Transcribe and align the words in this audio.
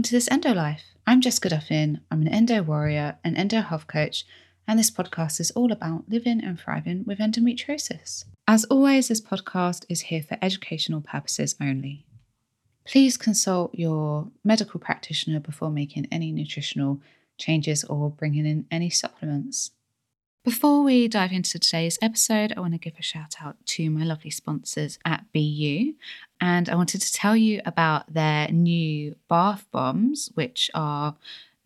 Welcome 0.00 0.08
to 0.08 0.16
this 0.16 0.30
Endo 0.30 0.54
Life. 0.54 0.84
I'm 1.06 1.20
Jessica 1.20 1.50
Duffin. 1.50 2.00
I'm 2.10 2.22
an 2.22 2.28
endo 2.28 2.62
warrior, 2.62 3.18
an 3.22 3.36
endo 3.36 3.60
health 3.60 3.86
coach, 3.86 4.24
and 4.66 4.78
this 4.78 4.90
podcast 4.90 5.40
is 5.40 5.50
all 5.50 5.70
about 5.70 6.08
living 6.08 6.42
and 6.42 6.58
thriving 6.58 7.04
with 7.04 7.18
endometriosis. 7.18 8.24
As 8.48 8.64
always, 8.64 9.08
this 9.08 9.20
podcast 9.20 9.84
is 9.90 10.00
here 10.00 10.22
for 10.22 10.38
educational 10.40 11.02
purposes 11.02 11.54
only. 11.60 12.06
Please 12.86 13.18
consult 13.18 13.74
your 13.74 14.28
medical 14.42 14.80
practitioner 14.80 15.38
before 15.38 15.68
making 15.68 16.08
any 16.10 16.32
nutritional 16.32 17.02
changes 17.36 17.84
or 17.84 18.08
bringing 18.08 18.46
in 18.46 18.64
any 18.70 18.88
supplements. 18.88 19.72
Before 20.42 20.82
we 20.82 21.08
dive 21.08 21.32
into 21.32 21.58
today's 21.58 21.98
episode, 22.00 22.54
I 22.56 22.60
want 22.60 22.72
to 22.72 22.78
give 22.78 22.94
a 22.98 23.02
shout 23.02 23.34
out 23.42 23.58
to 23.66 23.90
my 23.90 24.04
lovely 24.04 24.30
sponsors 24.30 24.98
at 25.04 25.26
BU. 25.34 25.92
And 26.40 26.68
I 26.68 26.74
wanted 26.74 27.02
to 27.02 27.12
tell 27.12 27.36
you 27.36 27.60
about 27.66 28.12
their 28.12 28.48
new 28.48 29.16
bath 29.28 29.66
bombs, 29.70 30.30
which 30.34 30.70
are 30.74 31.16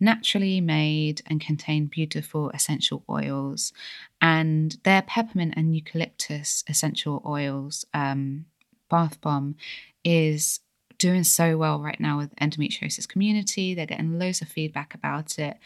naturally 0.00 0.60
made 0.60 1.22
and 1.26 1.40
contain 1.40 1.86
beautiful 1.86 2.50
essential 2.50 3.04
oils. 3.08 3.72
And 4.20 4.76
their 4.84 5.02
peppermint 5.02 5.54
and 5.56 5.74
eucalyptus 5.74 6.64
essential 6.68 7.22
oils 7.26 7.84
um, 7.94 8.46
bath 8.90 9.20
bomb 9.20 9.56
is 10.04 10.60
doing 10.98 11.24
so 11.24 11.56
well 11.56 11.80
right 11.80 12.00
now 12.00 12.18
with 12.18 12.34
endometriosis 12.36 13.08
community. 13.08 13.74
They're 13.74 13.86
getting 13.86 14.18
loads 14.18 14.42
of 14.42 14.48
feedback 14.48 14.94
about 14.94 15.38
it. 15.38 15.56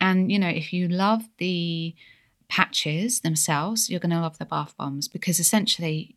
And, 0.00 0.30
you 0.30 0.38
know, 0.38 0.48
if 0.48 0.72
you 0.72 0.88
love 0.88 1.28
the 1.38 1.94
patches 2.48 3.20
themselves, 3.20 3.90
you're 3.90 4.00
going 4.00 4.10
to 4.10 4.20
love 4.20 4.38
the 4.38 4.46
bath 4.46 4.74
bombs 4.76 5.08
because 5.08 5.38
essentially 5.38 6.16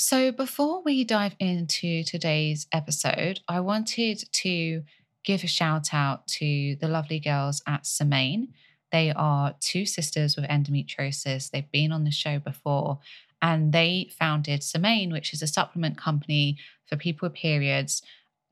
So, 0.00 0.32
before 0.32 0.82
we 0.82 1.04
dive 1.04 1.36
into 1.38 2.02
today's 2.04 2.66
episode, 2.72 3.40
I 3.46 3.60
wanted 3.60 4.24
to 4.32 4.82
give 5.24 5.44
a 5.44 5.46
shout 5.46 5.92
out 5.92 6.26
to 6.38 6.76
the 6.76 6.88
lovely 6.88 7.20
girls 7.20 7.62
at 7.66 7.84
Semaine. 7.84 8.54
They 8.92 9.12
are 9.14 9.56
two 9.60 9.84
sisters 9.84 10.36
with 10.36 10.46
endometriosis. 10.46 11.50
They've 11.50 11.70
been 11.70 11.92
on 11.92 12.04
the 12.04 12.10
show 12.10 12.38
before 12.38 13.00
and 13.42 13.74
they 13.74 14.10
founded 14.18 14.62
Semaine, 14.62 15.12
which 15.12 15.34
is 15.34 15.42
a 15.42 15.46
supplement 15.46 15.98
company 15.98 16.56
for 16.86 16.96
people 16.96 17.28
with 17.28 17.36
periods 17.36 18.00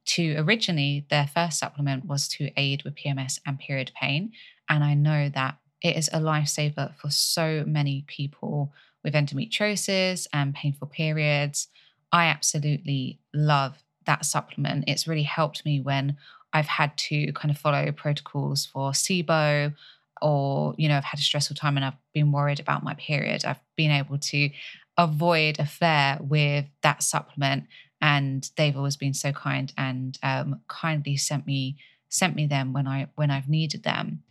to 0.04 0.36
originally 0.36 1.06
their 1.08 1.26
first 1.26 1.58
supplement 1.58 2.04
was 2.04 2.28
to 2.28 2.50
aid 2.58 2.82
with 2.84 2.94
PMS 2.94 3.40
and 3.46 3.58
period 3.58 3.90
pain. 3.98 4.32
And 4.68 4.84
I 4.84 4.92
know 4.92 5.30
that 5.30 5.56
it 5.80 5.96
is 5.96 6.08
a 6.08 6.20
lifesaver 6.20 6.94
for 6.96 7.08
so 7.10 7.64
many 7.66 8.04
people 8.06 8.74
with 9.04 9.14
endometriosis 9.14 10.26
and 10.32 10.54
painful 10.54 10.88
periods. 10.88 11.68
I 12.12 12.26
absolutely 12.26 13.20
love 13.34 13.82
that 14.06 14.24
supplement. 14.24 14.84
It's 14.86 15.06
really 15.06 15.22
helped 15.22 15.64
me 15.64 15.80
when 15.80 16.16
I've 16.52 16.66
had 16.66 16.96
to 16.96 17.32
kind 17.32 17.50
of 17.50 17.58
follow 17.58 17.92
protocols 17.92 18.66
for 18.66 18.92
SIBO 18.92 19.74
or, 20.22 20.74
you 20.78 20.88
know, 20.88 20.96
I've 20.96 21.04
had 21.04 21.20
a 21.20 21.22
stressful 21.22 21.56
time 21.56 21.76
and 21.76 21.84
I've 21.84 21.98
been 22.14 22.32
worried 22.32 22.60
about 22.60 22.82
my 22.82 22.94
period. 22.94 23.44
I've 23.44 23.60
been 23.76 23.90
able 23.90 24.18
to 24.18 24.50
avoid 24.96 25.60
a 25.60 25.66
flare 25.66 26.18
with 26.20 26.64
that 26.82 27.02
supplement 27.02 27.64
and 28.00 28.50
they've 28.56 28.76
always 28.76 28.96
been 28.96 29.14
so 29.14 29.32
kind 29.32 29.72
and 29.76 30.18
um, 30.22 30.60
kindly 30.68 31.16
sent 31.16 31.46
me 31.46 31.76
sent 32.08 32.34
me 32.34 32.46
them 32.46 32.72
when 32.72 32.86
I 32.86 33.08
when 33.14 33.30
I've 33.30 33.48
needed 33.48 33.82
them. 33.82 34.22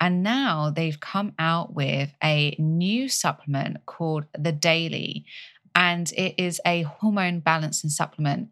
And 0.00 0.22
now 0.22 0.70
they've 0.70 0.98
come 0.98 1.34
out 1.38 1.74
with 1.74 2.10
a 2.22 2.56
new 2.58 3.08
supplement 3.08 3.84
called 3.86 4.24
the 4.36 4.52
Daily, 4.52 5.26
and 5.74 6.10
it 6.12 6.34
is 6.38 6.60
a 6.64 6.82
hormone 6.82 7.40
balancing 7.40 7.90
supplement 7.90 8.48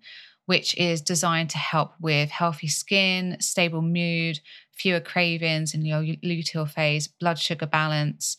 which 0.47 0.75
is 0.79 1.03
designed 1.03 1.51
to 1.51 1.59
help 1.59 1.93
with 2.01 2.31
healthy 2.31 2.69
skin, 2.69 3.37
stable 3.39 3.83
mood, 3.83 4.41
fewer 4.73 5.01
cravings 5.01 5.75
in 5.75 5.85
your 5.85 6.01
luteal 6.01 6.67
phase, 6.67 7.07
blood 7.07 7.39
sugar 7.39 7.67
balance. 7.67 8.39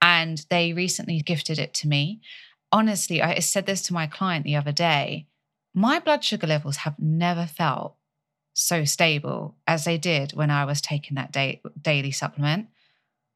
And 0.00 0.42
they 0.48 0.72
recently 0.72 1.20
gifted 1.20 1.58
it 1.58 1.74
to 1.74 1.88
me. 1.88 2.22
Honestly, 2.72 3.20
I 3.20 3.40
said 3.40 3.66
this 3.66 3.82
to 3.82 3.92
my 3.92 4.06
client 4.06 4.46
the 4.46 4.56
other 4.56 4.72
day 4.72 5.26
my 5.74 6.00
blood 6.00 6.24
sugar 6.24 6.46
levels 6.46 6.78
have 6.78 6.98
never 6.98 7.46
felt 7.46 7.96
so 8.60 8.84
stable 8.84 9.56
as 9.66 9.84
they 9.84 9.98
did 9.98 10.32
when 10.32 10.50
I 10.50 10.64
was 10.64 10.80
taking 10.80 11.14
that 11.16 11.32
daily 11.82 12.10
supplement. 12.10 12.68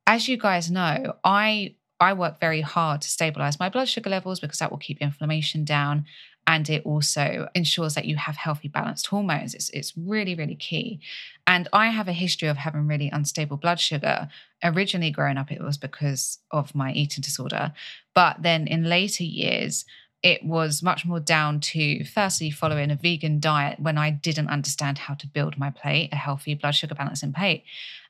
As 0.06 0.28
you 0.28 0.36
guys 0.36 0.70
know, 0.70 1.14
I 1.24 1.76
I 2.00 2.12
work 2.12 2.40
very 2.40 2.60
hard 2.60 3.00
to 3.02 3.08
stabilize 3.08 3.58
my 3.58 3.68
blood 3.68 3.88
sugar 3.88 4.10
levels 4.10 4.40
because 4.40 4.58
that 4.58 4.70
will 4.70 4.78
keep 4.78 5.00
inflammation 5.00 5.64
down 5.64 6.04
and 6.46 6.68
it 6.68 6.84
also 6.84 7.48
ensures 7.54 7.94
that 7.94 8.04
you 8.04 8.16
have 8.16 8.36
healthy 8.36 8.68
balanced 8.68 9.06
hormones. 9.06 9.54
It's, 9.54 9.70
it's 9.70 9.94
really 9.96 10.34
really 10.34 10.56
key. 10.56 11.00
And 11.46 11.68
i 11.72 11.86
have 11.88 12.08
a 12.08 12.12
history 12.12 12.48
of 12.48 12.58
having 12.58 12.86
really 12.86 13.08
unstable 13.10 13.56
blood 13.56 13.80
sugar. 13.80 14.28
Originally 14.62 15.10
growing 15.10 15.38
up 15.38 15.50
it 15.50 15.62
was 15.62 15.78
because 15.78 16.38
of 16.50 16.74
my 16.74 16.92
eating 16.92 17.22
disorder. 17.22 17.72
But 18.14 18.42
then 18.42 18.66
in 18.66 18.84
later 18.84 19.24
years 19.24 19.86
it 20.24 20.42
was 20.42 20.82
much 20.82 21.04
more 21.04 21.20
down 21.20 21.60
to 21.60 22.02
firstly 22.02 22.50
following 22.50 22.90
a 22.90 22.96
vegan 22.96 23.40
diet 23.40 23.78
when 23.78 23.98
I 23.98 24.08
didn't 24.08 24.48
understand 24.48 24.96
how 24.96 25.12
to 25.14 25.26
build 25.26 25.58
my 25.58 25.68
plate, 25.68 26.08
a 26.12 26.16
healthy 26.16 26.54
blood 26.54 26.74
sugar 26.74 26.94
balancing 26.94 27.34
plate. 27.34 27.62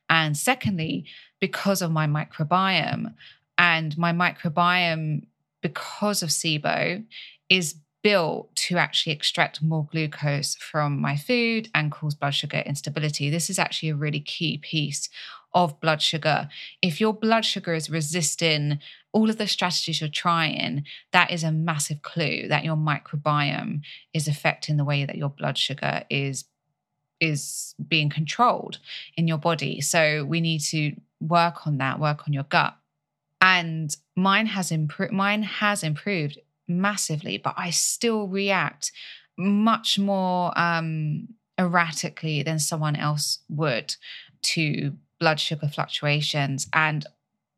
And 0.09 0.37
secondly, 0.37 1.07
because 1.41 1.83
of 1.83 1.91
my 1.91 2.07
microbiome 2.07 3.15
and 3.59 3.99
my 3.99 4.13
microbiome, 4.13 5.27
because 5.61 6.23
of 6.23 6.29
SIBO, 6.29 7.05
is 7.51 7.75
built 8.05 8.55
to 8.55 8.77
actually 8.77 9.13
extract 9.13 9.61
more 9.61 9.89
glucose 9.91 10.55
from 10.55 11.01
my 11.01 11.17
food 11.17 11.69
and 11.75 11.91
cause 11.91 12.15
blood 12.15 12.35
sugar 12.35 12.59
instability. 12.59 13.29
This 13.29 13.51
is 13.51 13.59
actually 13.59 13.89
a 13.89 13.97
really 13.97 14.21
key 14.21 14.59
piece 14.59 15.09
of 15.53 15.81
blood 15.81 16.01
sugar. 16.01 16.49
If 16.81 17.01
your 17.01 17.13
blood 17.13 17.45
sugar 17.45 17.75
is 17.75 17.91
resisting 17.91 18.79
all 19.15 19.31
of 19.31 19.39
the 19.39 19.47
strategies 19.47 20.01
you're 20.01 20.11
trying, 20.11 20.85
that 21.13 21.31
is 21.31 21.45
a 21.45 21.53
massive 21.53 22.03
clue 22.03 22.49
that 22.49 22.65
your 22.65 22.77
microbiome 22.77 23.81
is 24.13 24.27
affecting 24.27 24.77
the 24.77 24.85
way 24.85 25.05
that 25.05 25.17
your 25.17 25.31
blood 25.31 25.57
sugar 25.57 26.03
is 26.11 26.45
is 27.21 27.75
being 27.89 28.11
controlled 28.11 28.81
in 29.17 29.29
your 29.29 29.39
body. 29.39 29.81
So 29.81 30.25
we 30.25 30.41
need 30.41 30.59
to 30.73 30.97
work 31.21 31.67
on 31.67 31.79
that, 31.79 32.01
work 32.01 32.27
on 32.27 32.33
your 32.35 32.43
gut. 32.43 32.77
And 33.41 33.97
mine 34.17 34.47
has 34.47 34.73
improved 34.73 35.13
mine 35.13 35.45
has 35.45 35.85
improved 35.85 36.39
massively, 36.67 37.39
but 37.39 37.55
I 37.57 37.71
still 37.71 38.27
react 38.27 38.91
much 39.39 39.99
more 39.99 40.53
um 40.59 41.29
erratically 41.57 42.43
than 42.43 42.59
someone 42.59 42.97
else 42.97 43.39
would 43.49 43.95
to 44.43 44.95
blood 45.21 45.39
sugar 45.39 45.69
fluctuations. 45.69 46.67
And 46.73 47.07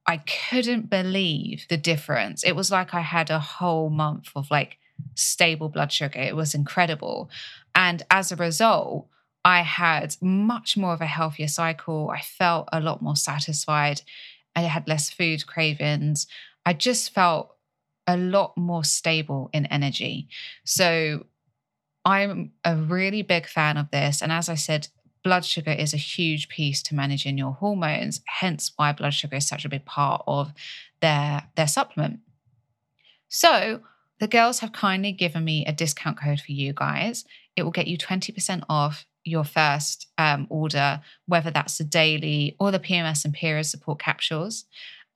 I 0.06 0.18
couldn't 0.18 0.88
believe 0.88 1.66
the 1.68 1.76
difference. 1.76 2.44
It 2.44 2.54
was 2.54 2.70
like 2.70 2.94
I 2.94 3.00
had 3.00 3.30
a 3.30 3.40
whole 3.40 3.90
month 3.90 4.30
of 4.36 4.50
like 4.50 4.78
stable 5.14 5.68
blood 5.68 5.92
sugar. 5.92 6.20
It 6.20 6.36
was 6.36 6.54
incredible. 6.54 7.28
And 7.74 8.02
as 8.10 8.30
a 8.30 8.36
result, 8.36 9.08
I 9.44 9.62
had 9.62 10.16
much 10.20 10.76
more 10.76 10.92
of 10.92 11.00
a 11.00 11.06
healthier 11.06 11.48
cycle. 11.48 12.10
I 12.10 12.20
felt 12.20 12.68
a 12.72 12.80
lot 12.80 13.02
more 13.02 13.16
satisfied. 13.16 14.02
I 14.54 14.62
had 14.62 14.88
less 14.88 15.10
food 15.10 15.46
cravings. 15.46 16.26
I 16.64 16.72
just 16.72 17.12
felt 17.12 17.54
a 18.06 18.16
lot 18.16 18.56
more 18.56 18.84
stable 18.84 19.50
in 19.52 19.66
energy. 19.66 20.28
So 20.64 21.26
I'm 22.04 22.52
a 22.64 22.76
really 22.76 23.22
big 23.22 23.46
fan 23.46 23.76
of 23.76 23.90
this. 23.90 24.22
And 24.22 24.30
as 24.30 24.48
I 24.48 24.54
said, 24.54 24.88
blood 25.26 25.44
sugar 25.44 25.72
is 25.72 25.92
a 25.92 25.96
huge 25.96 26.48
piece 26.48 26.80
to 26.84 26.94
managing 26.94 27.36
your 27.36 27.50
hormones, 27.50 28.20
hence 28.26 28.70
why 28.76 28.92
blood 28.92 29.12
sugar 29.12 29.34
is 29.34 29.48
such 29.48 29.64
a 29.64 29.68
big 29.68 29.84
part 29.84 30.22
of 30.28 30.52
their, 31.00 31.42
their 31.56 31.66
supplement. 31.66 32.20
So, 33.28 33.80
the 34.20 34.28
girls 34.28 34.60
have 34.60 34.70
kindly 34.70 35.10
given 35.10 35.44
me 35.44 35.66
a 35.66 35.72
discount 35.72 36.16
code 36.16 36.38
for 36.40 36.52
you 36.52 36.72
guys. 36.72 37.24
It 37.56 37.64
will 37.64 37.72
get 37.72 37.88
you 37.88 37.98
20% 37.98 38.62
off 38.68 39.04
your 39.24 39.42
first 39.42 40.06
um, 40.16 40.46
order, 40.48 41.00
whether 41.26 41.50
that's 41.50 41.76
the 41.76 41.82
daily 41.82 42.54
or 42.60 42.70
the 42.70 42.78
PMS 42.78 43.24
and 43.24 43.34
period 43.34 43.64
support 43.64 43.98
capsules. 43.98 44.66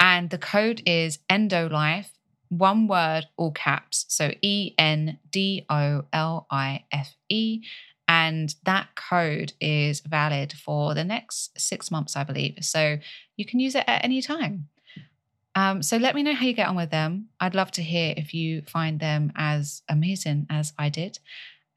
And 0.00 0.30
the 0.30 0.38
code 0.38 0.82
is 0.86 1.20
ENDOLIFE, 1.30 2.10
one 2.48 2.88
word, 2.88 3.26
all 3.36 3.52
caps. 3.52 4.06
So 4.08 4.32
E 4.42 4.74
N 4.76 5.20
D 5.30 5.64
O 5.70 6.02
L 6.12 6.48
I 6.50 6.84
F 6.90 7.14
E. 7.28 7.62
And 8.10 8.52
that 8.64 8.96
code 8.96 9.52
is 9.60 10.00
valid 10.00 10.52
for 10.52 10.94
the 10.94 11.04
next 11.04 11.56
six 11.56 11.92
months, 11.92 12.16
I 12.16 12.24
believe. 12.24 12.58
So 12.62 12.98
you 13.36 13.44
can 13.44 13.60
use 13.60 13.76
it 13.76 13.84
at 13.86 14.04
any 14.04 14.20
time. 14.20 14.66
Um, 15.54 15.80
so 15.80 15.96
let 15.96 16.16
me 16.16 16.24
know 16.24 16.34
how 16.34 16.44
you 16.44 16.52
get 16.52 16.66
on 16.66 16.74
with 16.74 16.90
them. 16.90 17.28
I'd 17.38 17.54
love 17.54 17.70
to 17.72 17.84
hear 17.84 18.12
if 18.16 18.34
you 18.34 18.62
find 18.62 18.98
them 18.98 19.32
as 19.36 19.82
amazing 19.88 20.48
as 20.50 20.72
I 20.76 20.88
did. 20.88 21.20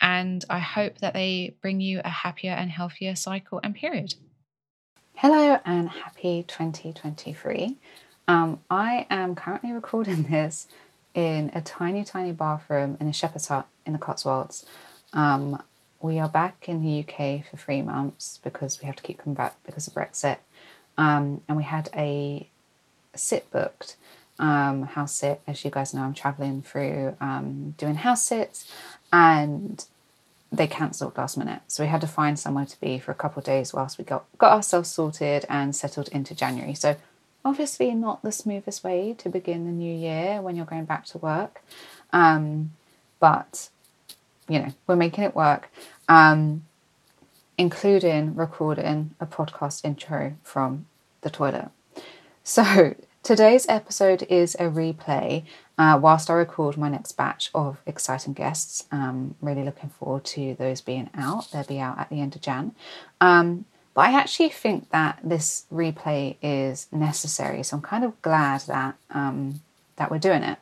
And 0.01 0.44
I 0.50 0.57
hope 0.57 0.97
that 1.01 1.13
they 1.13 1.56
bring 1.62 1.80
you 1.81 2.01
a 2.03 2.09
happier 2.09 2.53
and 2.53 2.71
healthier 2.71 3.15
cycle 3.15 3.59
and 3.63 3.75
period. 3.75 4.15
Hello 5.13 5.59
and 5.63 5.88
happy 5.88 6.45
2023. 6.47 7.77
Um, 8.27 8.59
I 8.71 9.06
am 9.12 9.35
currently 9.35 9.71
recording 9.71 10.24
this 10.31 10.68
in 11.13 11.51
a 11.53 11.62
tiny, 11.62 12.03
tiny 12.03 12.31
bathroom 12.31 12.97
in 13.00 13.07
a 13.07 13.13
shepherd's 13.13 13.50
hut 13.50 13.68
in 13.85 13.94
the 13.94 14.00
Cotswolds. 14.00 14.65
Um, 15.13 15.62
we 16.04 16.20
are 16.20 16.28
back 16.28 16.68
in 16.68 16.84
the 16.84 17.00
UK 17.00 17.46
for 17.50 17.56
three 17.56 17.82
months 17.82 18.40
because 18.44 18.82
we 18.82 18.86
have 18.86 18.96
to 18.98 19.04
keep 19.04 19.20
coming 19.20 19.36
back 19.36 19.56
because 19.66 19.88
of 19.88 19.94
Brexit. 19.94 20.38
Um, 20.98 21.42
and 21.48 21.56
we 21.56 21.64
had 21.64 21.90
a 21.96 22.48
sit 23.16 23.50
booked, 23.52 23.96
um, 24.38 24.84
house 24.84 25.16
sit. 25.16 25.40
As 25.48 25.64
you 25.64 25.72
guys 25.72 25.94
know, 25.94 26.02
I'm 26.02 26.14
traveling 26.14 26.62
through 26.62 27.16
um, 27.22 27.74
doing 27.78 27.96
house 27.96 28.26
sits, 28.26 28.70
and 29.14 29.84
they 30.52 30.68
cancelled 30.68 31.18
last 31.18 31.38
minute. 31.38 31.62
So 31.68 31.84
we 31.84 31.90
had 31.90 32.02
to 32.02 32.08
find 32.08 32.38
somewhere 32.38 32.66
to 32.66 32.80
be 32.82 33.00
for 33.00 33.12
a 33.12 33.16
couple 33.16 33.40
of 33.40 33.46
days 33.46 33.74
whilst 33.74 33.98
we 33.98 34.04
got, 34.04 34.26
got 34.38 34.52
ourselves 34.52 34.90
sorted 34.90 35.46
and 35.50 35.74
settled 35.74 36.10
into 36.10 36.36
January. 36.36 36.76
So 36.76 36.98
obviously 37.46 37.92
not 37.96 38.22
the 38.24 38.32
smoothest 38.32 38.84
way 38.84 39.16
to 39.20 39.30
begin 39.30 39.66
the 39.66 39.72
new 39.72 39.96
year 39.96 40.42
when 40.42 40.56
you're 40.58 40.66
going 40.66 40.86
back 40.86 41.06
to 41.08 41.18
work. 41.18 41.64
Um, 42.12 42.72
but 43.20 43.70
you 44.54 44.60
know, 44.60 44.74
we're 44.88 44.96
making 44.96 45.24
it 45.24 45.36
work 45.36 45.70
um, 46.08 46.64
including 47.58 48.36
recording 48.36 49.16
a 49.20 49.26
podcast 49.26 49.84
intro 49.84 50.36
from 50.44 50.86
the 51.22 51.30
toilet. 51.30 51.70
So, 52.44 52.96
today's 53.24 53.66
episode 53.70 54.24
is 54.24 54.56
a 54.56 54.64
replay 54.64 55.44
uh, 55.78 55.98
whilst 56.02 56.30
I 56.30 56.34
record 56.34 56.78
my 56.78 56.90
next 56.90 57.14
batch 57.14 57.50
of 57.56 57.78
exciting 57.86 58.34
guests. 58.34 58.86
Um, 58.92 59.36
really 59.42 59.64
looking 59.64 59.90
forward 59.90 60.26
to 60.26 60.56
those 60.56 60.82
being 60.82 61.10
out. 61.16 61.52
They'll 61.52 61.64
be 61.64 61.80
out 61.80 62.00
at 62.00 62.10
the 62.10 62.22
end 62.22 62.36
of 62.36 62.42
Jan. 62.42 62.76
Um, 63.22 63.66
but 63.94 64.10
I 64.10 64.20
actually 64.20 64.50
think 64.50 64.90
that 64.90 65.20
this 65.24 65.66
replay 65.72 66.36
is 66.42 66.88
necessary, 66.92 67.64
so 67.64 67.78
I'm 67.78 67.84
kind 67.84 68.04
of 68.04 68.20
glad 68.22 68.62
that 68.62 68.96
um, 69.12 69.62
that 69.96 70.12
we're 70.12 70.20
doing 70.20 70.44
it. 70.44 70.58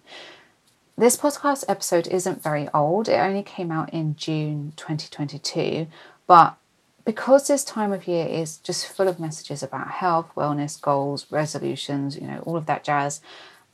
This 1.01 1.17
podcast 1.17 1.63
episode 1.67 2.05
isn't 2.09 2.43
very 2.43 2.69
old, 2.75 3.09
it 3.09 3.19
only 3.19 3.41
came 3.41 3.71
out 3.71 3.91
in 3.91 4.15
June 4.15 4.73
2022, 4.75 5.87
but 6.27 6.57
because 7.05 7.47
this 7.47 7.63
time 7.63 7.91
of 7.91 8.07
year 8.07 8.27
is 8.27 8.57
just 8.57 8.85
full 8.85 9.07
of 9.07 9.19
messages 9.19 9.63
about 9.63 9.89
health, 9.89 10.29
wellness, 10.35 10.79
goals, 10.79 11.25
resolutions, 11.31 12.17
you 12.17 12.27
know, 12.27 12.43
all 12.45 12.55
of 12.55 12.67
that 12.67 12.83
jazz. 12.83 13.19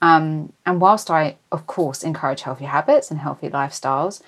Um, 0.02 0.54
and 0.66 0.80
whilst 0.80 1.12
I, 1.12 1.36
of 1.52 1.68
course, 1.68 2.02
encourage 2.02 2.44
healthy 2.44 2.64
habits 2.64 3.12
and 3.12 3.20
healthy 3.20 3.50
lifestyles, 3.50 4.22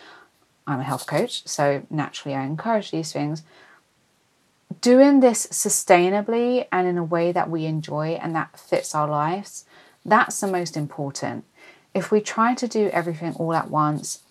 I'm 0.68 0.82
a 0.82 0.84
health 0.84 1.08
coach, 1.08 1.48
so 1.48 1.84
naturally 1.90 2.36
I 2.36 2.44
encourage 2.44 2.92
these 2.92 3.14
things. 3.14 3.44
Doing 4.82 5.22
this 5.22 5.48
sustainably 5.48 6.68
and 6.70 6.86
in 6.86 6.98
a 6.98 7.04
way 7.06 7.32
that 7.32 7.50
we 7.50 7.64
enjoy 7.64 8.20
and 8.22 8.36
that 8.36 8.60
fits 8.60 8.94
our 8.94 9.08
lives, 9.08 9.64
that's 10.04 10.42
the 10.42 10.48
most 10.48 10.76
important 10.76 11.46
if 11.94 12.12
we 12.12 12.22
try 12.22 12.54
to 12.54 12.68
do 12.68 12.90
everything 12.90 13.34
all 13.34 13.54
at 13.54 13.70
once 13.70 14.22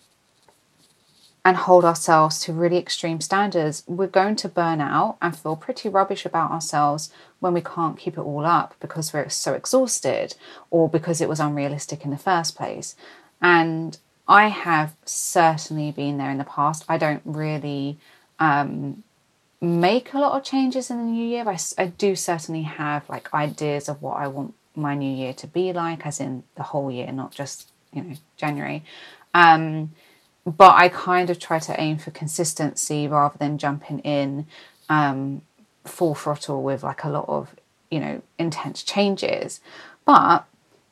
and 1.45 1.55
hold 1.55 1.85
ourselves 1.85 2.39
to 2.39 2.53
really 2.53 2.77
extreme 2.77 3.21
standards, 3.21 3.83
we're 3.87 4.07
going 4.07 4.35
to 4.37 4.49
burn 4.49 4.81
out 4.81 5.17
and 5.21 5.35
feel 5.35 5.55
pretty 5.55 5.89
rubbish 5.89 6.25
about 6.25 6.51
ourselves 6.51 7.11
when 7.39 7.53
we 7.53 7.61
can't 7.61 7.97
keep 7.97 8.17
it 8.17 8.21
all 8.21 8.45
up 8.45 8.75
because 8.79 9.13
we're 9.13 9.29
so 9.29 9.53
exhausted 9.53 10.35
or 10.69 10.89
because 10.89 11.21
it 11.21 11.29
was 11.29 11.39
unrealistic 11.39 12.03
in 12.03 12.11
the 12.11 12.17
first 12.17 12.55
place. 12.55 12.95
And 13.41 13.97
I 14.27 14.49
have 14.49 14.95
certainly 15.05 15.91
been 15.91 16.17
there 16.17 16.29
in 16.29 16.37
the 16.37 16.43
past. 16.43 16.83
I 16.87 16.97
don't 16.97 17.23
really 17.25 17.97
um, 18.37 19.03
make 19.61 20.13
a 20.13 20.19
lot 20.19 20.37
of 20.37 20.43
changes 20.43 20.89
in 20.89 20.97
the 20.97 21.03
new 21.03 21.25
year. 21.25 21.47
I, 21.47 21.57
I 21.77 21.87
do 21.87 22.15
certainly 22.15 22.63
have 22.63 23.09
like 23.09 23.33
ideas 23.33 23.89
of 23.89 24.01
what 24.01 24.17
I 24.17 24.27
want 24.27 24.53
my 24.81 24.95
new 24.95 25.13
year 25.13 25.33
to 25.33 25.47
be 25.47 25.73
like, 25.73 26.05
as 26.05 26.19
in 26.19 26.43
the 26.55 26.63
whole 26.63 26.91
year, 26.91 27.11
not 27.11 27.31
just, 27.31 27.71
you 27.93 28.03
know, 28.03 28.15
January. 28.37 28.83
Um, 29.33 29.91
but 30.45 30.73
I 30.75 30.89
kind 30.89 31.29
of 31.29 31.39
try 31.39 31.59
to 31.59 31.79
aim 31.79 31.97
for 31.97 32.11
consistency 32.11 33.07
rather 33.07 33.37
than 33.37 33.57
jumping 33.57 33.99
in 33.99 34.47
um, 34.89 35.41
full 35.85 36.15
throttle 36.15 36.63
with 36.63 36.83
like 36.83 37.03
a 37.03 37.09
lot 37.09 37.25
of, 37.27 37.55
you 37.91 37.99
know, 37.99 38.21
intense 38.37 38.83
changes. 38.83 39.59
But 40.05 40.45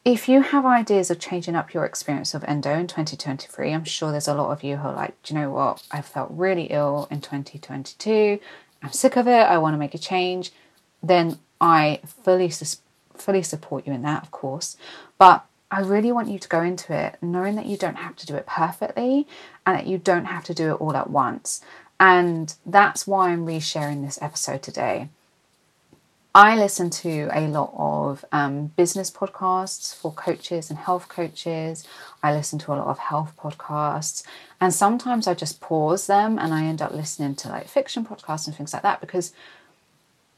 if 0.06 0.30
you 0.30 0.42
have 0.42 0.66
ideas 0.66 1.12
of 1.12 1.20
changing 1.20 1.56
up 1.56 1.74
your 1.74 1.84
experience 1.86 2.34
of 2.34 2.44
endo 2.46 2.72
in 2.72 2.88
2023, 2.88 3.74
I'm 3.74 3.84
sure 3.84 4.12
there's 4.12 4.28
a 4.28 4.34
lot 4.34 4.52
of 4.52 4.64
you 4.64 4.78
who 4.78 4.88
are 4.90 4.96
like, 4.96 5.22
do 5.24 5.34
you 5.34 5.40
know 5.40 5.50
what? 5.50 5.84
I 5.92 6.02
felt 6.02 6.30
really 6.32 6.66
ill 6.66 7.08
in 7.12 7.20
2022. 7.20 8.40
I'm 8.84 8.92
sick 8.92 9.18
of 9.18 9.28
it. 9.28 9.32
I 9.32 9.58
want 9.58 9.74
to 9.74 9.78
make 9.78 9.94
a 9.94 9.98
change. 9.98 10.52
Then 11.04 11.40
I 11.60 12.00
fully 12.06 12.50
sus- 12.50 12.82
fully 13.22 13.44
support 13.44 13.88
you 13.88 13.94
in 13.94 14.02
that, 14.04 14.24
of 14.24 14.32
course. 14.32 14.78
But 15.18 15.46
I 15.70 15.82
really 15.82 16.12
want 16.12 16.30
you 16.30 16.40
to 16.40 16.48
go 16.48 16.62
into 16.62 16.94
it 16.94 17.18
knowing 17.22 17.56
that 17.56 17.66
you 17.66 17.78
don't 17.78 17.96
have 17.96 18.16
to 18.18 18.26
do 18.26 18.36
it 18.36 18.46
perfectly 18.46 19.28
and 19.66 19.78
that 19.78 19.88
you 19.88 19.98
don't 19.98 20.26
have 20.26 20.46
to 20.46 20.54
do 20.54 20.72
it 20.72 20.82
all 20.82 20.96
at 20.96 21.10
once. 21.10 21.62
And 22.00 22.54
that's 22.66 23.08
why 23.08 23.30
I'm 23.30 23.46
resharing 23.46 24.06
this 24.06 24.22
episode 24.22 24.62
today. 24.62 25.10
I 26.36 26.56
listen 26.56 26.92
to 26.92 27.30
a 27.34 27.48
lot 27.48 27.74
of 27.76 28.24
um, 28.32 28.68
business 28.68 29.10
podcasts 29.10 29.96
for 29.96 30.14
coaches 30.14 30.70
and 30.70 30.78
health 30.78 31.10
coaches. 31.10 31.84
I 32.22 32.32
listen 32.32 32.60
to 32.60 32.74
a 32.74 32.76
lot 32.76 32.88
of 32.88 33.00
health 33.00 33.34
podcasts. 33.36 34.24
And 34.62 34.72
sometimes 34.72 35.26
I 35.26 35.34
just 35.34 35.62
pause 35.62 36.06
them 36.06 36.38
and 36.38 36.54
I 36.54 36.66
end 36.66 36.80
up 36.80 36.94
listening 36.94 37.34
to 37.38 37.50
like 37.50 37.68
fiction 37.68 38.06
podcasts 38.06 38.46
and 38.46 38.56
things 38.56 38.72
like 38.72 38.84
that 38.84 39.02
because 39.02 39.34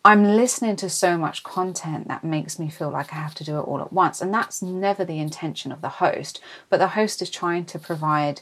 I'm 0.03 0.23
listening 0.23 0.77
to 0.77 0.89
so 0.89 1.17
much 1.17 1.43
content 1.43 2.07
that 2.07 2.23
makes 2.23 2.57
me 2.57 2.69
feel 2.69 2.89
like 2.89 3.11
I 3.11 3.17
have 3.17 3.35
to 3.35 3.43
do 3.43 3.59
it 3.59 3.63
all 3.63 3.81
at 3.81 3.91
once. 3.91 4.21
And 4.21 4.33
that's 4.33 4.61
never 4.61 5.03
the 5.03 5.19
intention 5.19 5.71
of 5.71 5.81
the 5.81 5.89
host. 5.89 6.39
But 6.69 6.77
the 6.77 6.89
host 6.89 7.21
is 7.21 7.29
trying 7.29 7.65
to 7.65 7.79
provide 7.79 8.41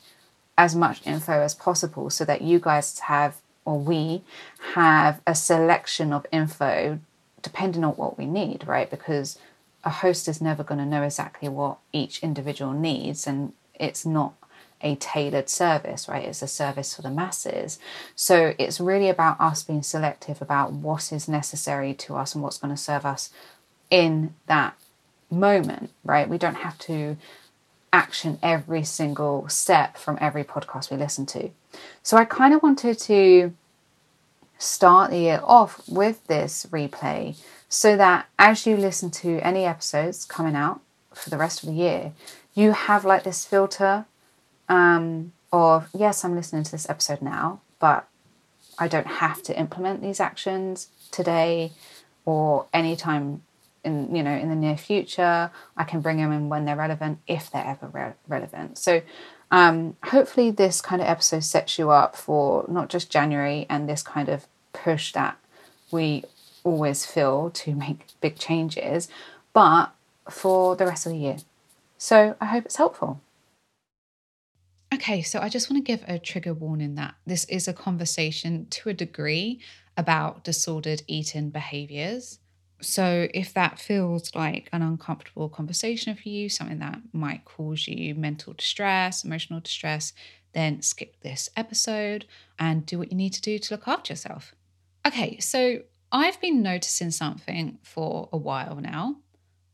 as 0.58 0.76
much 0.76 1.06
info 1.06 1.42
as 1.42 1.56
possible 1.56 2.10
so 2.10 2.26
that 2.26 2.42
you 2.42 2.60
guys 2.60 3.00
have, 3.00 3.38
or 3.66 3.80
we 3.80 4.24
have, 4.74 5.20
a 5.26 5.34
selection 5.34 6.14
of 6.14 6.26
info 6.32 7.00
depending 7.42 7.84
on 7.84 7.94
what 7.94 8.18
we 8.18 8.26
need, 8.26 8.68
right? 8.68 8.90
Because 8.90 9.40
a 9.84 9.90
host 9.90 10.28
is 10.28 10.42
never 10.42 10.64
going 10.64 10.80
to 10.80 10.86
know 10.86 11.04
exactly 11.04 11.50
what 11.50 11.78
each 11.92 12.22
individual 12.22 12.74
needs. 12.74 13.26
And 13.26 13.54
it's 13.74 14.06
not 14.06 14.37
a 14.82 14.96
tailored 14.96 15.50
service, 15.50 16.08
right? 16.08 16.26
It's 16.26 16.42
a 16.42 16.48
service 16.48 16.96
for 16.96 17.02
the 17.02 17.10
masses. 17.10 17.80
So 18.16 18.54
it's 18.60 18.80
really 18.80 19.10
about 19.10 19.40
us 19.40 19.64
being 19.64 19.84
selective 19.84 20.42
about 20.42 20.72
what 20.72 21.12
is 21.12 21.28
necessary 21.28 21.94
to 21.96 22.16
us 22.16 22.36
and 22.36 22.44
what's 22.44 22.60
going 22.60 22.76
to 22.76 22.82
serve 22.82 23.06
us 23.06 23.32
in 23.90 24.36
that 24.46 24.76
moment, 25.30 25.92
right? 26.04 26.30
We 26.30 26.38
don't 26.38 26.56
have 26.56 26.78
to 26.80 27.18
action 27.92 28.38
every 28.44 28.84
single 28.84 29.48
step 29.50 29.98
from 29.98 30.18
every 30.22 30.44
podcast 30.44 30.92
we 30.92 30.98
listen 30.98 31.26
to. 31.28 31.50
So 32.04 32.18
I 32.18 32.26
kind 32.26 32.54
of 32.54 32.62
wanted 32.62 33.00
to 33.00 33.54
start 34.60 35.12
the 35.12 35.20
year 35.20 35.42
off 35.44 35.88
with 35.88 36.26
this 36.28 36.66
replay 36.72 37.38
so 37.70 37.98
that 37.98 38.28
as 38.40 38.66
you 38.66 38.78
listen 38.78 39.12
to 39.12 39.40
any 39.40 39.66
episodes 39.66 40.26
coming 40.26 40.56
out 40.56 40.82
for 41.14 41.30
the 41.30 41.38
rest 41.38 41.64
of 41.64 41.70
the 41.70 41.76
year, 41.76 42.14
you 42.54 42.72
have 42.72 43.06
like 43.06 43.24
this 43.24 43.46
filter 43.46 44.06
um, 44.70 45.34
of 45.52 45.90
yes, 45.98 46.24
I'm 46.24 46.36
listening 46.36 46.64
to 46.64 46.72
this 46.72 46.90
episode 46.90 47.22
now, 47.22 47.62
but 47.80 48.08
I 48.78 48.88
don't 48.88 49.08
have 49.08 49.42
to 49.44 49.58
implement 49.58 50.02
these 50.02 50.20
actions 50.20 50.90
today 51.12 51.72
or 52.26 52.68
anytime 52.74 53.42
in 53.84 54.14
you 54.16 54.22
know 54.22 54.36
in 54.36 54.50
the 54.50 54.56
near 54.56 54.78
future. 54.78 55.52
I 55.76 55.84
can 55.84 56.02
bring 56.02 56.18
them 56.18 56.32
in 56.32 56.50
when 56.50 56.66
they're 56.66 56.76
relevant, 56.76 57.20
if 57.28 57.50
they're 57.50 57.66
ever 57.66 57.88
re- 57.88 58.14
relevant. 58.28 58.78
So 58.78 59.02
um, 59.50 59.96
hopefully, 60.04 60.52
this 60.52 60.82
kind 60.82 61.02
of 61.02 61.08
episode 61.08 61.44
sets 61.44 61.80
you 61.80 61.90
up 61.92 62.16
for 62.16 62.66
not 62.68 62.90
just 62.90 63.10
January 63.10 63.66
and 63.70 63.88
this 63.88 64.04
kind 64.04 64.30
of 64.30 64.46
push 64.74 65.14
that 65.14 65.38
we 65.92 66.26
always 66.64 67.06
feel 67.06 67.50
to 67.52 67.74
make 67.74 68.08
big 68.20 68.38
changes, 68.38 69.08
but 69.54 69.94
for 70.30 70.76
the 70.76 70.86
rest 70.86 71.06
of 71.06 71.14
the 71.14 71.18
year. 71.18 71.38
So 71.98 72.36
I 72.42 72.46
hope 72.46 72.66
it's 72.66 72.76
helpful. 72.76 73.22
Okay, 74.94 75.22
so 75.22 75.40
I 75.40 75.50
just 75.50 75.70
want 75.70 75.86
to 75.86 75.92
give 75.92 76.04
a 76.08 76.18
trigger 76.18 76.54
warning 76.54 76.96
that 76.96 77.16
this 77.26 77.46
is 77.46 77.68
a 77.68 77.74
conversation 77.74 78.68
to 78.70 78.90
a 78.90 78.94
degree 78.94 79.60
about 79.98 80.44
disordered 80.44 81.04
eating 81.08 81.50
behaviors. 81.50 82.40
So, 82.80 83.28
if 83.34 83.54
that 83.56 83.80
feels 83.80 84.34
like 84.36 84.70
an 84.72 84.84
uncomfortable 84.84 85.50
conversation 85.50 86.16
for 86.16 86.30
you, 86.30 86.48
something 86.48 86.80
that 86.80 87.00
might 87.12 87.44
cause 87.44 87.88
you 87.88 88.14
mental 88.14 88.54
distress, 88.54 89.24
emotional 89.24 89.60
distress, 89.60 90.14
then 90.54 90.82
skip 90.82 91.20
this 91.22 91.50
episode 91.58 92.26
and 92.60 92.86
do 92.86 93.00
what 93.00 93.12
you 93.12 93.18
need 93.18 93.34
to 93.34 93.42
do 93.42 93.58
to 93.58 93.74
look 93.74 93.88
after 93.88 94.14
yourself. 94.14 94.54
Okay, 95.06 95.40
so 95.40 95.82
I've 96.12 96.40
been 96.40 96.62
noticing 96.62 97.12
something 97.12 97.80
for 97.82 98.30
a 98.32 98.38
while 98.38 98.76
now. 98.76 99.18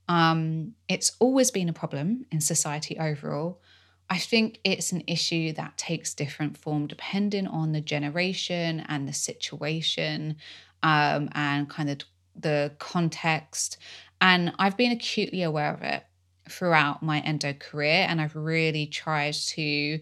Um, 0.07 0.73
it's 0.87 1.15
always 1.19 1.51
been 1.51 1.69
a 1.69 1.73
problem 1.73 2.25
in 2.31 2.41
society 2.41 2.97
overall. 2.97 3.61
I 4.13 4.19
think 4.19 4.59
it's 4.63 4.91
an 4.91 5.03
issue 5.07 5.53
that 5.53 5.75
takes 5.75 6.13
different 6.13 6.55
form 6.55 6.85
depending 6.85 7.47
on 7.47 7.71
the 7.71 7.81
generation 7.81 8.85
and 8.87 9.07
the 9.07 9.13
situation 9.13 10.35
um, 10.83 11.29
and 11.33 11.67
kind 11.67 11.89
of 11.89 11.97
the 12.35 12.73
context. 12.77 13.79
And 14.21 14.53
I've 14.59 14.77
been 14.77 14.91
acutely 14.91 15.41
aware 15.41 15.73
of 15.73 15.81
it 15.81 16.03
throughout 16.47 17.01
my 17.01 17.21
endo 17.21 17.53
career, 17.53 18.05
and 18.07 18.21
I've 18.21 18.35
really 18.35 18.85
tried 18.85 19.33
to 19.33 19.99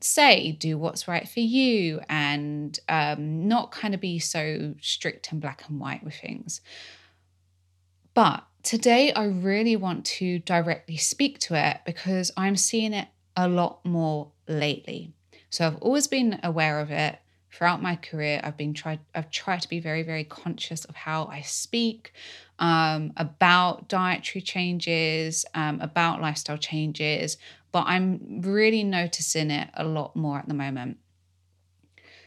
say 0.00 0.50
do 0.50 0.76
what's 0.76 1.06
right 1.06 1.28
for 1.28 1.38
you 1.38 2.00
and 2.08 2.76
um, 2.88 3.46
not 3.46 3.70
kind 3.70 3.94
of 3.94 4.00
be 4.00 4.18
so 4.18 4.74
strict 4.80 5.30
and 5.30 5.40
black 5.40 5.62
and 5.68 5.78
white 5.78 6.02
with 6.02 6.16
things. 6.16 6.62
But 8.12 8.42
today, 8.64 9.12
I 9.12 9.26
really 9.26 9.76
want 9.76 10.04
to 10.06 10.40
directly 10.40 10.96
speak 10.96 11.38
to 11.42 11.54
it 11.54 11.82
because 11.86 12.32
I'm 12.36 12.56
seeing 12.56 12.92
it 12.92 13.06
a 13.36 13.48
lot 13.48 13.84
more 13.84 14.32
lately. 14.48 15.12
So 15.50 15.66
I've 15.66 15.76
always 15.76 16.06
been 16.06 16.40
aware 16.42 16.80
of 16.80 16.90
it 16.90 17.18
throughout 17.52 17.82
my 17.82 17.96
career. 17.96 18.40
I've 18.42 18.56
been 18.56 18.74
tried. 18.74 19.00
I've 19.14 19.30
tried 19.30 19.62
to 19.62 19.68
be 19.68 19.80
very, 19.80 20.02
very 20.02 20.24
conscious 20.24 20.84
of 20.84 20.94
how 20.94 21.26
I 21.26 21.40
speak 21.42 22.12
um, 22.58 23.12
about 23.16 23.88
dietary 23.88 24.42
changes, 24.42 25.44
um, 25.54 25.80
about 25.80 26.20
lifestyle 26.20 26.58
changes. 26.58 27.36
But 27.72 27.84
I'm 27.86 28.40
really 28.42 28.84
noticing 28.84 29.50
it 29.50 29.68
a 29.74 29.84
lot 29.84 30.16
more 30.16 30.38
at 30.38 30.48
the 30.48 30.54
moment. 30.54 30.98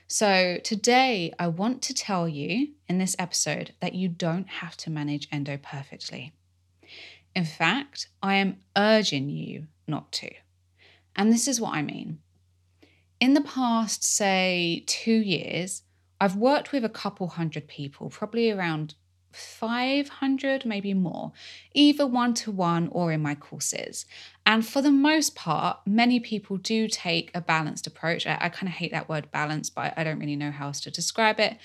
So, 0.08 0.58
today 0.64 1.32
I 1.38 1.48
want 1.48 1.84
to 1.84 1.94
tell 1.94 2.28
you 2.28 2.70
in 2.88 2.98
this 2.98 3.16
episode 3.20 3.74
that 3.80 3.94
you 3.94 4.08
don't 4.08 4.48
have 4.48 4.76
to 4.78 4.90
manage 4.90 5.28
endo 5.32 5.58
perfectly. 5.58 6.34
In 7.36 7.46
fact, 7.46 8.08
I 8.24 8.36
am 8.36 8.58
urging 8.76 9.30
you 9.30 9.68
not 9.88 10.12
to. 10.14 10.32
And 11.20 11.34
this 11.34 11.50
is 11.50 11.60
what 11.60 11.76
I 11.76 11.82
mean. 11.82 12.20
In 13.20 13.34
the 13.34 13.42
past, 13.42 14.06
say, 14.06 14.86
two 14.88 15.12
years, 15.12 15.84
I've 16.22 16.38
worked 16.38 16.72
with 16.72 16.86
a 16.86 16.90
couple 16.90 17.28
hundred 17.28 17.68
people, 17.68 18.10
probably 18.10 18.50
around 18.50 18.96
500, 19.34 20.66
maybe 20.66 20.94
more, 20.94 21.34
either 21.74 22.08
one 22.08 22.34
to 22.36 22.52
one 22.52 22.88
or 22.94 23.12
in 23.12 23.22
my 23.22 23.36
courses. 23.36 24.06
And 24.46 24.66
for 24.66 24.82
the 24.82 24.94
most 24.94 25.36
part, 25.36 25.80
many 25.86 26.22
people 26.22 26.56
do 26.56 26.88
take 26.88 27.32
a 27.36 27.42
balanced 27.42 27.86
approach. 27.86 28.26
I, 28.26 28.38
I 28.40 28.48
kind 28.48 28.70
of 28.70 28.76
hate 28.76 28.94
that 28.94 29.10
word 29.10 29.30
balance, 29.30 29.70
but 29.70 29.94
I 29.98 30.06
don't 30.06 30.20
really 30.20 30.38
know 30.38 30.52
how 30.52 30.68
else 30.68 30.80
to 30.82 30.92
describe 30.92 31.42
it. 31.42 31.58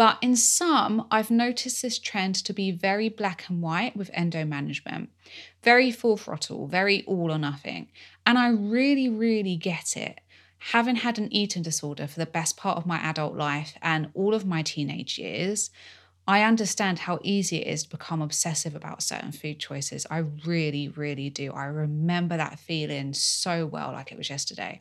But 0.00 0.16
in 0.22 0.34
some, 0.34 1.06
I've 1.10 1.30
noticed 1.30 1.82
this 1.82 1.98
trend 1.98 2.34
to 2.46 2.54
be 2.54 2.70
very 2.70 3.10
black 3.10 3.44
and 3.50 3.60
white 3.60 3.94
with 3.94 4.10
endo 4.14 4.46
management, 4.46 5.10
very 5.62 5.90
full 5.90 6.16
throttle, 6.16 6.66
very 6.66 7.04
all 7.04 7.30
or 7.30 7.36
nothing. 7.36 7.88
And 8.24 8.38
I 8.38 8.48
really, 8.48 9.10
really 9.10 9.56
get 9.56 9.98
it. 9.98 10.22
Having 10.72 10.96
had 10.96 11.18
an 11.18 11.30
eating 11.30 11.62
disorder 11.62 12.06
for 12.06 12.18
the 12.18 12.24
best 12.24 12.56
part 12.56 12.78
of 12.78 12.86
my 12.86 12.96
adult 12.96 13.36
life 13.36 13.74
and 13.82 14.08
all 14.14 14.32
of 14.32 14.46
my 14.46 14.62
teenage 14.62 15.18
years, 15.18 15.68
I 16.26 16.44
understand 16.44 17.00
how 17.00 17.18
easy 17.22 17.58
it 17.58 17.66
is 17.66 17.82
to 17.82 17.90
become 17.90 18.22
obsessive 18.22 18.74
about 18.74 19.02
certain 19.02 19.32
food 19.32 19.58
choices. 19.58 20.06
I 20.10 20.24
really, 20.46 20.88
really 20.88 21.28
do. 21.28 21.52
I 21.52 21.66
remember 21.66 22.38
that 22.38 22.58
feeling 22.58 23.12
so 23.12 23.66
well, 23.66 23.92
like 23.92 24.12
it 24.12 24.16
was 24.16 24.30
yesterday. 24.30 24.80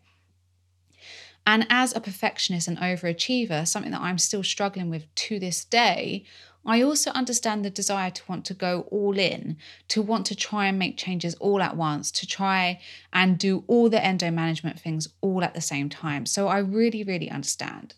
And 1.50 1.66
as 1.72 1.96
a 1.96 2.00
perfectionist 2.00 2.68
and 2.68 2.78
overachiever, 2.78 3.68
something 3.68 3.92
that 3.92 4.02
I'm 4.02 4.20
still 4.20 4.44
struggling 4.44 4.88
with 4.88 5.08
to 5.16 5.40
this 5.40 5.66
day, 5.66 6.24
I 6.64 6.84
also 6.84 7.10
understand 7.10 7.66
the 7.66 7.72
desire 7.72 8.12
to 8.12 8.24
want 8.30 8.46
to 8.46 8.54
go 8.54 8.82
all 8.92 9.18
in, 9.18 9.58
to 9.88 10.00
want 10.04 10.28
to 10.28 10.36
try 10.36 10.68
and 10.68 10.78
make 10.78 10.96
changes 10.96 11.34
all 11.40 11.64
at 11.64 11.76
once, 11.76 12.12
to 12.12 12.28
try 12.28 12.80
and 13.12 13.40
do 13.40 13.64
all 13.66 13.90
the 13.90 14.06
endo 14.06 14.30
management 14.30 14.80
things 14.80 15.08
all 15.22 15.44
at 15.44 15.56
the 15.56 15.60
same 15.60 15.90
time. 15.90 16.28
So 16.28 16.48
I 16.48 16.60
really, 16.60 17.04
really 17.04 17.32
understand. 17.32 17.96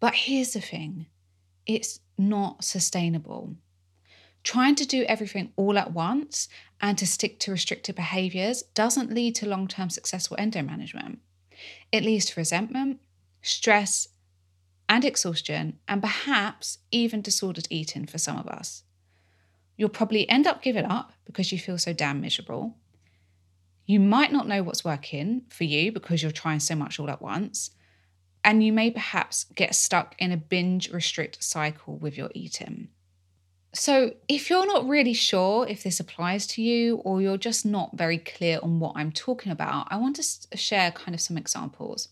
But 0.00 0.14
here's 0.14 0.54
the 0.54 0.60
thing 0.60 1.06
it's 1.66 2.00
not 2.18 2.64
sustainable. 2.64 3.54
Trying 4.42 4.74
to 4.74 4.84
do 4.84 5.04
everything 5.04 5.52
all 5.54 5.78
at 5.78 5.92
once 5.92 6.48
and 6.80 6.98
to 6.98 7.06
stick 7.06 7.38
to 7.38 7.52
restricted 7.52 7.94
behaviors 7.94 8.62
doesn't 8.74 9.14
lead 9.14 9.36
to 9.36 9.46
long 9.46 9.68
term 9.68 9.90
successful 9.90 10.36
endo 10.40 10.60
management. 10.60 11.20
It 11.94 12.02
leads 12.02 12.24
to 12.24 12.40
resentment, 12.40 12.98
stress, 13.40 14.08
and 14.88 15.04
exhaustion, 15.04 15.78
and 15.86 16.02
perhaps 16.02 16.78
even 16.90 17.22
disordered 17.22 17.68
eating 17.70 18.04
for 18.04 18.18
some 18.18 18.36
of 18.36 18.48
us. 18.48 18.82
You'll 19.76 19.90
probably 19.90 20.28
end 20.28 20.48
up 20.48 20.60
giving 20.60 20.86
up 20.86 21.12
because 21.24 21.52
you 21.52 21.58
feel 21.60 21.78
so 21.78 21.92
damn 21.92 22.20
miserable. 22.20 22.74
You 23.86 24.00
might 24.00 24.32
not 24.32 24.48
know 24.48 24.60
what's 24.64 24.84
working 24.84 25.42
for 25.50 25.62
you 25.62 25.92
because 25.92 26.20
you're 26.20 26.32
trying 26.32 26.58
so 26.58 26.74
much 26.74 26.98
all 26.98 27.08
at 27.08 27.22
once. 27.22 27.70
And 28.42 28.64
you 28.64 28.72
may 28.72 28.90
perhaps 28.90 29.44
get 29.54 29.76
stuck 29.76 30.16
in 30.18 30.32
a 30.32 30.36
binge 30.36 30.90
restrict 30.90 31.44
cycle 31.44 31.96
with 31.96 32.18
your 32.18 32.30
eating. 32.34 32.88
So, 33.74 34.14
if 34.28 34.50
you're 34.50 34.66
not 34.66 34.88
really 34.88 35.14
sure 35.14 35.66
if 35.66 35.82
this 35.82 35.98
applies 35.98 36.46
to 36.48 36.62
you 36.62 36.96
or 36.98 37.20
you're 37.20 37.36
just 37.36 37.66
not 37.66 37.96
very 37.96 38.18
clear 38.18 38.60
on 38.62 38.78
what 38.78 38.92
I'm 38.94 39.10
talking 39.10 39.50
about, 39.50 39.88
I 39.90 39.96
want 39.96 40.16
to 40.16 40.56
share 40.56 40.92
kind 40.92 41.14
of 41.14 41.20
some 41.20 41.36
examples. 41.36 42.08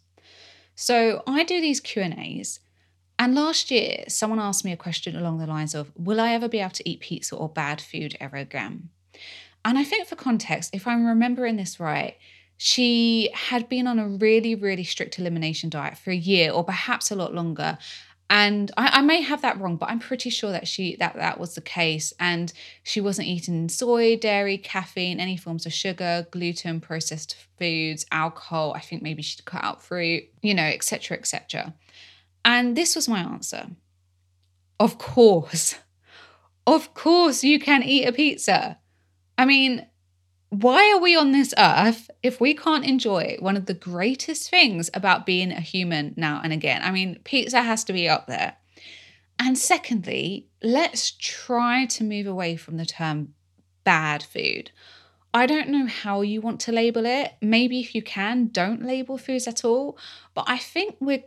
So, 0.74 1.22
I 1.26 1.44
do 1.44 1.60
these 1.60 1.78
Q&As 1.78 2.58
and 3.22 3.36
last 3.36 3.70
year 3.70 4.02
someone 4.08 4.40
asked 4.40 4.64
me 4.64 4.72
a 4.72 4.76
question 4.76 5.14
along 5.14 5.38
the 5.38 5.46
lines 5.46 5.76
of 5.76 5.92
will 5.96 6.20
I 6.20 6.32
ever 6.32 6.48
be 6.48 6.58
able 6.58 6.70
to 6.72 6.88
eat 6.88 6.98
pizza 6.98 7.36
or 7.36 7.48
bad 7.48 7.80
food 7.80 8.16
ever 8.18 8.36
again? 8.36 8.88
And 9.64 9.78
I 9.78 9.84
think 9.84 10.08
for 10.08 10.16
context, 10.16 10.74
if 10.74 10.88
I'm 10.88 11.06
remembering 11.06 11.56
this 11.56 11.78
right, 11.78 12.16
she 12.56 13.30
had 13.32 13.68
been 13.68 13.86
on 13.86 14.00
a 14.00 14.08
really, 14.08 14.56
really 14.56 14.82
strict 14.82 15.20
elimination 15.20 15.70
diet 15.70 15.98
for 15.98 16.10
a 16.10 16.16
year 16.16 16.50
or 16.50 16.64
perhaps 16.64 17.12
a 17.12 17.16
lot 17.16 17.32
longer 17.32 17.78
and 18.30 18.70
I, 18.76 18.98
I, 18.98 19.02
may 19.02 19.20
have 19.20 19.42
that 19.42 19.60
wrong 19.60 19.76
but 19.76 19.90
i'm 19.90 19.98
pretty 19.98 20.30
sure 20.30 20.52
that 20.52 20.66
she 20.66 20.96
that 20.96 21.14
that 21.14 21.38
was 21.38 21.54
the 21.54 21.60
case. 21.60 22.12
And 22.18 22.52
she 22.82 23.00
wasn't 23.00 23.28
eating 23.28 23.68
soy 23.68 24.16
dairy 24.16 24.58
caffeine 24.58 25.20
any 25.20 25.36
forms 25.36 25.66
of 25.66 25.72
sugar 25.72 26.26
gluten 26.30 26.80
processed 26.80 27.36
foods 27.58 28.06
alcohol. 28.10 28.72
I 28.74 28.80
think 28.80 29.02
maybe 29.02 29.22
she'd 29.22 29.44
cut 29.44 29.64
out 29.64 29.82
fruit 29.82 30.24
you 30.40 30.54
know 30.54 30.64
etc 30.64 31.16
etc 31.16 31.74
and 32.44 32.76
this 32.76 32.96
was 32.96 33.08
my 33.08 33.20
answer. 33.20 33.68
Of 34.80 34.98
course. 34.98 35.76
Of 36.66 36.94
course 36.94 37.44
you 37.44 37.60
can 37.60 37.82
eat 37.82 38.06
a 38.06 38.12
pizza. 38.12 38.78
I 39.36 39.44
mean 39.44 39.86
why 40.52 40.92
are 40.92 41.00
we 41.00 41.16
on 41.16 41.32
this 41.32 41.54
earth 41.56 42.10
if 42.22 42.38
we 42.38 42.52
can't 42.52 42.84
enjoy 42.84 43.36
one 43.38 43.56
of 43.56 43.64
the 43.64 43.72
greatest 43.72 44.50
things 44.50 44.90
about 44.92 45.24
being 45.24 45.50
a 45.50 45.62
human 45.62 46.12
now 46.14 46.42
and 46.44 46.52
again? 46.52 46.82
I 46.82 46.90
mean, 46.90 47.20
pizza 47.24 47.62
has 47.62 47.84
to 47.84 47.94
be 47.94 48.06
up 48.06 48.26
there. 48.26 48.56
And 49.38 49.56
secondly, 49.56 50.48
let's 50.62 51.12
try 51.12 51.86
to 51.86 52.04
move 52.04 52.26
away 52.26 52.56
from 52.56 52.76
the 52.76 52.84
term 52.84 53.32
bad 53.82 54.22
food. 54.22 54.72
I 55.32 55.46
don't 55.46 55.70
know 55.70 55.86
how 55.86 56.20
you 56.20 56.42
want 56.42 56.60
to 56.60 56.72
label 56.72 57.06
it. 57.06 57.32
Maybe 57.40 57.80
if 57.80 57.94
you 57.94 58.02
can, 58.02 58.48
don't 58.48 58.84
label 58.84 59.16
foods 59.16 59.48
at 59.48 59.64
all. 59.64 59.96
But 60.34 60.44
I 60.48 60.58
think 60.58 60.96
we're 61.00 61.24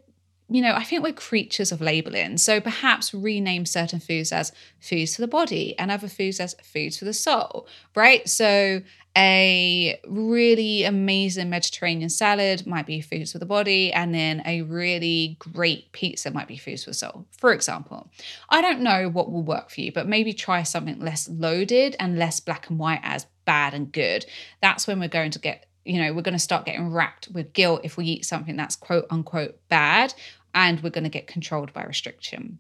you 0.47 0.61
know, 0.61 0.73
I 0.73 0.83
think 0.83 1.03
we're 1.03 1.13
creatures 1.13 1.71
of 1.71 1.81
labeling. 1.81 2.37
So 2.37 2.61
perhaps 2.61 3.13
rename 3.13 3.65
certain 3.65 3.99
foods 3.99 4.31
as 4.31 4.51
foods 4.79 5.15
for 5.15 5.21
the 5.21 5.27
body 5.27 5.77
and 5.79 5.89
other 5.89 6.07
foods 6.07 6.39
as 6.39 6.55
foods 6.63 6.97
for 6.97 7.05
the 7.05 7.13
soul, 7.13 7.67
right? 7.95 8.27
So 8.29 8.81
a 9.17 9.99
really 10.05 10.83
amazing 10.83 11.49
Mediterranean 11.49 12.09
salad 12.09 12.67
might 12.67 12.85
be 12.85 12.99
foods 13.01 13.31
for 13.31 13.39
the 13.39 13.45
body, 13.45 13.93
and 13.93 14.13
then 14.13 14.43
a 14.45 14.61
really 14.63 15.37
great 15.39 15.91
pizza 15.93 16.31
might 16.31 16.49
be 16.49 16.57
foods 16.57 16.83
for 16.83 16.89
the 16.89 16.95
soul, 16.95 17.25
for 17.37 17.53
example. 17.53 18.11
I 18.49 18.61
don't 18.61 18.81
know 18.81 19.09
what 19.09 19.31
will 19.31 19.43
work 19.43 19.69
for 19.69 19.79
you, 19.81 19.93
but 19.93 20.07
maybe 20.07 20.33
try 20.33 20.63
something 20.63 20.99
less 20.99 21.29
loaded 21.29 21.95
and 21.97 22.19
less 22.19 22.41
black 22.41 22.69
and 22.69 22.77
white 22.77 22.99
as 23.03 23.25
bad 23.45 23.73
and 23.73 23.91
good. 23.91 24.25
That's 24.61 24.85
when 24.85 24.99
we're 24.99 25.07
going 25.07 25.31
to 25.31 25.39
get 25.39 25.64
you 25.85 26.01
know, 26.01 26.13
we're 26.13 26.21
going 26.21 26.33
to 26.33 26.39
start 26.39 26.65
getting 26.65 26.91
racked 26.91 27.29
with 27.31 27.53
guilt 27.53 27.81
if 27.83 27.95
we 27.95 28.05
eat 28.05 28.25
something 28.25 28.55
that's 28.55 28.75
quote 28.75 29.05
unquote 29.09 29.59
bad, 29.69 30.13
and 30.53 30.81
we're 30.81 30.89
going 30.89 31.03
to 31.03 31.09
get 31.09 31.27
controlled 31.27 31.71
by 31.73 31.83
restriction. 31.83 32.59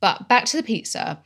But 0.00 0.28
back 0.28 0.46
to 0.46 0.56
the 0.56 0.62
pizza. 0.62 1.22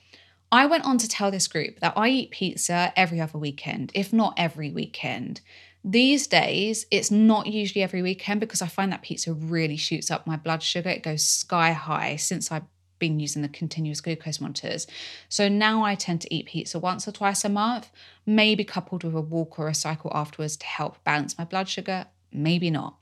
I 0.52 0.66
went 0.66 0.84
on 0.84 0.98
to 0.98 1.08
tell 1.08 1.30
this 1.30 1.48
group 1.48 1.80
that 1.80 1.94
I 1.96 2.08
eat 2.10 2.30
pizza 2.30 2.92
every 2.96 3.20
other 3.20 3.38
weekend, 3.38 3.90
if 3.94 4.12
not 4.12 4.34
every 4.36 4.70
weekend. 4.70 5.40
These 5.82 6.28
days, 6.28 6.86
it's 6.90 7.10
not 7.10 7.46
usually 7.46 7.82
every 7.82 8.02
weekend 8.02 8.40
because 8.40 8.62
I 8.62 8.68
find 8.68 8.92
that 8.92 9.02
pizza 9.02 9.32
really 9.32 9.76
shoots 9.76 10.10
up 10.10 10.26
my 10.26 10.36
blood 10.36 10.62
sugar. 10.62 10.88
It 10.88 11.02
goes 11.02 11.26
sky 11.26 11.72
high 11.72 12.16
since 12.16 12.52
I've 12.52 12.62
been 12.98 13.20
using 13.20 13.42
the 13.42 13.48
continuous 13.48 14.00
glucose 14.00 14.40
monitors. 14.40 14.86
So 15.28 15.48
now 15.48 15.84
I 15.84 15.94
tend 15.94 16.20
to 16.22 16.34
eat 16.34 16.46
pizza 16.46 16.78
once 16.78 17.06
or 17.06 17.12
twice 17.12 17.44
a 17.44 17.48
month, 17.48 17.90
maybe 18.26 18.64
coupled 18.64 19.04
with 19.04 19.14
a 19.14 19.20
walk 19.20 19.58
or 19.58 19.68
a 19.68 19.74
cycle 19.74 20.10
afterwards 20.14 20.56
to 20.58 20.66
help 20.66 21.02
balance 21.04 21.38
my 21.38 21.44
blood 21.44 21.68
sugar, 21.68 22.06
maybe 22.32 22.70
not. 22.70 22.96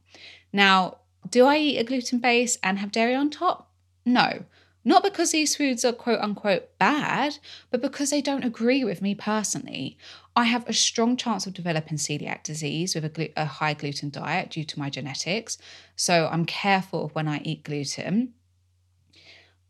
Now, 0.53 0.99
do 1.29 1.47
I 1.47 1.57
eat 1.57 1.79
a 1.79 1.85
gluten 1.85 2.19
base 2.19 2.59
and 2.63 2.79
have 2.79 2.93
dairy 2.93 3.15
on 3.15 3.31
top? 3.31 3.71
No. 4.05 4.45
Not 4.85 5.05
because 5.05 5.31
these 5.31 5.55
foods 5.55 5.85
are 5.85 5.93
quote 5.93 6.21
unquote 6.21 6.77
bad, 6.79 7.39
but 7.71 7.81
because 7.81 8.11
they 8.11 8.21
don't 8.21 8.45
agree 8.45 8.83
with 8.83 9.01
me 9.01 9.15
personally. 9.15 9.97
I 10.35 10.45
have 10.45 10.69
a 10.69 10.73
strong 10.73 11.17
chance 11.17 11.47
of 11.47 11.55
developing 11.55 11.99
celiac 11.99 12.43
disease 12.43 12.95
with 12.95 13.05
a, 13.05 13.09
glu- 13.09 13.33
a 13.37 13.45
high 13.45 13.75
gluten 13.75 14.11
diet 14.11 14.51
due 14.51 14.65
to 14.65 14.79
my 14.79 14.91
genetics. 14.91 15.59
So 15.95 16.29
I'm 16.33 16.47
careful 16.47 17.05
of 17.05 17.15
when 17.15 17.29
I 17.29 17.41
eat 17.45 17.63
gluten. 17.63 18.35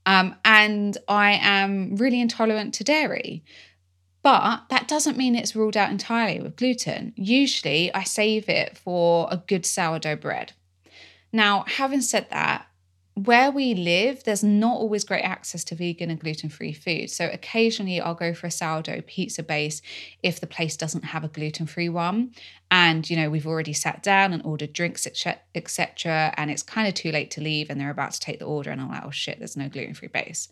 Um, 0.06 0.37
and 0.44 0.99
I 1.09 1.32
am 1.40 1.97
really 1.97 2.21
intolerant 2.21 2.75
to 2.75 2.85
dairy. 2.85 3.44
But 4.23 4.64
that 4.71 4.87
doesn't 4.87 5.16
mean 5.16 5.35
it's 5.35 5.56
ruled 5.56 5.76
out 5.76 5.90
entirely 5.90 6.40
with 6.40 6.56
gluten. 6.56 7.12
Usually, 7.16 7.92
I 7.92 8.04
save 8.04 8.49
it 8.49 8.78
for 8.78 9.26
a 9.30 9.37
good 9.37 9.66
sourdough 9.66 10.16
bread. 10.16 10.52
Now, 11.32 11.64
having 11.66 12.02
said 12.02 12.28
that, 12.30 12.66
where 13.14 13.50
we 13.50 13.75
live, 13.75 14.25
there's 14.25 14.42
not 14.42 14.76
always 14.76 15.04
great 15.04 15.23
access 15.23 15.64
to 15.64 15.75
vegan 15.75 16.11
and 16.11 16.19
gluten 16.19 16.49
free 16.49 16.73
food. 16.73 17.11
So 17.11 17.28
occasionally 17.31 18.00
I'll 18.00 18.14
go 18.14 18.33
for 18.33 18.47
a 18.47 18.50
sourdough 18.50 19.02
pizza 19.07 19.42
base 19.42 19.83
if 20.23 20.40
the 20.40 20.47
place 20.47 20.76
doesn't 20.78 21.04
have 21.04 21.23
a 21.23 21.28
gluten 21.28 21.66
free 21.66 21.90
one. 21.90 22.33
And, 22.71 23.09
you 23.11 23.16
know, 23.16 23.28
we've 23.28 23.47
already 23.47 23.75
sat 23.75 24.02
down 24.02 24.33
and 24.33 24.42
ordered 24.45 24.73
drinks, 24.73 25.07
etc. 25.07 26.33
And 26.38 26.50
it's 26.50 26.62
kind 26.62 26.88
of 26.88 26.95
too 26.95 27.12
late 27.12 27.31
to 27.33 27.42
leave 27.42 27.69
and 27.69 27.78
they're 27.78 27.90
about 27.90 28.12
to 28.12 28.21
take 28.21 28.38
the 28.38 28.47
order. 28.47 28.71
And 28.71 28.81
I'm 28.81 28.88
like, 28.88 29.04
oh 29.04 29.11
shit, 29.11 29.38
there's 29.38 29.59
no 29.59 29.69
gluten 29.69 29.92
free 29.92 30.09
base. 30.09 30.49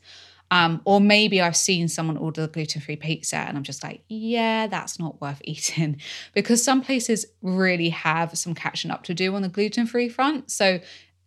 Um, 0.53 0.83
or 0.85 1.01
maybe 1.01 1.41
I've 1.41 1.57
seen 1.57 1.89
someone 1.89 2.17
order 2.17 2.43
the 2.43 2.49
gluten 2.49 2.81
free 2.83 2.97
pizza 2.97 3.37
and 3.37 3.57
I'm 3.57 3.63
just 3.63 3.85
like, 3.85 4.03
yeah, 4.09 4.67
that's 4.67 4.99
not 4.99 5.21
worth 5.21 5.41
eating 5.45 6.01
because 6.35 6.63
some 6.63 6.83
places 6.83 7.25
really 7.41 7.91
have 7.91 8.37
some 8.37 8.55
catching 8.55 8.91
up 8.91 9.05
to 9.05 9.15
do 9.15 9.35
on 9.35 9.43
the 9.43 9.49
gluten 9.49 9.87
free 9.87 10.09
front. 10.09 10.51
So 10.51 10.81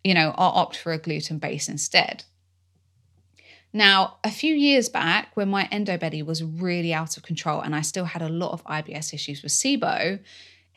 you 0.04 0.14
know, 0.14 0.34
I'll 0.36 0.50
opt 0.50 0.76
for 0.76 0.92
a 0.92 0.98
gluten 0.98 1.38
base 1.38 1.68
instead. 1.68 2.24
Now, 3.72 4.18
a 4.22 4.30
few 4.30 4.54
years 4.54 4.88
back, 4.88 5.36
when 5.36 5.48
my 5.48 5.68
endo 5.72 5.98
belly 5.98 6.22
was 6.22 6.44
really 6.44 6.94
out 6.94 7.16
of 7.16 7.24
control 7.24 7.60
and 7.60 7.74
I 7.74 7.80
still 7.80 8.04
had 8.04 8.22
a 8.22 8.28
lot 8.28 8.52
of 8.52 8.64
IBS 8.66 9.12
issues 9.12 9.42
with 9.42 9.50
SIBO, 9.50 10.20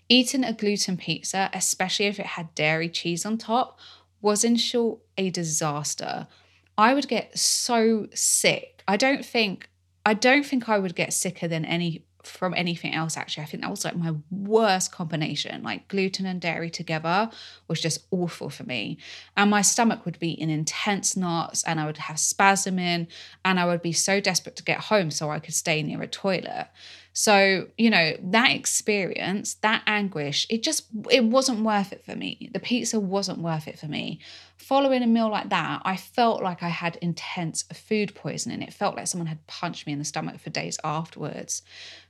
eating 0.10 0.44
a 0.44 0.54
gluten 0.54 0.98
pizza, 0.98 1.52
especially 1.54 2.08
if 2.08 2.20
it 2.20 2.26
had 2.26 2.56
dairy 2.56 2.90
cheese 2.90 3.24
on 3.24 3.38
top, 3.38 3.78
was 4.20 4.44
in 4.44 4.56
short 4.56 5.00
a 5.16 5.30
disaster. 5.30 6.28
I 6.76 6.96
would 6.96 7.08
get 7.08 7.38
so 7.38 8.08
sick. 8.16 8.82
I 8.88 8.98
don't 8.98 9.24
think 9.24 9.70
I 10.06 10.14
don't 10.14 10.46
think 10.46 10.70
I 10.70 10.80
would 10.80 10.96
get 10.96 11.12
sicker 11.12 11.50
than 11.50 11.66
any 11.66 12.07
from 12.28 12.54
anything 12.54 12.94
else 12.94 13.18
actually. 13.18 13.44
I 13.44 13.46
think 13.48 13.64
that 13.64 13.70
was 13.70 13.86
like 13.86 13.96
my 13.96 14.14
worst 14.30 14.92
combination. 14.92 15.64
Like 15.64 15.88
gluten 15.88 16.26
and 16.26 16.42
dairy 16.42 16.70
together 16.70 17.30
was 17.68 17.82
just 17.82 18.06
awful 18.12 18.50
for 18.50 18.64
me. 18.64 18.98
And 19.36 19.50
my 19.50 19.62
stomach 19.62 20.06
would 20.06 20.20
be 20.20 20.32
in 20.32 20.50
intense 20.50 21.16
knots 21.18 21.64
and 21.64 21.80
I 21.80 21.86
would 21.86 21.98
have 21.98 22.18
spasming 22.18 23.08
and 23.44 23.60
I 23.60 23.66
would 23.66 23.82
be 23.82 23.94
so 23.94 24.20
desperate 24.20 24.56
to 24.58 24.64
get 24.64 24.80
home 24.80 25.12
so 25.12 25.30
I 25.30 25.40
could 25.40 25.54
stay 25.54 25.82
near 25.84 26.02
a 26.02 26.08
toilet. 26.08 26.68
So, 27.14 27.66
you 27.80 27.90
know, 27.90 28.14
that 28.22 28.52
experience, 28.52 29.56
that 29.56 29.82
anguish, 29.88 30.46
it 30.52 30.62
just 30.62 30.86
it 31.10 31.24
wasn't 31.24 31.64
worth 31.64 31.92
it 31.92 32.06
for 32.06 32.16
me. 32.16 32.52
The 32.54 32.60
pizza 32.60 33.00
wasn't 33.00 33.40
worth 33.40 33.68
it 33.68 33.80
for 33.80 33.88
me. 33.88 34.20
Following 34.68 35.02
a 35.02 35.08
meal 35.08 35.30
like 35.30 35.48
that, 35.48 35.82
I 35.86 35.96
felt 35.96 36.44
like 36.44 36.62
I 36.62 36.68
had 36.68 36.98
intense 36.98 37.64
food 37.74 38.14
poisoning. 38.14 38.62
It 38.62 38.74
felt 38.74 38.98
like 38.98 39.08
someone 39.08 39.28
had 39.28 39.48
punched 39.48 39.88
me 39.88 39.94
in 39.94 40.00
the 40.00 40.04
stomach 40.04 40.42
for 40.42 40.50
days 40.50 40.78
afterwards. 40.84 41.62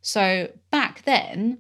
So, 0.02 0.50
back 0.72 1.04
then, 1.04 1.60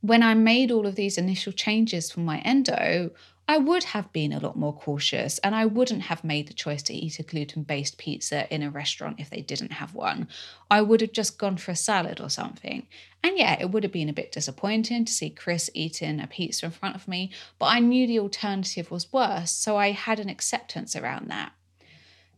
when 0.00 0.24
I 0.24 0.34
made 0.34 0.72
all 0.72 0.88
of 0.88 0.96
these 0.96 1.16
initial 1.16 1.52
changes 1.52 2.10
for 2.10 2.18
my 2.18 2.40
endo, 2.40 3.12
I 3.48 3.58
would 3.58 3.84
have 3.84 4.12
been 4.12 4.32
a 4.32 4.40
lot 4.40 4.56
more 4.56 4.72
cautious 4.72 5.38
and 5.38 5.54
I 5.54 5.66
wouldn't 5.66 6.02
have 6.02 6.24
made 6.24 6.48
the 6.48 6.54
choice 6.54 6.82
to 6.84 6.94
eat 6.94 7.20
a 7.20 7.22
gluten 7.22 7.62
based 7.62 7.96
pizza 7.96 8.52
in 8.52 8.62
a 8.62 8.70
restaurant 8.70 9.20
if 9.20 9.30
they 9.30 9.40
didn't 9.40 9.72
have 9.72 9.94
one. 9.94 10.26
I 10.68 10.82
would 10.82 11.00
have 11.00 11.12
just 11.12 11.38
gone 11.38 11.56
for 11.56 11.70
a 11.70 11.76
salad 11.76 12.20
or 12.20 12.28
something. 12.28 12.88
And 13.22 13.38
yeah, 13.38 13.56
it 13.60 13.70
would 13.70 13.84
have 13.84 13.92
been 13.92 14.08
a 14.08 14.12
bit 14.12 14.32
disappointing 14.32 15.04
to 15.04 15.12
see 15.12 15.30
Chris 15.30 15.70
eating 15.74 16.18
a 16.20 16.26
pizza 16.26 16.66
in 16.66 16.72
front 16.72 16.96
of 16.96 17.06
me, 17.06 17.30
but 17.58 17.66
I 17.66 17.78
knew 17.78 18.06
the 18.06 18.18
alternative 18.18 18.90
was 18.90 19.12
worse, 19.12 19.52
so 19.52 19.76
I 19.76 19.92
had 19.92 20.18
an 20.18 20.28
acceptance 20.28 20.96
around 20.96 21.28
that. 21.30 21.52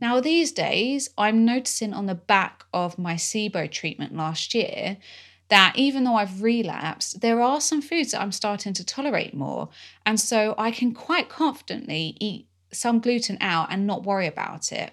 Now, 0.00 0.20
these 0.20 0.52
days, 0.52 1.10
I'm 1.18 1.44
noticing 1.44 1.92
on 1.92 2.06
the 2.06 2.14
back 2.14 2.64
of 2.72 2.98
my 2.98 3.14
SIBO 3.14 3.70
treatment 3.70 4.14
last 4.14 4.54
year 4.54 4.98
that 5.48 5.74
even 5.76 6.04
though 6.04 6.16
I've 6.16 6.42
relapsed, 6.42 7.20
there 7.20 7.40
are 7.40 7.60
some 7.60 7.80
foods 7.80 8.12
that 8.12 8.20
I'm 8.20 8.32
starting 8.32 8.74
to 8.74 8.84
tolerate 8.84 9.34
more. 9.34 9.68
And 10.04 10.20
so 10.20 10.54
I 10.58 10.70
can 10.70 10.92
quite 10.92 11.28
confidently 11.28 12.16
eat 12.20 12.46
some 12.70 13.00
gluten 13.00 13.38
out 13.40 13.68
and 13.70 13.86
not 13.86 14.04
worry 14.04 14.26
about 14.26 14.72
it. 14.72 14.92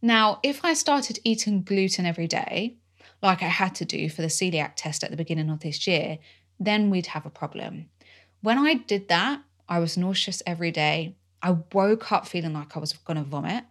Now, 0.00 0.38
if 0.42 0.64
I 0.64 0.74
started 0.74 1.18
eating 1.24 1.62
gluten 1.62 2.06
every 2.06 2.26
day, 2.26 2.76
like 3.22 3.42
I 3.42 3.48
had 3.48 3.74
to 3.76 3.84
do 3.84 4.08
for 4.08 4.22
the 4.22 4.28
celiac 4.28 4.72
test 4.76 5.04
at 5.04 5.10
the 5.10 5.16
beginning 5.16 5.50
of 5.50 5.60
this 5.60 5.86
year, 5.86 6.18
then 6.58 6.88
we'd 6.88 7.06
have 7.06 7.26
a 7.26 7.30
problem. 7.30 7.90
When 8.42 8.58
I 8.58 8.74
did 8.74 9.08
that, 9.08 9.42
I 9.68 9.78
was 9.78 9.96
nauseous 9.96 10.42
every 10.46 10.70
day. 10.70 11.16
I 11.42 11.56
woke 11.72 12.12
up 12.12 12.26
feeling 12.26 12.54
like 12.54 12.76
I 12.76 12.80
was 12.80 12.92
going 12.92 13.16
to 13.16 13.22
vomit. 13.22 13.64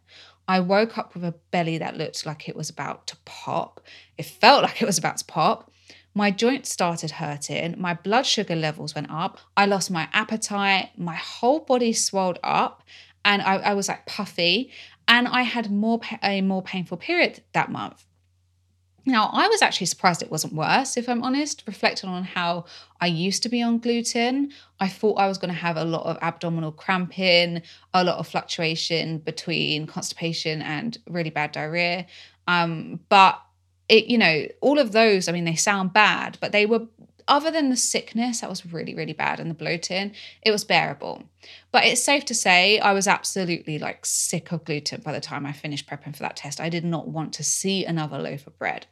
I 0.50 0.62
woke 0.62 0.98
up 0.98 1.14
with 1.14 1.24
a 1.24 1.36
belly 1.52 1.78
that 1.78 1.96
looked 1.96 2.26
like 2.26 2.50
it 2.50 2.56
was 2.56 2.72
about 2.72 3.06
to 3.08 3.18
pop. 3.24 3.82
It 4.18 4.26
felt 4.26 4.64
like 4.64 4.82
it 4.82 4.86
was 4.86 4.98
about 4.98 5.18
to 5.18 5.26
pop. 5.26 5.72
My 6.16 6.32
joints 6.32 6.72
started 6.72 7.12
hurting. 7.12 7.76
My 7.78 7.94
blood 7.94 8.26
sugar 8.26 8.56
levels 8.56 8.96
went 8.96 9.12
up. 9.12 9.38
I 9.56 9.68
lost 9.68 9.92
my 9.92 10.10
appetite. 10.12 10.90
My 10.98 11.14
whole 11.14 11.60
body 11.60 11.94
swelled 11.94 12.40
up 12.44 12.82
and 13.24 13.44
I, 13.44 13.58
I 13.58 13.74
was 13.76 13.90
like 13.90 14.08
puffy. 14.08 14.72
And 15.08 15.28
I 15.28 15.44
had 15.44 15.72
more 15.72 16.02
a 16.24 16.42
more 16.42 16.64
painful 16.64 16.98
period 16.98 17.44
that 17.54 17.70
month. 17.72 18.04
Now, 19.06 19.30
I 19.34 19.48
was 19.48 19.62
actually 19.62 19.88
surprised 19.88 20.22
it 20.22 20.32
wasn't 20.32 20.54
worse, 20.54 20.98
if 20.98 21.08
I'm 21.10 21.24
honest, 21.24 21.64
reflecting 21.66 22.10
on 22.10 22.24
how 22.24 22.66
I 23.02 23.08
used 23.08 23.44
to 23.44 23.50
be 23.50 23.62
on 23.62 23.80
gluten. 23.80 24.52
I 24.80 24.88
thought 24.88 25.20
I 25.20 25.28
was 25.28 25.38
going 25.38 25.54
to 25.54 25.60
have 25.60 25.78
a 25.78 25.84
lot 25.84 26.06
of 26.06 26.18
abdominal 26.22 26.72
cramping, 26.72 27.62
a 27.94 28.04
lot 28.04 28.18
of 28.18 28.28
fluctuation 28.28 29.20
between 29.20 29.88
constipation 29.88 30.62
and 30.62 30.98
really 31.08 31.30
bad 31.30 31.52
diarrhea. 31.52 32.06
Um, 32.48 33.00
but 33.10 33.42
it, 33.88 34.06
you 34.06 34.18
know, 34.18 34.48
all 34.62 34.80
of 34.80 34.92
those, 34.92 35.28
I 35.28 35.32
mean, 35.32 35.46
they 35.46 35.56
sound 35.56 35.94
bad, 35.94 36.38
but 36.40 36.52
they 36.52 36.66
were 36.66 36.86
other 37.30 37.52
than 37.52 37.70
the 37.70 37.78
sickness 37.78 38.42
that 38.42 38.50
was 38.50 38.66
really 38.66 38.94
really 38.94 39.14
bad 39.14 39.40
and 39.40 39.50
the 39.50 39.56
bloating 39.56 40.12
it 40.42 40.52
was 40.52 40.66
bearable 40.66 41.24
but 41.72 41.86
it's 41.86 42.04
safe 42.04 42.26
to 42.26 42.34
say 42.34 42.80
i 42.80 42.92
was 42.92 43.08
absolutely 43.08 43.80
like 43.80 44.06
sick 44.06 44.52
of 44.52 44.66
gluten 44.66 45.02
by 45.02 45.14
the 45.14 45.22
time 45.22 45.46
i 45.46 45.52
finished 45.52 45.90
prepping 45.90 46.14
for 46.14 46.24
that 46.24 46.36
test 46.36 46.60
i 46.60 46.68
did 46.68 46.84
not 46.84 47.08
want 47.08 47.32
to 47.32 47.44
see 47.44 47.86
another 47.86 48.18
loaf 48.18 48.46
of 48.46 48.58
bread 48.58 48.88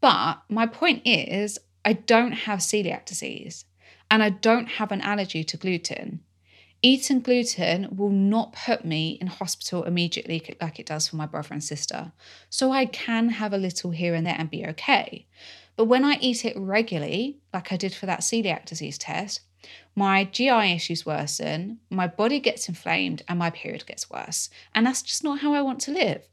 but 0.00 0.42
my 0.48 0.66
point 0.66 1.02
is 1.04 1.58
i 1.84 1.92
don't 1.92 2.32
have 2.32 2.58
celiac 2.58 3.04
disease 3.04 3.66
and 4.10 4.22
i 4.22 4.30
don't 4.30 4.66
have 4.66 4.90
an 4.90 5.00
allergy 5.02 5.44
to 5.44 5.56
gluten 5.56 6.20
Eating 6.84 7.20
gluten 7.20 7.94
will 7.94 8.10
not 8.10 8.54
put 8.54 8.84
me 8.84 9.16
in 9.20 9.28
hospital 9.28 9.84
immediately 9.84 10.42
like 10.60 10.80
it 10.80 10.86
does 10.86 11.06
for 11.06 11.14
my 11.14 11.26
brother 11.26 11.50
and 11.52 11.62
sister. 11.62 12.10
So 12.50 12.72
I 12.72 12.86
can 12.86 13.28
have 13.28 13.52
a 13.52 13.56
little 13.56 13.92
here 13.92 14.16
and 14.16 14.26
there 14.26 14.34
and 14.36 14.50
be 14.50 14.66
okay. 14.66 15.26
But 15.76 15.86
when 15.86 16.04
I 16.04 16.18
eat 16.20 16.44
it 16.44 16.56
regularly, 16.56 17.38
like 17.52 17.72
I 17.72 17.76
did 17.76 17.94
for 17.94 18.06
that 18.06 18.20
celiac 18.20 18.66
disease 18.66 18.98
test, 18.98 19.40
my 19.94 20.24
GI 20.24 20.72
issues 20.72 21.06
worsen, 21.06 21.78
my 21.90 22.06
body 22.06 22.40
gets 22.40 22.68
inflamed, 22.68 23.22
and 23.28 23.38
my 23.38 23.50
period 23.50 23.86
gets 23.86 24.10
worse. 24.10 24.50
And 24.74 24.86
that's 24.86 25.02
just 25.02 25.22
not 25.22 25.40
how 25.40 25.54
I 25.54 25.62
want 25.62 25.80
to 25.82 25.92
live. 25.92 26.26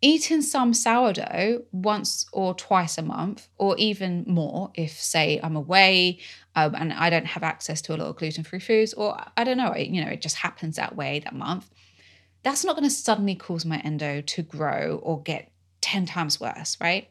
Eating 0.00 0.42
some 0.42 0.72
sourdough 0.74 1.64
once 1.72 2.26
or 2.32 2.54
twice 2.54 2.98
a 2.98 3.02
month, 3.02 3.48
or 3.58 3.76
even 3.78 4.24
more, 4.28 4.70
if, 4.74 4.92
say, 4.92 5.40
I'm 5.42 5.56
away 5.56 6.20
um, 6.54 6.74
and 6.76 6.92
I 6.92 7.10
don't 7.10 7.26
have 7.26 7.42
access 7.42 7.82
to 7.82 7.94
a 7.94 7.96
lot 7.96 8.08
of 8.08 8.16
gluten 8.16 8.44
free 8.44 8.60
foods, 8.60 8.94
or 8.94 9.18
I 9.36 9.42
don't 9.42 9.56
know, 9.56 9.74
you 9.74 10.04
know, 10.04 10.10
it 10.10 10.22
just 10.22 10.36
happens 10.36 10.76
that 10.76 10.94
way 10.94 11.18
that 11.20 11.34
month, 11.34 11.68
that's 12.44 12.64
not 12.64 12.76
going 12.76 12.88
to 12.88 12.94
suddenly 12.94 13.34
cause 13.34 13.64
my 13.64 13.78
endo 13.78 14.20
to 14.20 14.42
grow 14.42 15.00
or 15.02 15.20
get 15.20 15.50
10 15.80 16.06
times 16.06 16.38
worse, 16.38 16.76
right? 16.80 17.10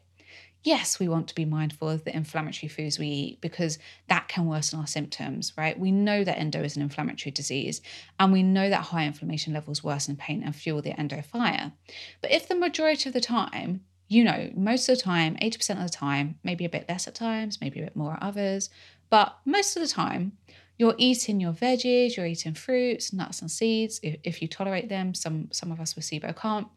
Yes, 0.62 0.98
we 0.98 1.08
want 1.08 1.28
to 1.28 1.34
be 1.34 1.44
mindful 1.44 1.88
of 1.88 2.04
the 2.04 2.14
inflammatory 2.14 2.68
foods 2.68 2.98
we 2.98 3.06
eat 3.06 3.40
because 3.40 3.78
that 4.08 4.28
can 4.28 4.46
worsen 4.46 4.78
our 4.78 4.86
symptoms, 4.86 5.52
right? 5.56 5.78
We 5.78 5.90
know 5.90 6.24
that 6.24 6.38
endo 6.38 6.62
is 6.62 6.76
an 6.76 6.82
inflammatory 6.82 7.30
disease, 7.30 7.80
and 8.18 8.32
we 8.32 8.42
know 8.42 8.68
that 8.68 8.82
high 8.82 9.04
inflammation 9.06 9.52
levels 9.52 9.84
worsen 9.84 10.16
pain 10.16 10.42
and 10.42 10.54
fuel 10.54 10.82
the 10.82 10.98
endo 10.98 11.22
fire. 11.22 11.72
But 12.20 12.32
if 12.32 12.48
the 12.48 12.54
majority 12.54 13.08
of 13.08 13.12
the 13.12 13.20
time, 13.20 13.82
you 14.08 14.24
know, 14.24 14.50
most 14.54 14.88
of 14.88 14.96
the 14.96 15.02
time, 15.02 15.36
80% 15.36 15.76
of 15.76 15.82
the 15.82 15.88
time, 15.88 16.38
maybe 16.42 16.64
a 16.64 16.70
bit 16.70 16.86
less 16.88 17.06
at 17.06 17.14
times, 17.14 17.60
maybe 17.60 17.80
a 17.80 17.84
bit 17.84 17.96
more 17.96 18.14
at 18.14 18.22
others, 18.22 18.70
but 19.10 19.38
most 19.44 19.76
of 19.76 19.82
the 19.82 19.88
time, 19.88 20.32
you're 20.78 20.94
eating 20.96 21.40
your 21.40 21.52
veggies, 21.52 22.16
you're 22.16 22.26
eating 22.26 22.54
fruits, 22.54 23.12
nuts, 23.12 23.40
and 23.40 23.50
seeds 23.50 23.98
if, 24.02 24.16
if 24.22 24.40
you 24.40 24.48
tolerate 24.48 24.88
them. 24.88 25.12
Some 25.12 25.48
some 25.50 25.72
of 25.72 25.80
us 25.80 25.96
with 25.96 26.04
SIBO 26.04 26.36
can't. 26.36 26.68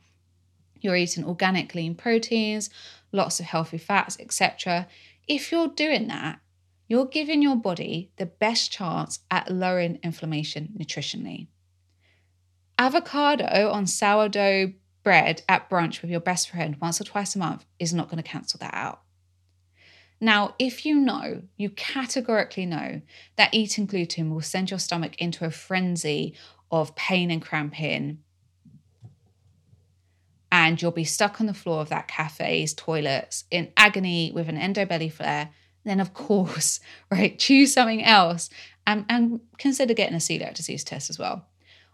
You're 0.81 0.95
eating 0.95 1.23
organic 1.23 1.73
lean 1.73 1.95
proteins, 1.95 2.69
lots 3.11 3.39
of 3.39 3.45
healthy 3.45 3.77
fats, 3.77 4.17
etc. 4.19 4.87
If 5.27 5.51
you're 5.51 5.69
doing 5.69 6.07
that, 6.07 6.39
you're 6.87 7.05
giving 7.05 7.41
your 7.41 7.55
body 7.55 8.11
the 8.17 8.25
best 8.25 8.71
chance 8.71 9.19
at 9.29 9.49
lowering 9.49 9.99
inflammation 10.03 10.73
nutritionally. 10.77 11.47
Avocado 12.77 13.69
on 13.71 13.87
sourdough 13.87 14.73
bread 15.03 15.41
at 15.47 15.69
brunch 15.69 16.01
with 16.01 16.11
your 16.11 16.19
best 16.19 16.49
friend 16.49 16.75
once 16.81 16.99
or 16.99 17.03
twice 17.03 17.35
a 17.35 17.39
month 17.39 17.65
is 17.79 17.93
not 17.93 18.09
going 18.09 18.21
to 18.21 18.29
cancel 18.29 18.57
that 18.59 18.73
out. 18.73 19.01
Now, 20.19 20.53
if 20.59 20.85
you 20.85 20.99
know, 20.99 21.41
you 21.57 21.69
categorically 21.71 22.65
know 22.65 23.01
that 23.37 23.53
eating 23.53 23.87
gluten 23.87 24.29
will 24.29 24.41
send 24.41 24.69
your 24.69 24.79
stomach 24.79 25.15
into 25.19 25.45
a 25.45 25.51
frenzy 25.51 26.35
of 26.69 26.95
pain 26.95 27.31
and 27.31 27.41
cramping, 27.41 28.19
and 30.51 30.81
you'll 30.81 30.91
be 30.91 31.03
stuck 31.03 31.39
on 31.39 31.47
the 31.47 31.53
floor 31.53 31.81
of 31.81 31.89
that 31.89 32.07
cafe's 32.07 32.73
toilets 32.73 33.45
in 33.49 33.71
agony 33.77 34.31
with 34.33 34.49
an 34.49 34.57
endo 34.57 34.85
belly 34.85 35.09
flare, 35.09 35.49
then 35.85 35.99
of 35.99 36.13
course, 36.13 36.79
right, 37.11 37.39
choose 37.39 37.73
something 37.73 38.03
else 38.03 38.49
and, 38.85 39.05
and 39.09 39.39
consider 39.57 39.93
getting 39.93 40.15
a 40.15 40.19
celiac 40.19 40.53
disease 40.53 40.83
test 40.83 41.09
as 41.09 41.17
well. 41.17 41.45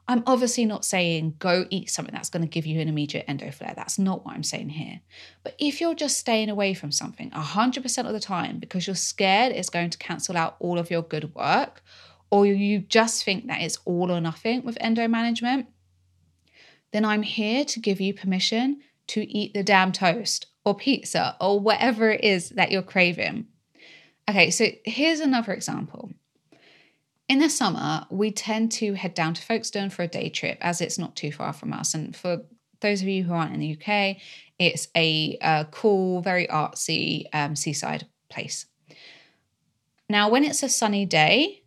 I'm 0.10 0.24
obviously 0.26 0.64
not 0.64 0.86
saying 0.86 1.36
go 1.38 1.66
eat 1.70 1.90
something 1.90 2.16
that's 2.16 2.30
going 2.30 2.42
to 2.42 2.48
give 2.48 2.66
you 2.66 2.80
an 2.80 2.88
immediate 2.88 3.26
endo 3.28 3.52
flare. 3.52 3.74
That's 3.76 4.00
not 4.00 4.26
what 4.26 4.36
I'm 4.36 4.44
saying 4.44 4.70
here. 4.70 5.02
But 5.44 5.56
if 5.60 5.82
you're 5.82 5.96
just 5.96 6.18
staying 6.18 6.50
away 6.50 6.74
from 6.74 6.94
something 6.94 7.30
100% 7.32 8.08
of 8.08 8.14
the 8.14 8.20
time 8.20 8.58
because 8.58 8.88
you're 8.88 8.96
scared 8.96 9.52
it's 9.52 9.70
going 9.70 9.90
to 9.90 9.98
cancel 9.98 10.38
out 10.38 10.56
all 10.60 10.80
of 10.80 10.90
your 10.90 11.02
good 11.02 11.36
work, 11.36 11.84
or 12.30 12.46
you 12.46 12.80
just 12.80 13.26
think 13.26 13.48
that 13.48 13.62
it's 13.62 13.80
all 13.84 14.12
or 14.12 14.22
nothing 14.22 14.64
with 14.64 14.78
endo 14.80 15.08
management, 15.10 15.68
then 16.92 17.06
I'm 17.06 17.24
here 17.24 17.66
to 17.66 17.80
give 17.80 18.02
you 18.02 18.14
permission 18.14 18.82
to 19.08 19.22
eat 19.22 19.54
the 19.54 19.64
damn 19.64 19.92
toast 19.92 20.48
or 20.66 20.76
pizza 20.76 21.36
or 21.40 21.60
whatever 21.60 22.12
it 22.12 22.24
is 22.24 22.50
that 22.52 22.72
you're 22.72 22.82
craving. 22.82 23.48
Okay, 24.30 24.52
so 24.52 24.68
here's 24.84 25.20
another 25.20 25.54
example. 25.54 26.12
In 27.30 27.40
the 27.40 27.50
summer, 27.50 28.06
we 28.10 28.32
tend 28.32 28.72
to 28.74 28.94
head 28.94 29.14
down 29.14 29.34
to 29.34 29.42
Folkestone 29.42 29.90
for 29.90 30.04
a 30.04 30.08
day 30.08 30.30
trip 30.30 30.58
as 30.62 30.82
it's 30.82 30.98
not 30.98 31.16
too 31.16 31.32
far 31.32 31.54
from 31.54 31.74
us. 31.74 31.94
And 31.94 32.16
for 32.16 32.42
those 32.82 33.02
of 33.02 33.08
you 33.08 33.24
who 33.24 33.34
aren't 33.34 33.54
in 33.54 33.60
the 33.60 33.74
UK, 33.74 34.18
it's 34.60 34.88
a, 34.96 35.66
cool, 35.72 36.22
very 36.22 36.48
artsy 36.48 37.26
um, 37.34 37.56
seaside 37.56 38.08
place. 38.30 38.66
Now, 40.10 40.30
when 40.30 40.44
it's 40.44 40.64
a 40.64 40.70
sunny 40.70 41.06
day, 41.06 41.64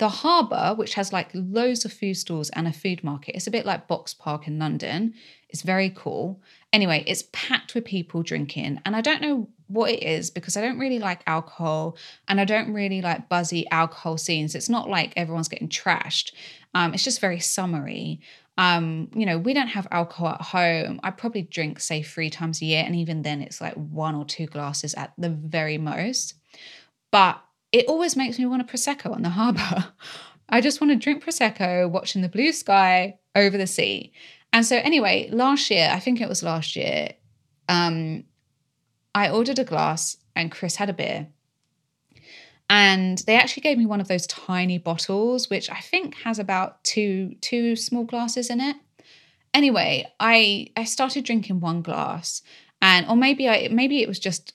the 0.00 0.08
harbour, 0.08 0.74
which 0.76 0.94
has 0.94 1.12
like 1.12 1.28
loads 1.34 1.84
of 1.84 1.92
food 1.92 2.14
stalls 2.14 2.48
and 2.50 2.66
a 2.66 2.72
food 2.72 3.04
market, 3.04 3.36
it's 3.36 3.46
a 3.46 3.50
bit 3.50 3.66
like 3.66 3.86
Box 3.86 4.14
Park 4.14 4.48
in 4.48 4.58
London. 4.58 5.12
It's 5.50 5.60
very 5.60 5.90
cool. 5.90 6.40
Anyway, 6.72 7.04
it's 7.06 7.24
packed 7.32 7.74
with 7.74 7.84
people 7.84 8.22
drinking. 8.22 8.80
And 8.86 8.96
I 8.96 9.02
don't 9.02 9.20
know 9.20 9.46
what 9.66 9.90
it 9.90 10.02
is 10.02 10.30
because 10.30 10.56
I 10.56 10.62
don't 10.62 10.78
really 10.78 10.98
like 10.98 11.20
alcohol 11.26 11.98
and 12.26 12.40
I 12.40 12.46
don't 12.46 12.72
really 12.72 13.02
like 13.02 13.28
buzzy 13.28 13.68
alcohol 13.70 14.16
scenes. 14.16 14.54
It's 14.54 14.70
not 14.70 14.88
like 14.88 15.12
everyone's 15.16 15.48
getting 15.48 15.68
trashed. 15.68 16.32
Um, 16.72 16.94
it's 16.94 17.04
just 17.04 17.20
very 17.20 17.38
summery. 17.38 18.20
Um, 18.56 19.10
you 19.14 19.26
know, 19.26 19.36
we 19.36 19.52
don't 19.52 19.68
have 19.68 19.86
alcohol 19.90 20.28
at 20.28 20.40
home. 20.40 20.98
I 21.02 21.10
probably 21.10 21.42
drink, 21.42 21.78
say, 21.78 22.02
three 22.02 22.30
times 22.30 22.62
a 22.62 22.64
year. 22.64 22.84
And 22.86 22.96
even 22.96 23.20
then, 23.20 23.42
it's 23.42 23.60
like 23.60 23.74
one 23.74 24.14
or 24.14 24.24
two 24.24 24.46
glasses 24.46 24.94
at 24.94 25.12
the 25.18 25.28
very 25.28 25.76
most. 25.76 26.34
But 27.10 27.42
it 27.72 27.86
always 27.86 28.16
makes 28.16 28.38
me 28.38 28.46
want 28.46 28.62
a 28.62 28.64
Prosecco 28.64 29.12
on 29.12 29.22
the 29.22 29.30
harbour. 29.30 29.92
I 30.48 30.60
just 30.60 30.80
want 30.80 30.90
to 30.90 30.96
drink 30.96 31.24
Prosecco, 31.24 31.88
watching 31.88 32.22
the 32.22 32.28
blue 32.28 32.52
sky 32.52 33.18
over 33.36 33.56
the 33.56 33.66
sea. 33.68 34.12
And 34.52 34.66
so, 34.66 34.76
anyway, 34.76 35.28
last 35.30 35.70
year, 35.70 35.88
I 35.92 36.00
think 36.00 36.20
it 36.20 36.28
was 36.28 36.42
last 36.42 36.74
year, 36.74 37.10
um, 37.68 38.24
I 39.14 39.30
ordered 39.30 39.60
a 39.60 39.64
glass 39.64 40.16
and 40.34 40.50
Chris 40.50 40.76
had 40.76 40.90
a 40.90 40.92
beer. 40.94 41.28
And 42.68 43.18
they 43.26 43.36
actually 43.36 43.62
gave 43.62 43.78
me 43.78 43.86
one 43.86 44.00
of 44.00 44.08
those 44.08 44.26
tiny 44.26 44.78
bottles, 44.78 45.50
which 45.50 45.70
I 45.70 45.80
think 45.80 46.14
has 46.22 46.38
about 46.38 46.82
two 46.84 47.34
two 47.40 47.74
small 47.74 48.04
glasses 48.04 48.48
in 48.48 48.60
it. 48.60 48.76
Anyway, 49.52 50.06
I 50.20 50.68
I 50.76 50.84
started 50.84 51.24
drinking 51.24 51.58
one 51.58 51.82
glass, 51.82 52.42
and 52.80 53.08
or 53.08 53.16
maybe 53.16 53.48
I 53.48 53.68
maybe 53.72 54.02
it 54.02 54.08
was 54.08 54.20
just 54.20 54.52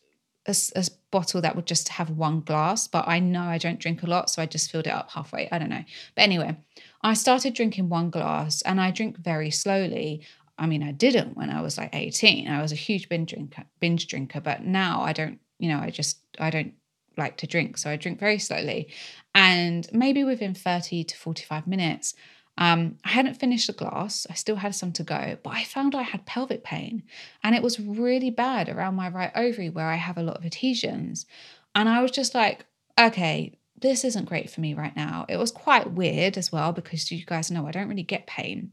a, 0.48 0.56
a, 0.76 0.86
bottle 1.12 1.42
that 1.42 1.56
would 1.56 1.66
just 1.66 1.88
have 1.90 2.10
one 2.10 2.42
glass, 2.42 2.88
but 2.88 3.08
I 3.08 3.20
know 3.20 3.44
I 3.44 3.58
don't 3.58 3.80
drink 3.80 4.04
a 4.04 4.08
lot, 4.08 4.30
so 4.30 4.42
I 4.42 4.46
just 4.46 4.70
filled 4.70 4.88
it 4.88 4.94
up 4.94 5.12
halfway. 5.12 5.48
I 5.50 5.58
don't 5.58 5.70
know. 5.70 5.84
But 6.14 6.24
anyway, 6.24 6.58
I 7.02 7.14
started 7.14 7.54
drinking 7.54 7.88
one 7.88 8.10
glass 8.10 8.62
and 8.64 8.82
I 8.82 8.92
drink 8.92 9.18
very 9.18 9.50
slowly. 9.50 10.24
I 10.58 10.66
mean, 10.68 10.84
I 10.84 10.92
didn't 10.92 11.38
when 11.38 11.50
I 11.50 11.62
was 11.62 11.78
like 11.78 11.96
18. 11.96 12.50
I 12.50 12.62
was 12.62 12.74
a 12.74 12.76
huge 12.76 13.08
binge 13.08 13.30
drinker, 13.32 13.64
binge 13.80 14.08
drinker, 14.08 14.42
but 14.42 14.64
now 14.66 15.02
I 15.02 15.14
don't, 15.14 15.40
you 15.58 15.70
know, 15.70 15.80
I 15.80 15.90
just 15.90 16.20
I 16.38 16.50
don't 16.50 16.74
like 17.18 17.38
to 17.38 17.48
drink, 17.48 17.78
so 17.78 17.90
I 17.90 17.96
drink 17.96 18.20
very 18.20 18.40
slowly. 18.40 18.90
And 19.34 19.88
maybe 19.94 20.24
within 20.24 20.54
30 20.54 21.06
to 21.06 21.18
45 21.18 21.66
minutes, 21.66 22.14
um, 22.58 22.98
I 23.04 23.10
hadn't 23.10 23.36
finished 23.36 23.68
the 23.68 23.74
glass. 23.74 24.26
I 24.30 24.34
still 24.34 24.56
had 24.56 24.76
some 24.76 24.94
to 24.94 25.04
go, 25.04 25.38
but 25.44 25.50
I 25.50 25.64
found 25.64 25.94
I 25.94 26.04
had 26.04 26.26
pelvic 26.26 26.64
pain 26.64 27.04
and 27.44 27.54
it 27.54 27.62
was 27.62 27.80
really 27.80 28.30
bad 28.30 28.70
around 28.70 28.96
my 28.96 29.10
right 29.10 29.32
ovary 29.36 29.70
where 29.70 29.88
I 29.88 29.96
have 29.96 30.18
a 30.18 30.24
lot 30.24 30.38
of 30.38 30.46
adhesions. 30.46 31.26
And 31.74 31.90
I 31.90 32.02
was 32.02 32.12
just 32.12 32.34
like, 32.34 32.66
okay, 32.98 33.58
this 33.78 34.06
isn't 34.06 34.30
great 34.30 34.50
for 34.50 34.62
me 34.62 34.74
right 34.74 34.96
now. 34.96 35.26
It 35.28 35.38
was 35.38 35.52
quite 35.52 35.92
weird 35.92 36.38
as 36.38 36.52
well 36.52 36.72
because 36.72 37.12
you 37.12 37.26
guys 37.26 37.52
know 37.52 37.68
I 37.68 37.72
don't 37.72 37.90
really 37.90 38.04
get 38.04 38.26
pain. 38.26 38.72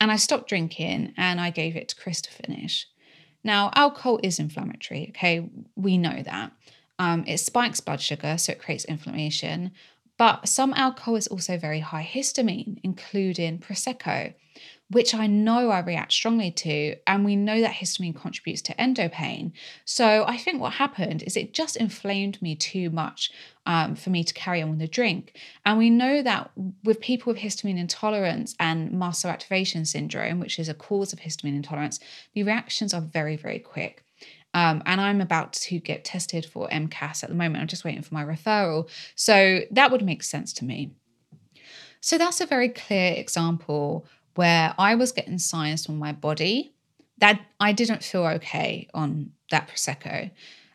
And 0.00 0.10
I 0.10 0.16
stopped 0.16 0.48
drinking 0.48 1.14
and 1.16 1.40
I 1.40 1.50
gave 1.50 1.76
it 1.76 1.88
to 1.90 1.96
Chris 1.96 2.20
to 2.22 2.32
finish. 2.32 2.88
Now, 3.44 3.70
alcohol 3.74 4.18
is 4.22 4.38
inflammatory, 4.38 5.06
okay? 5.10 5.48
We 5.76 5.98
know 5.98 6.22
that. 6.22 6.52
Um, 6.98 7.24
it 7.26 7.38
spikes 7.38 7.80
blood 7.80 8.00
sugar, 8.02 8.36
so 8.36 8.52
it 8.52 8.58
creates 8.58 8.84
inflammation. 8.84 9.72
But 10.20 10.50
some 10.50 10.74
alcohol 10.74 11.16
is 11.16 11.28
also 11.28 11.56
very 11.56 11.80
high 11.80 12.04
histamine, 12.04 12.78
including 12.82 13.58
Prosecco 13.58 14.34
which 14.90 15.14
I 15.14 15.28
know 15.28 15.70
I 15.70 15.78
react 15.80 16.12
strongly 16.12 16.50
to. 16.50 16.96
And 17.06 17.24
we 17.24 17.36
know 17.36 17.60
that 17.60 17.74
histamine 17.74 18.20
contributes 18.20 18.60
to 18.62 18.80
endo 18.80 19.08
pain. 19.08 19.52
So 19.84 20.24
I 20.26 20.36
think 20.36 20.60
what 20.60 20.72
happened 20.72 21.22
is 21.22 21.36
it 21.36 21.54
just 21.54 21.76
inflamed 21.76 22.42
me 22.42 22.56
too 22.56 22.90
much 22.90 23.30
um, 23.66 23.94
for 23.94 24.10
me 24.10 24.24
to 24.24 24.34
carry 24.34 24.60
on 24.60 24.70
with 24.70 24.80
the 24.80 24.88
drink. 24.88 25.38
And 25.64 25.78
we 25.78 25.90
know 25.90 26.22
that 26.22 26.50
with 26.82 27.00
people 27.00 27.32
with 27.32 27.40
histamine 27.40 27.78
intolerance 27.78 28.56
and 28.58 28.90
mast 28.90 29.20
cell 29.20 29.30
activation 29.30 29.84
syndrome, 29.84 30.40
which 30.40 30.58
is 30.58 30.68
a 30.68 30.74
cause 30.74 31.12
of 31.12 31.20
histamine 31.20 31.54
intolerance, 31.54 32.00
the 32.34 32.42
reactions 32.42 32.92
are 32.92 33.00
very, 33.00 33.36
very 33.36 33.60
quick. 33.60 34.04
Um, 34.52 34.82
and 34.86 35.00
I'm 35.00 35.20
about 35.20 35.52
to 35.54 35.78
get 35.78 36.04
tested 36.04 36.44
for 36.44 36.68
MCAS 36.68 37.22
at 37.22 37.28
the 37.28 37.36
moment. 37.36 37.58
I'm 37.58 37.68
just 37.68 37.84
waiting 37.84 38.02
for 38.02 38.14
my 38.14 38.24
referral. 38.24 38.88
So 39.14 39.60
that 39.70 39.90
would 39.90 40.02
make 40.04 40.22
sense 40.22 40.52
to 40.54 40.64
me. 40.64 40.90
So 42.00 42.18
that's 42.18 42.40
a 42.40 42.46
very 42.46 42.68
clear 42.70 43.12
example 43.12 44.06
where 44.34 44.74
I 44.78 44.94
was 44.94 45.12
getting 45.12 45.38
signs 45.38 45.86
from 45.86 45.98
my 45.98 46.12
body 46.12 46.74
that 47.18 47.40
I 47.60 47.72
didn't 47.72 48.02
feel 48.02 48.24
okay 48.24 48.88
on 48.94 49.32
that 49.50 49.68
Prosecco. 49.68 50.30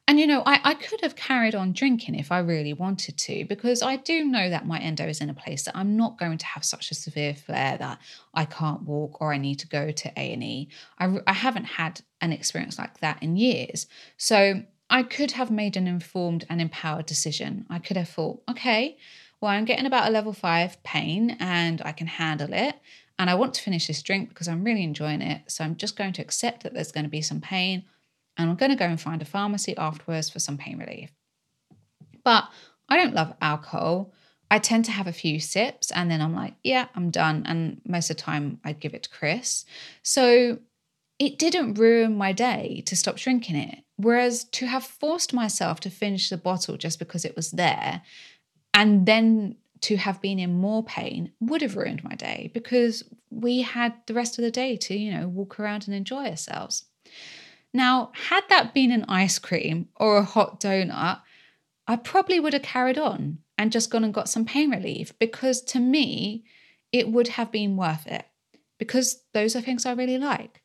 And 0.08 0.20
you 0.20 0.28
know, 0.28 0.44
I, 0.46 0.60
I 0.64 0.74
could 0.76 1.02
have 1.02 1.16
carried 1.16 1.56
on 1.56 1.74
drinking 1.74 2.16
if 2.16 2.32
I 2.32 2.38
really 2.40 2.74
wanted 2.74 3.18
to, 3.18 3.46
because 3.46 3.82
I 3.82 3.96
do 3.96 4.24
know 4.24 4.50
that 4.50 4.68
my 4.68 4.80
endo 4.80 5.08
is 5.08 5.20
in 5.20 5.32
a 5.32 5.34
place 5.34 5.64
that 5.64 5.76
I'm 5.76 5.98
not 5.98 6.20
going 6.20 6.38
to 6.38 6.46
have 6.46 6.64
such 6.64 6.92
a 6.92 6.96
severe 6.96 7.34
flare 7.34 7.78
that 7.78 8.00
I 8.34 8.46
can't 8.46 8.84
walk 8.84 9.20
or 9.20 9.34
I 9.34 9.38
need 9.40 9.60
to 9.60 9.68
go 9.68 9.92
to 9.92 10.12
A&E. 10.16 10.70
I, 11.00 11.18
I 11.26 11.34
haven't 11.34 11.66
had 11.66 12.02
an 12.22 12.32
experience 12.32 12.78
like 12.78 13.00
that 13.00 13.22
in 13.24 13.36
years. 13.36 13.88
So 14.18 14.62
I 14.92 15.02
could 15.02 15.32
have 15.32 15.50
made 15.50 15.76
an 15.76 15.88
informed 15.88 16.46
and 16.50 16.62
empowered 16.62 17.08
decision. 17.08 17.66
I 17.72 17.80
could 17.80 17.98
have 17.98 18.10
thought, 18.10 18.44
okay, 18.48 18.98
well, 19.42 19.52
I'm 19.52 19.66
getting 19.66 19.88
about 19.88 20.08
a 20.08 20.12
level 20.12 20.34
five 20.34 20.82
pain 20.84 21.36
and 21.40 21.82
I 21.84 21.92
can 21.94 22.08
handle 22.08 22.54
it 22.54 22.76
and 23.18 23.30
I 23.30 23.36
want 23.36 23.56
to 23.56 23.62
finish 23.62 23.88
this 23.88 24.04
drink 24.04 24.30
because 24.30 24.48
I'm 24.48 24.64
really 24.64 24.84
enjoying 24.84 25.22
it. 25.22 25.44
So 25.48 25.64
I'm 25.64 25.76
just 25.78 25.96
going 25.96 26.14
to 26.14 26.22
accept 26.22 26.64
that 26.64 26.74
there's 26.74 26.92
going 26.92 27.06
to 27.06 27.10
be 27.10 27.22
some 27.22 27.42
pain 27.42 27.86
and 28.38 28.50
I'm 28.50 28.56
going 28.56 28.72
to 28.72 28.78
go 28.78 28.86
and 28.86 29.00
find 29.00 29.22
a 29.22 29.26
pharmacy 29.26 29.76
afterwards 29.78 30.30
for 30.30 30.40
some 30.40 30.58
pain 30.58 30.78
relief. 30.78 31.12
But 32.24 32.50
I 32.90 32.98
don't 32.98 33.14
love 33.14 33.34
alcohol. 33.42 34.14
I 34.52 34.60
tend 34.60 34.86
to 34.86 34.92
have 34.92 35.08
a 35.08 35.14
few 35.14 35.40
sips 35.40 35.92
and 35.92 36.10
then 36.10 36.22
I'm 36.22 36.36
like, 36.36 36.56
yeah, 36.64 36.88
I'm 36.96 37.10
done. 37.10 37.44
And 37.46 37.82
most 37.86 38.10
of 38.10 38.18
the 38.18 38.24
time 38.24 38.60
I'd 38.64 38.80
give 38.80 38.94
it 38.94 39.04
to 39.04 39.10
Chris. 39.10 39.66
So 40.04 40.60
it 41.18 41.40
didn't 41.40 41.76
ruin 41.76 42.18
my 42.18 42.32
day 42.32 42.84
to 42.88 42.96
stop 42.96 43.16
drinking 43.16 43.56
it. 43.56 43.80
Whereas 43.98 44.44
to 44.46 44.68
have 44.68 44.84
forced 44.84 45.34
myself 45.34 45.80
to 45.82 45.90
finish 45.90 46.30
the 46.30 46.38
bottle 46.38 46.78
just 46.78 47.00
because 47.00 47.26
it 47.26 47.36
was 47.36 47.52
there 47.52 48.02
and 48.74 49.06
then 49.06 49.56
to 49.82 49.98
have 49.98 50.22
been 50.22 50.40
in 50.40 50.54
more 50.54 50.84
pain 50.84 51.32
would 51.40 51.62
have 51.62 51.78
ruined 51.78 52.04
my 52.04 52.16
day 52.16 52.52
because 52.54 53.04
we 53.30 53.62
had 53.62 53.94
the 54.08 54.14
rest 54.14 54.38
of 54.38 54.44
the 54.44 54.52
day 54.52 54.76
to, 54.78 54.98
you 54.98 55.12
know, 55.12 55.28
walk 55.28 55.60
around 55.60 55.88
and 55.88 55.96
enjoy 55.96 56.26
ourselves. 56.26 56.86
Now, 57.76 58.12
had 58.30 58.46
that 58.48 58.74
been 58.74 58.90
an 58.94 59.04
ice 59.10 59.38
cream 59.38 59.90
or 59.98 60.16
a 60.16 60.24
hot 60.24 60.62
donut, 60.62 61.20
I 61.86 61.98
probably 61.98 62.40
would 62.40 62.54
have 62.54 62.62
carried 62.62 62.98
on 62.98 63.40
and 63.58 63.70
just 63.70 63.90
gone 63.90 64.06
and 64.06 64.14
got 64.14 64.30
some 64.30 64.46
pain 64.46 64.72
relief 64.72 65.12
because 65.20 65.62
to 65.64 65.80
me, 65.82 66.46
it 66.94 67.10
would 67.10 67.28
have 67.28 67.52
been 67.52 67.76
worth 67.76 68.08
it 68.08 68.26
because 68.80 69.24
those 69.34 69.58
are 69.58 69.62
things 69.62 69.86
I 69.86 69.92
really 69.92 70.18
like. 70.18 70.62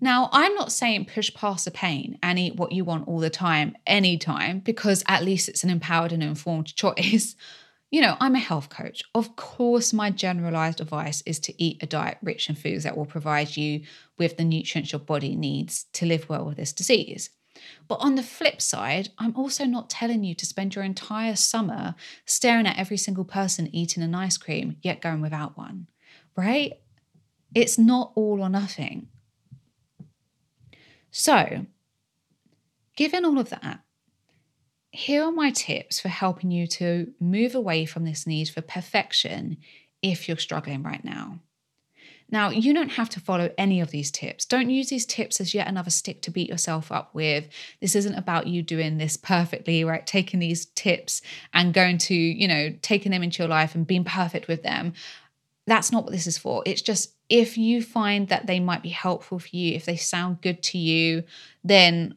Now, 0.00 0.30
I'm 0.32 0.54
not 0.54 0.72
saying 0.72 1.04
push 1.04 1.32
past 1.34 1.66
the 1.66 1.70
pain 1.70 2.18
and 2.22 2.38
eat 2.38 2.56
what 2.56 2.72
you 2.72 2.82
want 2.82 3.06
all 3.08 3.18
the 3.18 3.28
time, 3.28 3.76
anytime, 3.86 4.60
because 4.60 5.04
at 5.06 5.24
least 5.24 5.50
it's 5.50 5.64
an 5.64 5.70
empowered 5.70 6.12
and 6.12 6.22
informed 6.22 6.74
choice. 6.74 7.36
You 7.90 8.02
know, 8.02 8.16
I'm 8.20 8.34
a 8.34 8.40
health 8.40 8.68
coach. 8.68 9.02
Of 9.14 9.34
course, 9.36 9.94
my 9.94 10.10
generalized 10.10 10.80
advice 10.80 11.22
is 11.24 11.38
to 11.40 11.62
eat 11.62 11.82
a 11.82 11.86
diet 11.86 12.18
rich 12.22 12.48
in 12.48 12.54
foods 12.54 12.84
that 12.84 12.96
will 12.96 13.06
provide 13.06 13.56
you 13.56 13.82
with 14.18 14.36
the 14.36 14.44
nutrients 14.44 14.92
your 14.92 14.98
body 15.00 15.34
needs 15.34 15.84
to 15.94 16.04
live 16.04 16.28
well 16.28 16.44
with 16.44 16.58
this 16.58 16.72
disease. 16.72 17.30
But 17.88 17.96
on 18.00 18.14
the 18.14 18.22
flip 18.22 18.60
side, 18.60 19.08
I'm 19.18 19.34
also 19.36 19.64
not 19.64 19.90
telling 19.90 20.22
you 20.22 20.34
to 20.34 20.46
spend 20.46 20.74
your 20.74 20.84
entire 20.84 21.34
summer 21.34 21.94
staring 22.26 22.66
at 22.66 22.78
every 22.78 22.98
single 22.98 23.24
person 23.24 23.74
eating 23.74 24.02
an 24.02 24.14
ice 24.14 24.36
cream, 24.36 24.76
yet 24.82 25.00
going 25.00 25.20
without 25.20 25.56
one, 25.56 25.88
right? 26.36 26.74
It's 27.54 27.78
not 27.78 28.12
all 28.14 28.42
or 28.42 28.50
nothing. 28.50 29.08
So, 31.10 31.66
given 32.96 33.24
all 33.24 33.38
of 33.38 33.48
that, 33.50 33.80
here 34.98 35.22
are 35.22 35.30
my 35.30 35.52
tips 35.52 36.00
for 36.00 36.08
helping 36.08 36.50
you 36.50 36.66
to 36.66 37.12
move 37.20 37.54
away 37.54 37.84
from 37.84 38.04
this 38.04 38.26
need 38.26 38.48
for 38.48 38.60
perfection 38.60 39.56
if 40.02 40.26
you're 40.26 40.36
struggling 40.36 40.82
right 40.82 41.04
now. 41.04 41.38
Now, 42.28 42.50
you 42.50 42.74
don't 42.74 42.90
have 42.90 43.08
to 43.10 43.20
follow 43.20 43.48
any 43.56 43.80
of 43.80 43.92
these 43.92 44.10
tips. 44.10 44.44
Don't 44.44 44.70
use 44.70 44.88
these 44.88 45.06
tips 45.06 45.40
as 45.40 45.54
yet 45.54 45.68
another 45.68 45.90
stick 45.90 46.20
to 46.22 46.32
beat 46.32 46.48
yourself 46.48 46.90
up 46.90 47.14
with. 47.14 47.48
This 47.80 47.94
isn't 47.94 48.16
about 48.16 48.48
you 48.48 48.60
doing 48.60 48.98
this 48.98 49.16
perfectly, 49.16 49.84
right? 49.84 50.04
Taking 50.04 50.40
these 50.40 50.66
tips 50.66 51.22
and 51.54 51.72
going 51.72 51.98
to, 51.98 52.14
you 52.14 52.48
know, 52.48 52.74
taking 52.82 53.12
them 53.12 53.22
into 53.22 53.40
your 53.40 53.48
life 53.48 53.76
and 53.76 53.86
being 53.86 54.04
perfect 54.04 54.48
with 54.48 54.64
them. 54.64 54.94
That's 55.68 55.92
not 55.92 56.02
what 56.02 56.12
this 56.12 56.26
is 56.26 56.38
for. 56.38 56.64
It's 56.66 56.82
just 56.82 57.14
if 57.28 57.56
you 57.56 57.82
find 57.82 58.28
that 58.28 58.48
they 58.48 58.58
might 58.58 58.82
be 58.82 58.88
helpful 58.88 59.38
for 59.38 59.48
you, 59.52 59.76
if 59.76 59.84
they 59.84 59.96
sound 59.96 60.42
good 60.42 60.60
to 60.64 60.78
you, 60.78 61.22
then 61.62 62.16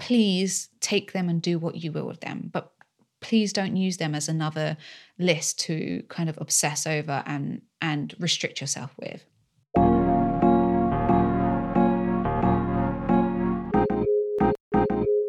please 0.00 0.70
take 0.80 1.12
them 1.12 1.28
and 1.28 1.40
do 1.40 1.58
what 1.58 1.76
you 1.76 1.92
will 1.92 2.06
with 2.06 2.20
them. 2.20 2.50
But 2.52 2.72
please 3.20 3.52
don't 3.52 3.76
use 3.76 3.98
them 3.98 4.14
as 4.14 4.28
another 4.28 4.76
list 5.18 5.60
to 5.60 6.02
kind 6.08 6.28
of 6.28 6.38
obsess 6.40 6.86
over 6.86 7.22
and 7.26 7.62
and 7.80 8.14
restrict 8.18 8.60
yourself 8.60 8.92
with. 8.98 9.24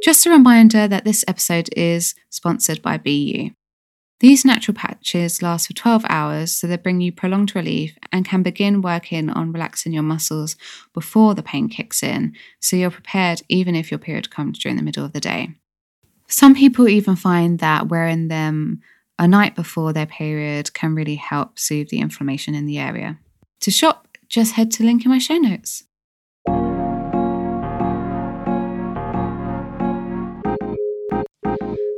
Just 0.04 0.26
a 0.26 0.32
reminder 0.32 0.88
that 0.88 1.06
this 1.06 1.24
episode 1.28 1.70
is 1.76 2.16
sponsored 2.30 2.82
by 2.82 2.98
BU. 2.98 3.52
These 4.22 4.46
natural 4.46 4.76
patches 4.76 5.42
last 5.42 5.66
for 5.66 5.74
12 5.74 6.06
hours, 6.08 6.52
so 6.52 6.68
they 6.68 6.78
bring 6.78 7.02
you 7.02 7.12
prolonged 7.12 7.56
relief 7.56 7.98
and 8.12 8.24
can 8.24 8.44
begin 8.44 8.84
working 8.84 9.32
on 9.32 9.52
relaxing 9.52 9.94
your 9.94 10.04
muscles 10.04 10.56
before 10.94 11.34
the 11.34 11.42
pain 11.42 11.68
kicks 11.68 12.04
in, 12.04 12.36
so 12.60 12.76
you're 12.76 12.92
prepared 12.92 13.42
even 13.50 13.74
if 13.74 13.90
your 13.90 13.98
period 13.98 14.30
comes 14.30 14.60
during 14.60 14.78
the 14.78 14.84
middle 14.84 15.04
of 15.04 15.14
the 15.14 15.20
day. 15.20 15.56
Some 16.28 16.54
people 16.54 16.88
even 16.88 17.16
find 17.16 17.58
that 17.60 17.88
wearing 17.88 18.28
them 18.28 18.84
a 19.18 19.28
night 19.28 19.56
before 19.56 19.92
their 19.92 20.06
period 20.06 20.72
can 20.76 20.94
really 20.94 21.16
help 21.16 21.58
soothe 21.58 21.90
the 21.90 22.00
inflammation 22.00 22.54
in 22.54 22.68
the 22.68 22.78
area. 22.78 23.18
To 23.62 23.72
shop, 23.72 24.08
just 24.30 24.54
head 24.54 24.70
to 24.74 24.84
link 24.84 25.04
in 25.04 25.10
my 25.10 25.18
show 25.18 25.38
notes. 25.38 25.86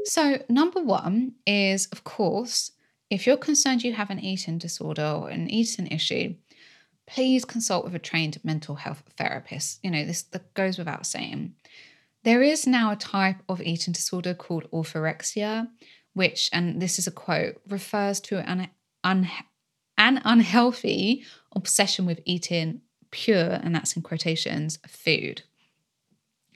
So, 0.05 0.43
number 0.49 0.81
one 0.81 1.35
is, 1.45 1.87
of 1.87 2.03
course, 2.03 2.71
if 3.09 3.25
you're 3.25 3.37
concerned 3.37 3.83
you 3.83 3.93
have 3.93 4.09
an 4.09 4.19
eating 4.19 4.57
disorder 4.57 5.05
or 5.05 5.29
an 5.29 5.49
eating 5.49 5.87
issue, 5.87 6.35
please 7.05 7.45
consult 7.45 7.85
with 7.85 7.95
a 7.95 7.99
trained 7.99 8.39
mental 8.43 8.75
health 8.75 9.03
therapist. 9.17 9.79
You 9.83 9.91
know, 9.91 10.05
this 10.05 10.23
goes 10.53 10.77
without 10.77 11.05
saying. 11.05 11.53
There 12.23 12.41
is 12.41 12.65
now 12.65 12.91
a 12.91 12.95
type 12.95 13.43
of 13.49 13.61
eating 13.61 13.93
disorder 13.93 14.33
called 14.33 14.69
orthorexia, 14.71 15.67
which, 16.13 16.49
and 16.53 16.81
this 16.81 16.97
is 16.97 17.07
a 17.07 17.11
quote, 17.11 17.61
refers 17.67 18.19
to 18.21 18.39
an, 18.49 18.69
un, 19.03 19.29
an 19.97 20.21
unhealthy 20.23 21.25
obsession 21.55 22.05
with 22.05 22.21
eating 22.25 22.81
pure, 23.11 23.59
and 23.61 23.75
that's 23.75 23.95
in 23.95 24.01
quotations, 24.01 24.79
food. 24.87 25.43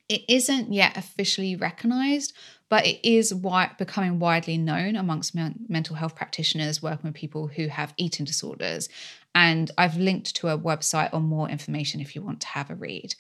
It 0.10 0.24
isn't 0.30 0.74
yet 0.74 0.96
officially 0.96 1.56
recognized, 1.56 2.34
but 2.70 2.86
it 2.86 3.06
is 3.08 3.34
wide, 3.34 3.78
becoming 3.78 4.20
widely 4.20 4.58
known 4.58 4.96
amongst 4.96 5.36
men, 5.36 5.66
mental 5.68 5.96
health 5.96 6.16
practitioners 6.16 6.82
working 6.82 7.10
with 7.10 7.14
people 7.14 7.48
who 7.48 7.68
have 7.68 7.94
eating 7.98 8.26
disorders. 8.26 8.90
And 9.36 9.70
I've 9.78 9.98
linked 9.98 10.36
to 10.38 10.48
a 10.48 10.58
website 10.58 11.14
on 11.14 11.24
more 11.24 11.50
information 11.50 12.02
if 12.02 12.16
you 12.16 12.22
want 12.22 12.42
to 12.42 12.48
have 12.48 12.70
a 12.70 12.76
read. 12.76 13.16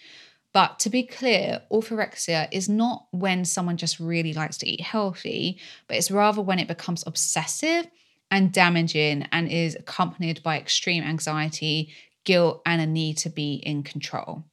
But 0.54 0.80
to 0.80 0.90
be 0.90 1.04
clear, 1.04 1.62
orthorexia 1.72 2.48
is 2.52 2.70
not 2.70 3.08
when 3.12 3.46
someone 3.46 3.78
just 3.78 4.00
really 4.00 4.34
likes 4.34 4.58
to 4.60 4.68
eat 4.68 4.82
healthy, 4.82 5.60
but 5.88 5.98
it's 5.98 6.10
rather 6.10 6.42
when 6.42 6.58
it 6.58 6.68
becomes 6.68 7.04
obsessive 7.06 7.88
and 8.32 8.52
damaging 8.52 9.28
and 9.32 9.52
is 9.52 9.76
accompanied 9.76 10.42
by 10.42 10.58
extreme 10.58 11.04
anxiety, 11.04 11.94
guilt, 12.24 12.62
and 12.66 12.82
a 12.82 12.88
need 12.88 13.18
to 13.18 13.30
be 13.30 13.56
in 13.56 13.84
control. 13.84 14.46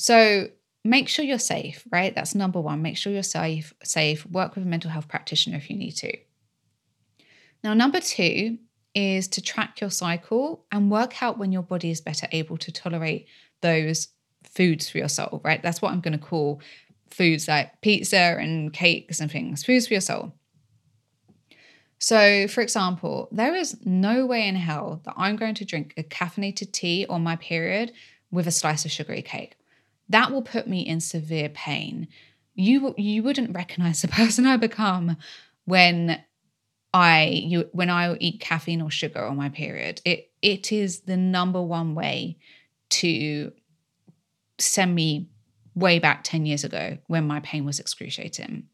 So, 0.00 0.48
make 0.82 1.10
sure 1.10 1.26
you're 1.26 1.38
safe, 1.38 1.86
right? 1.92 2.14
That's 2.14 2.34
number 2.34 2.58
one. 2.58 2.80
Make 2.80 2.96
sure 2.96 3.12
you're 3.12 3.22
safe, 3.22 3.74
safe. 3.84 4.24
Work 4.24 4.54
with 4.54 4.64
a 4.64 4.66
mental 4.66 4.90
health 4.90 5.08
practitioner 5.08 5.58
if 5.58 5.68
you 5.68 5.76
need 5.76 5.92
to. 5.96 6.16
Now, 7.62 7.74
number 7.74 8.00
two 8.00 8.56
is 8.94 9.28
to 9.28 9.42
track 9.42 9.82
your 9.82 9.90
cycle 9.90 10.64
and 10.72 10.90
work 10.90 11.22
out 11.22 11.36
when 11.36 11.52
your 11.52 11.60
body 11.62 11.90
is 11.90 12.00
better 12.00 12.26
able 12.32 12.56
to 12.56 12.72
tolerate 12.72 13.26
those 13.60 14.08
foods 14.42 14.88
for 14.88 14.96
your 14.96 15.10
soul, 15.10 15.42
right? 15.44 15.62
That's 15.62 15.82
what 15.82 15.92
I'm 15.92 16.00
going 16.00 16.18
to 16.18 16.26
call 16.26 16.62
foods 17.10 17.46
like 17.46 17.82
pizza 17.82 18.38
and 18.40 18.72
cakes 18.72 19.20
and 19.20 19.30
things, 19.30 19.64
foods 19.64 19.86
for 19.86 19.92
your 19.92 20.00
soul. 20.00 20.32
So, 21.98 22.48
for 22.48 22.62
example, 22.62 23.28
there 23.32 23.54
is 23.54 23.76
no 23.84 24.24
way 24.24 24.48
in 24.48 24.56
hell 24.56 25.02
that 25.04 25.12
I'm 25.18 25.36
going 25.36 25.56
to 25.56 25.66
drink 25.66 25.92
a 25.98 26.02
caffeinated 26.02 26.72
tea 26.72 27.04
on 27.06 27.22
my 27.22 27.36
period 27.36 27.92
with 28.30 28.46
a 28.46 28.50
slice 28.50 28.86
of 28.86 28.90
sugary 28.90 29.20
cake 29.20 29.56
that 30.10 30.30
will 30.30 30.42
put 30.42 30.66
me 30.66 30.80
in 30.80 31.00
severe 31.00 31.48
pain. 31.48 32.08
You 32.54 32.94
you 32.98 33.22
wouldn't 33.22 33.54
recognize 33.54 34.02
the 34.02 34.08
person 34.20 34.46
I 34.46 34.56
become 34.56 35.16
when 35.64 36.22
I 36.92 37.24
you 37.24 37.68
when 37.72 37.90
I 37.90 38.16
eat 38.16 38.40
caffeine 38.40 38.82
or 38.82 38.90
sugar 38.90 39.24
on 39.24 39.36
my 39.36 39.48
period. 39.48 40.00
It 40.04 40.30
it 40.42 40.72
is 40.72 41.00
the 41.00 41.16
number 41.16 41.62
one 41.62 41.94
way 41.94 42.38
to 42.90 43.52
send 44.58 44.94
me 44.94 45.28
way 45.74 45.98
back 45.98 46.24
10 46.24 46.44
years 46.44 46.64
ago 46.64 46.98
when 47.06 47.26
my 47.26 47.40
pain 47.40 47.64
was 47.64 47.78
excruciating. 47.78 48.66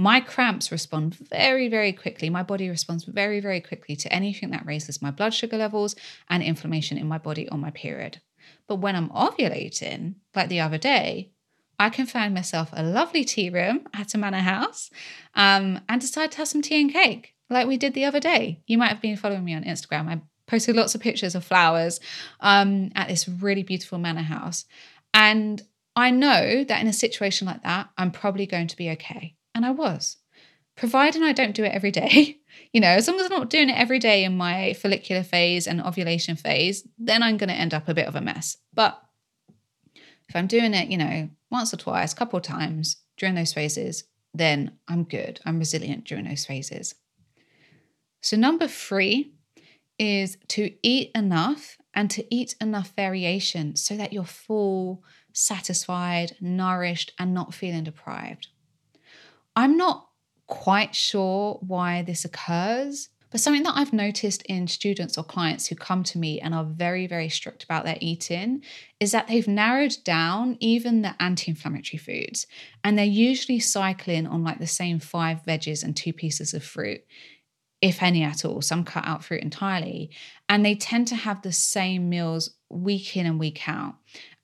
My 0.00 0.20
cramps 0.20 0.70
respond 0.70 1.16
very, 1.16 1.68
very 1.68 1.92
quickly. 1.92 2.30
My 2.30 2.44
body 2.44 2.68
responds 2.68 3.02
very, 3.02 3.40
very 3.40 3.60
quickly 3.60 3.96
to 3.96 4.12
anything 4.12 4.50
that 4.50 4.64
raises 4.64 5.02
my 5.02 5.10
blood 5.10 5.34
sugar 5.34 5.58
levels 5.58 5.96
and 6.30 6.40
inflammation 6.40 6.96
in 6.96 7.08
my 7.08 7.18
body 7.18 7.48
on 7.48 7.60
my 7.60 7.72
period. 7.72 8.20
But 8.66 8.76
when 8.76 8.96
I'm 8.96 9.10
ovulating, 9.10 10.16
like 10.34 10.48
the 10.48 10.60
other 10.60 10.78
day, 10.78 11.30
I 11.78 11.90
can 11.90 12.06
find 12.06 12.34
myself 12.34 12.70
a 12.72 12.82
lovely 12.82 13.24
tea 13.24 13.50
room 13.50 13.86
at 13.94 14.14
a 14.14 14.18
manor 14.18 14.38
house 14.38 14.90
um, 15.34 15.80
and 15.88 16.00
decide 16.00 16.32
to 16.32 16.38
have 16.38 16.48
some 16.48 16.62
tea 16.62 16.80
and 16.80 16.92
cake, 16.92 17.34
like 17.48 17.68
we 17.68 17.76
did 17.76 17.94
the 17.94 18.04
other 18.04 18.20
day. 18.20 18.62
You 18.66 18.78
might 18.78 18.88
have 18.88 19.00
been 19.00 19.16
following 19.16 19.44
me 19.44 19.54
on 19.54 19.62
Instagram. 19.64 20.08
I 20.08 20.20
posted 20.46 20.74
lots 20.74 20.94
of 20.94 21.00
pictures 21.00 21.34
of 21.34 21.44
flowers 21.44 22.00
um, 22.40 22.90
at 22.96 23.08
this 23.08 23.28
really 23.28 23.62
beautiful 23.62 23.98
manor 23.98 24.22
house. 24.22 24.64
And 25.14 25.62
I 25.94 26.10
know 26.10 26.64
that 26.64 26.80
in 26.80 26.88
a 26.88 26.92
situation 26.92 27.46
like 27.46 27.62
that, 27.62 27.90
I'm 27.96 28.10
probably 28.10 28.46
going 28.46 28.66
to 28.68 28.76
be 28.76 28.90
okay. 28.90 29.36
And 29.54 29.64
I 29.64 29.70
was 29.70 30.16
providing 30.78 31.24
I 31.24 31.32
don't 31.32 31.56
do 31.56 31.64
it 31.64 31.74
every 31.74 31.90
day, 31.90 32.38
you 32.72 32.80
know, 32.80 32.88
as 32.88 33.08
long 33.08 33.18
as 33.18 33.26
I'm 33.26 33.36
not 33.36 33.50
doing 33.50 33.68
it 33.68 33.76
every 33.76 33.98
day 33.98 34.24
in 34.24 34.36
my 34.36 34.72
follicular 34.74 35.24
phase 35.24 35.66
and 35.66 35.82
ovulation 35.82 36.36
phase, 36.36 36.86
then 36.96 37.22
I'm 37.22 37.36
going 37.36 37.48
to 37.48 37.54
end 37.54 37.74
up 37.74 37.88
a 37.88 37.94
bit 37.94 38.06
of 38.06 38.14
a 38.14 38.20
mess. 38.20 38.56
But 38.72 39.02
if 40.28 40.36
I'm 40.36 40.46
doing 40.46 40.74
it, 40.74 40.88
you 40.88 40.96
know, 40.96 41.28
once 41.50 41.74
or 41.74 41.78
twice, 41.78 42.12
a 42.12 42.16
couple 42.16 42.36
of 42.36 42.44
times 42.44 42.96
during 43.16 43.34
those 43.34 43.52
phases, 43.52 44.04
then 44.32 44.72
I'm 44.86 45.02
good. 45.02 45.40
I'm 45.44 45.58
resilient 45.58 46.04
during 46.04 46.28
those 46.28 46.46
phases. 46.46 46.94
So, 48.20 48.36
number 48.36 48.68
three 48.68 49.32
is 49.98 50.36
to 50.48 50.70
eat 50.82 51.10
enough 51.14 51.76
and 51.94 52.10
to 52.12 52.24
eat 52.32 52.54
enough 52.60 52.92
variation 52.94 53.74
so 53.74 53.96
that 53.96 54.12
you're 54.12 54.24
full, 54.24 55.02
satisfied, 55.32 56.36
nourished, 56.40 57.12
and 57.18 57.34
not 57.34 57.54
feeling 57.54 57.84
deprived. 57.84 58.48
I'm 59.56 59.76
not 59.76 60.07
quite 60.48 60.94
sure 60.94 61.58
why 61.60 62.02
this 62.02 62.24
occurs, 62.24 63.10
but 63.30 63.40
something 63.40 63.62
that 63.64 63.76
I've 63.76 63.92
noticed 63.92 64.42
in 64.42 64.66
students 64.68 65.18
or 65.18 65.24
clients 65.24 65.66
who 65.66 65.74
come 65.74 66.02
to 66.04 66.18
me 66.18 66.40
and 66.40 66.54
are 66.54 66.64
very, 66.64 67.06
very 67.06 67.28
strict 67.28 67.62
about 67.62 67.84
their 67.84 67.98
eating 68.00 68.62
is 69.00 69.12
that 69.12 69.28
they've 69.28 69.46
narrowed 69.46 69.96
down 70.02 70.56
even 70.60 71.02
the 71.02 71.14
anti 71.20 71.50
inflammatory 71.50 71.98
foods. 71.98 72.46
And 72.82 72.98
they're 72.98 73.04
usually 73.04 73.60
cycling 73.60 74.26
on 74.26 74.42
like 74.42 74.58
the 74.58 74.66
same 74.66 74.98
five 74.98 75.42
veggies 75.44 75.84
and 75.84 75.94
two 75.94 76.14
pieces 76.14 76.54
of 76.54 76.64
fruit, 76.64 77.02
if 77.82 78.02
any 78.02 78.22
at 78.22 78.46
all. 78.46 78.62
Some 78.62 78.84
cut 78.84 79.06
out 79.06 79.22
fruit 79.22 79.42
entirely. 79.42 80.10
And 80.48 80.64
they 80.64 80.74
tend 80.74 81.06
to 81.08 81.16
have 81.16 81.42
the 81.42 81.52
same 81.52 82.08
meals 82.08 82.54
week 82.70 83.14
in 83.14 83.26
and 83.26 83.38
week 83.38 83.68
out. 83.68 83.96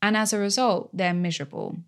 And 0.03 0.15
as 0.15 0.35
a 0.35 0.39
result, 0.39 0.95
they're 0.95 1.15
miserable 1.15 1.79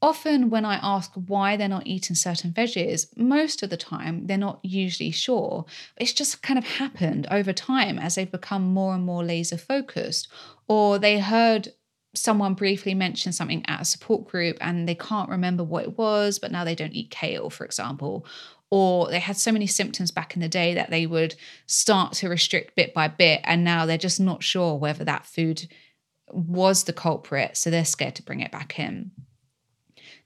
often 0.00 0.50
when 0.50 0.64
I 0.64 0.76
ask 0.76 1.12
why 1.14 1.56
they're 1.56 1.68
not 1.68 1.86
eating 1.86 2.16
certain 2.16 2.52
veggies, 2.52 3.06
most 3.16 3.62
of 3.62 3.70
the 3.70 3.76
time 3.76 4.26
they're 4.26 4.36
not 4.36 4.60
usually 4.62 5.10
sure. 5.10 5.64
It's 5.96 6.12
just 6.12 6.42
kind 6.42 6.58
of 6.58 6.64
happened 6.64 7.26
over 7.30 7.52
time 7.52 7.98
as 7.98 8.14
they've 8.14 8.30
become 8.30 8.62
more 8.72 8.94
and 8.94 9.04
more 9.04 9.24
laser 9.24 9.58
focused, 9.58 10.28
or 10.68 10.98
they 10.98 11.18
heard 11.18 11.68
someone 12.14 12.54
briefly 12.54 12.94
mention 12.94 13.32
something 13.32 13.64
at 13.66 13.82
a 13.82 13.84
support 13.84 14.26
group 14.28 14.56
and 14.60 14.88
they 14.88 14.94
can't 14.94 15.28
remember 15.28 15.62
what 15.62 15.84
it 15.84 15.98
was, 15.98 16.38
but 16.38 16.50
now 16.50 16.64
they 16.64 16.74
don't 16.74 16.94
eat 16.94 17.10
kale, 17.10 17.50
for 17.50 17.64
example. 17.64 18.26
Or 18.70 19.08
they 19.08 19.18
had 19.20 19.36
so 19.36 19.52
many 19.52 19.66
symptoms 19.66 20.10
back 20.10 20.34
in 20.34 20.42
the 20.42 20.48
day 20.48 20.74
that 20.74 20.90
they 20.90 21.06
would 21.06 21.34
start 21.66 22.12
to 22.14 22.28
restrict 22.28 22.76
bit 22.76 22.92
by 22.92 23.08
bit, 23.08 23.40
and 23.44 23.64
now 23.64 23.86
they're 23.86 23.98
just 23.98 24.20
not 24.20 24.42
sure 24.42 24.76
whether 24.76 25.04
that 25.04 25.26
food 25.26 25.68
was 26.30 26.84
the 26.84 26.92
culprit, 26.92 27.56
so 27.56 27.70
they're 27.70 27.84
scared 27.84 28.14
to 28.16 28.22
bring 28.22 28.40
it 28.40 28.52
back 28.52 28.78
in. 28.78 29.10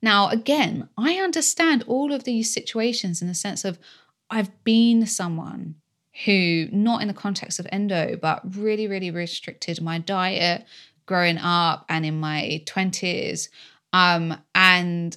Now, 0.02 0.28
again, 0.28 0.88
I 0.98 1.14
understand 1.14 1.84
all 1.86 2.12
of 2.12 2.24
these 2.24 2.52
situations 2.52 3.22
in 3.22 3.28
the 3.28 3.34
sense 3.34 3.64
of 3.64 3.78
I've 4.28 4.64
been 4.64 5.06
someone 5.06 5.76
who, 6.24 6.68
not 6.72 7.00
in 7.00 7.08
the 7.08 7.14
context 7.14 7.58
of 7.58 7.66
endo, 7.70 8.18
but 8.20 8.42
really, 8.56 8.86
really 8.86 9.10
restricted 9.10 9.80
my 9.80 9.98
diet 9.98 10.66
growing 11.06 11.38
up 11.38 11.84
and 11.88 12.04
in 12.04 12.18
my 12.18 12.62
20s. 12.66 13.48
Um, 13.92 14.36
and 14.54 15.16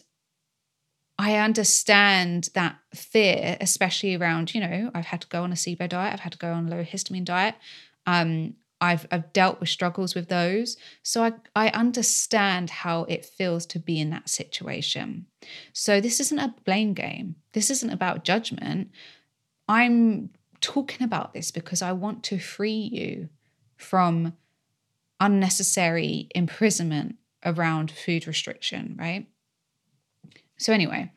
I 1.17 1.36
understand 1.38 2.50
that 2.54 2.78
fear, 2.93 3.58
especially 3.62 4.15
around, 4.15 4.54
you 4.54 4.62
know, 4.62 4.91
I've 4.93 5.06
had 5.06 5.21
to 5.21 5.28
go 5.28 5.43
on 5.43 5.52
a 5.52 5.56
SIBO 5.56 5.89
diet, 5.89 6.13
I've 6.13 6.19
had 6.19 6.34
to 6.34 6.38
go 6.38 6.52
on 6.52 6.67
a 6.67 6.69
low 6.69 6.84
histamine 6.84 7.26
diet. 7.26 7.56
Um, 8.06 8.56
I've 8.82 9.08
I've 9.12 9.32
dealt 9.34 9.60
with 9.60 9.70
struggles 9.70 10.16
with 10.16 10.28
those. 10.30 10.78
So 11.02 11.24
I, 11.24 11.34
I 11.56 11.70
understand 11.70 12.70
how 12.70 13.04
it 13.06 13.26
feels 13.26 13.66
to 13.68 13.80
be 13.80 14.00
in 14.00 14.10
that 14.10 14.30
situation. 14.30 15.28
So 15.74 16.02
this 16.02 16.20
isn't 16.20 16.40
a 16.40 16.54
blame 16.66 16.94
game. 16.94 17.36
This 17.54 17.70
isn't 17.70 17.90
about 17.90 18.24
judgment. 18.24 18.92
I'm 19.68 20.30
talking 20.62 21.04
about 21.04 21.34
this 21.34 21.52
because 21.52 21.82
I 21.82 21.92
want 21.94 22.24
to 22.24 22.40
free 22.40 22.90
you 22.92 23.30
from 23.78 24.34
unnecessary 25.20 26.28
imprisonment 26.36 27.16
around 27.46 27.92
food 27.92 28.28
restriction, 28.28 28.96
right? 29.00 29.28
So 30.58 30.74
anyway, 30.74 31.12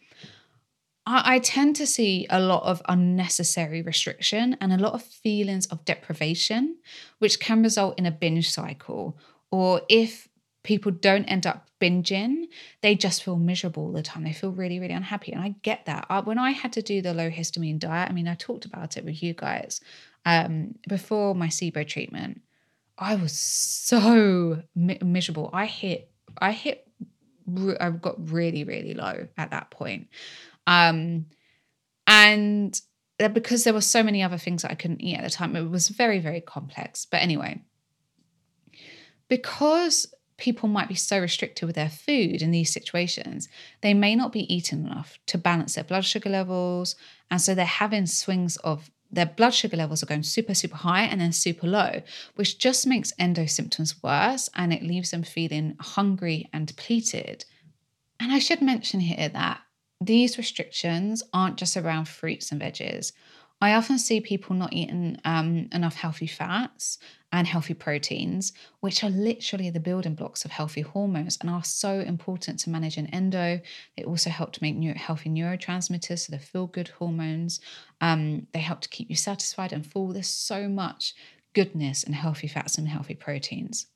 I, 1.08 1.36
I 1.36 1.38
tend 1.38 1.74
to 1.76 1.86
see 1.86 2.26
a 2.28 2.38
lot 2.38 2.62
of 2.64 2.82
unnecessary 2.88 3.80
restriction 3.80 4.56
and 4.60 4.72
a 4.72 4.76
lot 4.76 4.92
of 4.92 5.02
feelings 5.02 5.66
of 5.66 5.84
deprivation, 5.84 6.76
which 7.18 7.40
can 7.40 7.62
result 7.62 7.98
in 7.98 8.06
a 8.06 8.10
binge 8.10 8.50
cycle. 8.50 9.18
Or 9.50 9.80
if 9.88 10.28
people 10.62 10.92
don't 10.92 11.24
end 11.24 11.46
up 11.46 11.70
binging, 11.80 12.48
they 12.82 12.94
just 12.94 13.24
feel 13.24 13.36
miserable 13.36 13.84
all 13.84 13.92
the 13.92 14.02
time. 14.02 14.24
They 14.24 14.34
feel 14.34 14.52
really, 14.52 14.78
really 14.78 14.92
unhappy. 14.92 15.32
And 15.32 15.42
I 15.42 15.54
get 15.62 15.86
that. 15.86 16.06
I, 16.10 16.20
when 16.20 16.38
I 16.38 16.50
had 16.50 16.74
to 16.74 16.82
do 16.82 17.00
the 17.00 17.14
low 17.14 17.30
histamine 17.30 17.78
diet, 17.78 18.10
I 18.10 18.12
mean, 18.12 18.28
I 18.28 18.34
talked 18.34 18.66
about 18.66 18.98
it 18.98 19.04
with 19.04 19.22
you 19.22 19.32
guys 19.32 19.80
um, 20.26 20.74
before 20.88 21.34
my 21.34 21.46
SIBO 21.46 21.86
treatment. 21.88 22.42
I 22.98 23.14
was 23.14 23.32
so 23.32 24.62
mi- 24.74 24.98
miserable. 25.02 25.48
I 25.54 25.66
hit, 25.66 26.10
I 26.36 26.52
hit, 26.52 26.86
I 27.80 27.90
got 27.90 28.30
really, 28.30 28.64
really 28.64 28.92
low 28.92 29.28
at 29.38 29.52
that 29.52 29.70
point. 29.70 30.08
Um, 30.68 31.24
and 32.06 32.78
because 33.16 33.64
there 33.64 33.72
were 33.72 33.80
so 33.80 34.02
many 34.02 34.22
other 34.22 34.36
things 34.36 34.62
that 34.62 34.70
I 34.70 34.74
couldn't 34.74 35.00
eat 35.00 35.16
at 35.16 35.24
the 35.24 35.30
time, 35.30 35.56
it 35.56 35.68
was 35.68 35.88
very, 35.88 36.18
very 36.20 36.42
complex. 36.42 37.06
But 37.06 37.22
anyway, 37.22 37.62
because 39.28 40.14
people 40.36 40.68
might 40.68 40.88
be 40.88 40.94
so 40.94 41.18
restricted 41.18 41.66
with 41.66 41.74
their 41.74 41.88
food 41.88 42.42
in 42.42 42.50
these 42.50 42.72
situations, 42.72 43.48
they 43.80 43.94
may 43.94 44.14
not 44.14 44.30
be 44.30 44.52
eating 44.54 44.84
enough 44.84 45.18
to 45.26 45.38
balance 45.38 45.74
their 45.74 45.84
blood 45.84 46.04
sugar 46.04 46.28
levels. 46.28 46.94
And 47.30 47.40
so 47.40 47.54
they're 47.54 47.64
having 47.64 48.06
swings 48.06 48.58
of 48.58 48.90
their 49.10 49.26
blood 49.26 49.54
sugar 49.54 49.76
levels 49.78 50.02
are 50.02 50.06
going 50.06 50.22
super, 50.22 50.52
super 50.52 50.76
high 50.76 51.04
and 51.04 51.18
then 51.18 51.32
super 51.32 51.66
low, 51.66 52.02
which 52.34 52.58
just 52.58 52.86
makes 52.86 53.14
endo 53.18 53.46
symptoms 53.46 54.02
worse 54.02 54.50
and 54.54 54.70
it 54.70 54.82
leaves 54.82 55.12
them 55.12 55.22
feeling 55.22 55.76
hungry 55.80 56.48
and 56.52 56.66
depleted. 56.66 57.46
And 58.20 58.32
I 58.32 58.38
should 58.38 58.60
mention 58.60 59.00
here 59.00 59.30
that 59.30 59.62
these 60.00 60.38
restrictions 60.38 61.22
aren't 61.32 61.56
just 61.56 61.76
around 61.76 62.08
fruits 62.08 62.52
and 62.52 62.60
veggies. 62.60 63.12
I 63.60 63.74
often 63.74 63.98
see 63.98 64.20
people 64.20 64.54
not 64.54 64.72
eating 64.72 65.18
um, 65.24 65.68
enough 65.72 65.96
healthy 65.96 66.28
fats 66.28 66.98
and 67.32 67.46
healthy 67.46 67.74
proteins, 67.74 68.52
which 68.80 69.02
are 69.02 69.10
literally 69.10 69.68
the 69.70 69.80
building 69.80 70.14
blocks 70.14 70.44
of 70.44 70.52
healthy 70.52 70.82
hormones 70.82 71.36
and 71.40 71.50
are 71.50 71.64
so 71.64 71.98
important 71.98 72.60
to 72.60 72.70
manage 72.70 72.96
an 72.96 73.06
endo. 73.08 73.60
They 73.96 74.04
also 74.04 74.30
help 74.30 74.52
to 74.52 74.62
make 74.62 74.76
new, 74.76 74.94
healthy 74.94 75.28
neurotransmitters, 75.28 76.20
so 76.20 76.30
the 76.30 76.38
feel 76.38 76.68
good 76.68 76.88
hormones. 76.88 77.60
Um, 78.00 78.46
they 78.52 78.60
help 78.60 78.80
to 78.82 78.88
keep 78.88 79.10
you 79.10 79.16
satisfied 79.16 79.72
and 79.72 79.84
full. 79.84 80.12
There's 80.12 80.28
so 80.28 80.68
much 80.68 81.14
goodness 81.52 82.04
in 82.04 82.12
healthy 82.12 82.46
fats 82.46 82.78
and 82.78 82.88
healthy 82.88 83.14
proteins. 83.14 83.86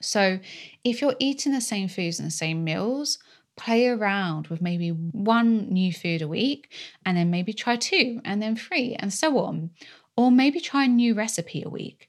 So, 0.00 0.38
if 0.84 1.00
you're 1.00 1.16
eating 1.18 1.52
the 1.52 1.60
same 1.60 1.88
foods 1.88 2.18
and 2.18 2.26
the 2.26 2.32
same 2.32 2.62
meals, 2.62 3.18
play 3.58 3.88
around 3.88 4.46
with 4.46 4.62
maybe 4.62 4.90
one 4.90 5.68
new 5.68 5.92
food 5.92 6.22
a 6.22 6.28
week 6.28 6.72
and 7.04 7.16
then 7.16 7.30
maybe 7.30 7.52
try 7.52 7.76
two 7.76 8.20
and 8.24 8.40
then 8.40 8.56
three 8.56 8.94
and 8.98 9.12
so 9.12 9.38
on. 9.38 9.70
Or 10.16 10.30
maybe 10.30 10.60
try 10.60 10.84
a 10.84 10.88
new 10.88 11.14
recipe 11.14 11.62
a 11.64 11.68
week. 11.68 12.08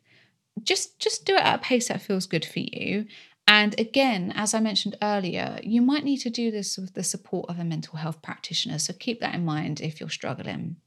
Just 0.64 1.00
just 1.00 1.26
do 1.26 1.36
it 1.36 1.44
at 1.44 1.60
a 1.60 1.62
pace 1.62 1.90
that 1.90 2.02
feels 2.02 2.26
good 2.26 2.46
for 2.46 2.60
you. 2.60 3.06
And 3.48 3.78
again 3.80 4.32
as 4.36 4.54
i 4.54 4.60
mentioned 4.60 4.96
earlier 5.02 5.60
you 5.64 5.82
might 5.82 6.04
need 6.04 6.18
to 6.18 6.30
do 6.30 6.52
this 6.52 6.78
with 6.78 6.94
the 6.94 7.04
support 7.04 7.50
of 7.50 7.60
a 7.60 7.64
mental 7.64 7.98
health 7.98 8.22
practitioner. 8.22 8.80
So 8.80 8.94
keep 8.94 9.20
that 9.20 9.36
in 9.36 9.44
mind 9.44 9.82
if 9.82 10.00
you're 10.00 10.10
struggling. 10.10 10.78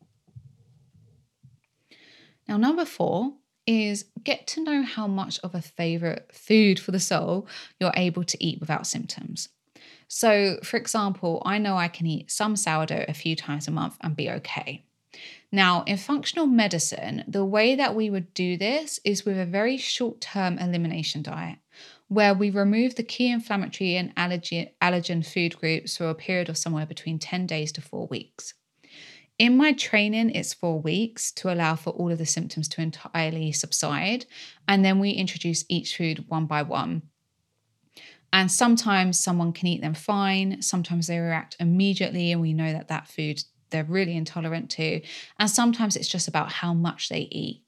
Now 2.49 2.57
number 2.57 2.85
4 2.85 3.33
is 3.67 4.07
get 4.25 4.47
to 4.49 4.63
know 4.63 4.83
how 4.83 5.07
much 5.07 5.39
of 5.41 5.55
a 5.55 5.63
favorite 5.63 6.29
food 6.33 6.81
for 6.81 6.91
the 6.91 7.01
soul 7.01 7.47
you're 7.79 7.93
able 7.97 8.25
to 8.25 8.45
eat 8.45 8.59
without 8.59 8.87
symptoms 8.87 9.49
so, 10.15 10.59
for 10.63 10.77
example, 10.77 11.41
I 11.47 11.57
know 11.57 11.79
I 11.79 11.89
can 11.89 12.07
eat 12.07 12.31
some 12.31 12.55
sourdough 12.55 13.07
a 13.09 13.15
few 13.15 13.35
times 13.35 13.67
a 13.67 13.71
month 13.71 13.97
and 14.03 14.15
be 14.15 14.29
okay. 14.29 14.85
Now, 15.51 15.85
in 15.85 15.97
functional 15.97 16.45
medicine, 16.45 17.25
the 17.27 17.47
way 17.47 17.75
that 17.77 17.95
we 17.95 18.11
would 18.11 18.35
do 18.35 18.59
this 18.59 19.01
is 19.07 19.25
with 19.25 19.39
a 19.39 19.47
very 19.47 19.79
short 19.79 20.21
term 20.21 20.59
elimination 20.59 21.23
diet, 21.23 21.61
where 22.09 22.35
we 22.35 22.51
remove 22.51 22.97
the 22.97 23.03
key 23.03 23.31
inflammatory 23.31 23.97
and 23.97 24.13
allergy, 24.15 24.75
allergen 24.83 25.25
food 25.25 25.57
groups 25.59 25.97
for 25.97 26.11
a 26.11 26.15
period 26.15 26.51
of 26.51 26.59
somewhere 26.59 26.85
between 26.85 27.19
10 27.19 27.47
days 27.47 27.73
to 27.73 27.81
four 27.81 28.07
weeks. 28.09 28.53
In 29.39 29.57
my 29.57 29.73
training, 29.73 30.33
it's 30.33 30.53
four 30.53 30.79
weeks 30.79 31.33
to 31.33 31.51
allow 31.51 31.75
for 31.75 31.89
all 31.89 32.13
of 32.13 32.19
the 32.19 32.27
symptoms 32.27 32.69
to 32.69 32.83
entirely 32.83 33.51
subside. 33.51 34.27
And 34.69 34.85
then 34.85 34.99
we 34.99 35.13
introduce 35.13 35.65
each 35.71 35.97
food 35.97 36.27
one 36.29 36.45
by 36.45 36.61
one 36.61 37.01
and 38.33 38.51
sometimes 38.51 39.19
someone 39.19 39.53
can 39.53 39.67
eat 39.67 39.81
them 39.83 39.95
fine, 39.95 40.63
sometimes 40.63 41.07
they 41.07 41.19
react 41.19 41.57
immediately, 41.61 42.33
and 42.33 42.41
we 42.41 42.53
know 42.55 42.73
that 42.73 42.89
that 42.89 43.09
food 43.09 43.43
they're 43.71 43.85
really 43.85 44.17
intolerant 44.17 44.71
to. 44.71 45.01
And 45.39 45.51
sometimes 45.51 45.97
it's 45.97 46.09
just 46.09 46.29
about 46.29 46.53
how 46.53 46.73
much 46.75 47.09
they 47.09 47.29
eat. 47.33 47.65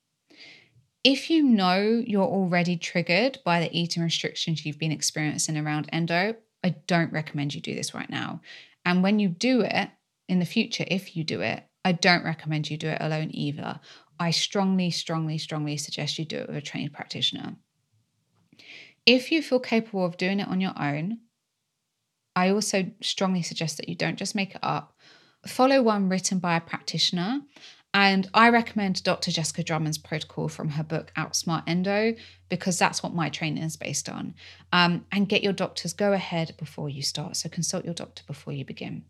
If 1.02 1.28
you 1.28 1.42
know 1.42 2.02
you're 2.06 2.22
already 2.22 2.76
triggered 2.76 3.38
by 3.44 3.60
the 3.60 3.78
eating 3.78 4.02
restrictions 4.02 4.64
you've 4.64 4.78
been 4.78 4.92
experiencing 4.92 5.58
around 5.58 5.88
endo, 5.92 6.36
I 6.62 6.76
don't 6.86 7.12
recommend 7.12 7.54
you 7.54 7.60
do 7.60 7.74
this 7.74 7.92
right 7.92 8.08
now. 8.08 8.40
And 8.86 9.02
when 9.02 9.18
you 9.18 9.28
do 9.28 9.62
it 9.62 9.90
in 10.28 10.38
the 10.38 10.46
future, 10.46 10.84
if 10.86 11.16
you 11.16 11.24
do 11.24 11.42
it, 11.42 11.64
I 11.84 11.92
don't 11.92 12.24
recommend 12.24 12.70
you 12.70 12.78
do 12.78 12.88
it 12.88 12.98
alone 13.00 13.30
either. 13.32 13.80
I 14.18 14.30
strongly, 14.30 14.90
strongly, 14.90 15.36
strongly 15.36 15.76
suggest 15.76 16.18
you 16.18 16.24
do 16.24 16.38
it 16.38 16.48
with 16.48 16.56
a 16.56 16.62
trained 16.62 16.92
practitioner. 16.94 17.56
If 19.06 19.30
you 19.30 19.42
feel 19.42 19.60
capable 19.60 20.04
of 20.04 20.16
doing 20.16 20.40
it 20.40 20.48
on 20.48 20.60
your 20.60 20.72
own, 20.78 21.18
I 22.34 22.50
also 22.50 22.90
strongly 23.00 23.42
suggest 23.42 23.76
that 23.76 23.88
you 23.88 23.94
don't 23.94 24.18
just 24.18 24.34
make 24.34 24.54
it 24.54 24.60
up. 24.62 24.96
Follow 25.46 25.82
one 25.82 26.08
written 26.08 26.38
by 26.38 26.56
a 26.56 26.60
practitioner 26.60 27.42
And 27.92 28.28
I 28.34 28.48
recommend 28.48 29.04
Dr. 29.04 29.30
Jessica 29.30 29.62
Drummond's 29.62 29.98
protocol 29.98 30.48
from 30.48 30.70
her 30.70 30.82
book 30.82 31.12
Outsmart 31.16 31.62
Endo 31.68 32.14
because 32.48 32.76
that's 32.76 33.04
what 33.04 33.14
my 33.14 33.28
training 33.28 33.62
is 33.62 33.76
based 33.76 34.08
on. 34.08 34.34
Um, 34.72 35.06
and 35.12 35.28
get 35.28 35.44
your 35.44 35.52
doctors 35.52 35.92
go 35.92 36.12
ahead 36.12 36.54
before 36.58 36.88
you 36.88 37.02
start. 37.02 37.36
So 37.36 37.48
consult 37.48 37.84
your 37.84 37.94
doctor 37.94 38.24
before 38.26 38.52
you 38.52 38.64
begin. 38.64 39.04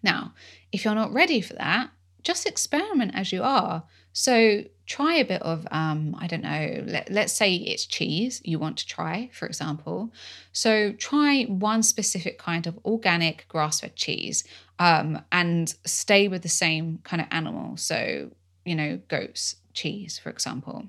Now, 0.00 0.34
if 0.70 0.84
you're 0.84 0.94
not 0.94 1.12
ready 1.12 1.40
for 1.40 1.54
that, 1.54 1.90
just 2.22 2.46
experiment 2.46 3.12
as 3.16 3.32
you 3.32 3.42
are. 3.42 3.82
So 4.14 4.62
try 4.86 5.16
a 5.16 5.24
bit 5.24 5.42
of, 5.42 5.66
um, 5.72 6.14
I 6.18 6.28
don't 6.28 6.42
know, 6.42 6.84
let, 6.86 7.10
let's 7.10 7.32
say 7.32 7.56
it's 7.56 7.84
cheese 7.84 8.40
you 8.44 8.60
want 8.60 8.78
to 8.78 8.86
try, 8.86 9.28
for 9.32 9.46
example. 9.46 10.12
So 10.52 10.92
try 10.92 11.42
one 11.44 11.82
specific 11.82 12.38
kind 12.38 12.66
of 12.68 12.78
organic 12.84 13.46
grass 13.48 13.80
fed 13.80 13.96
cheese 13.96 14.44
um, 14.78 15.20
and 15.32 15.74
stay 15.84 16.28
with 16.28 16.42
the 16.42 16.48
same 16.48 17.00
kind 17.02 17.20
of 17.20 17.28
animal. 17.32 17.76
So, 17.76 18.30
you 18.64 18.76
know, 18.76 19.00
goats, 19.08 19.56
cheese, 19.72 20.16
for 20.16 20.30
example. 20.30 20.88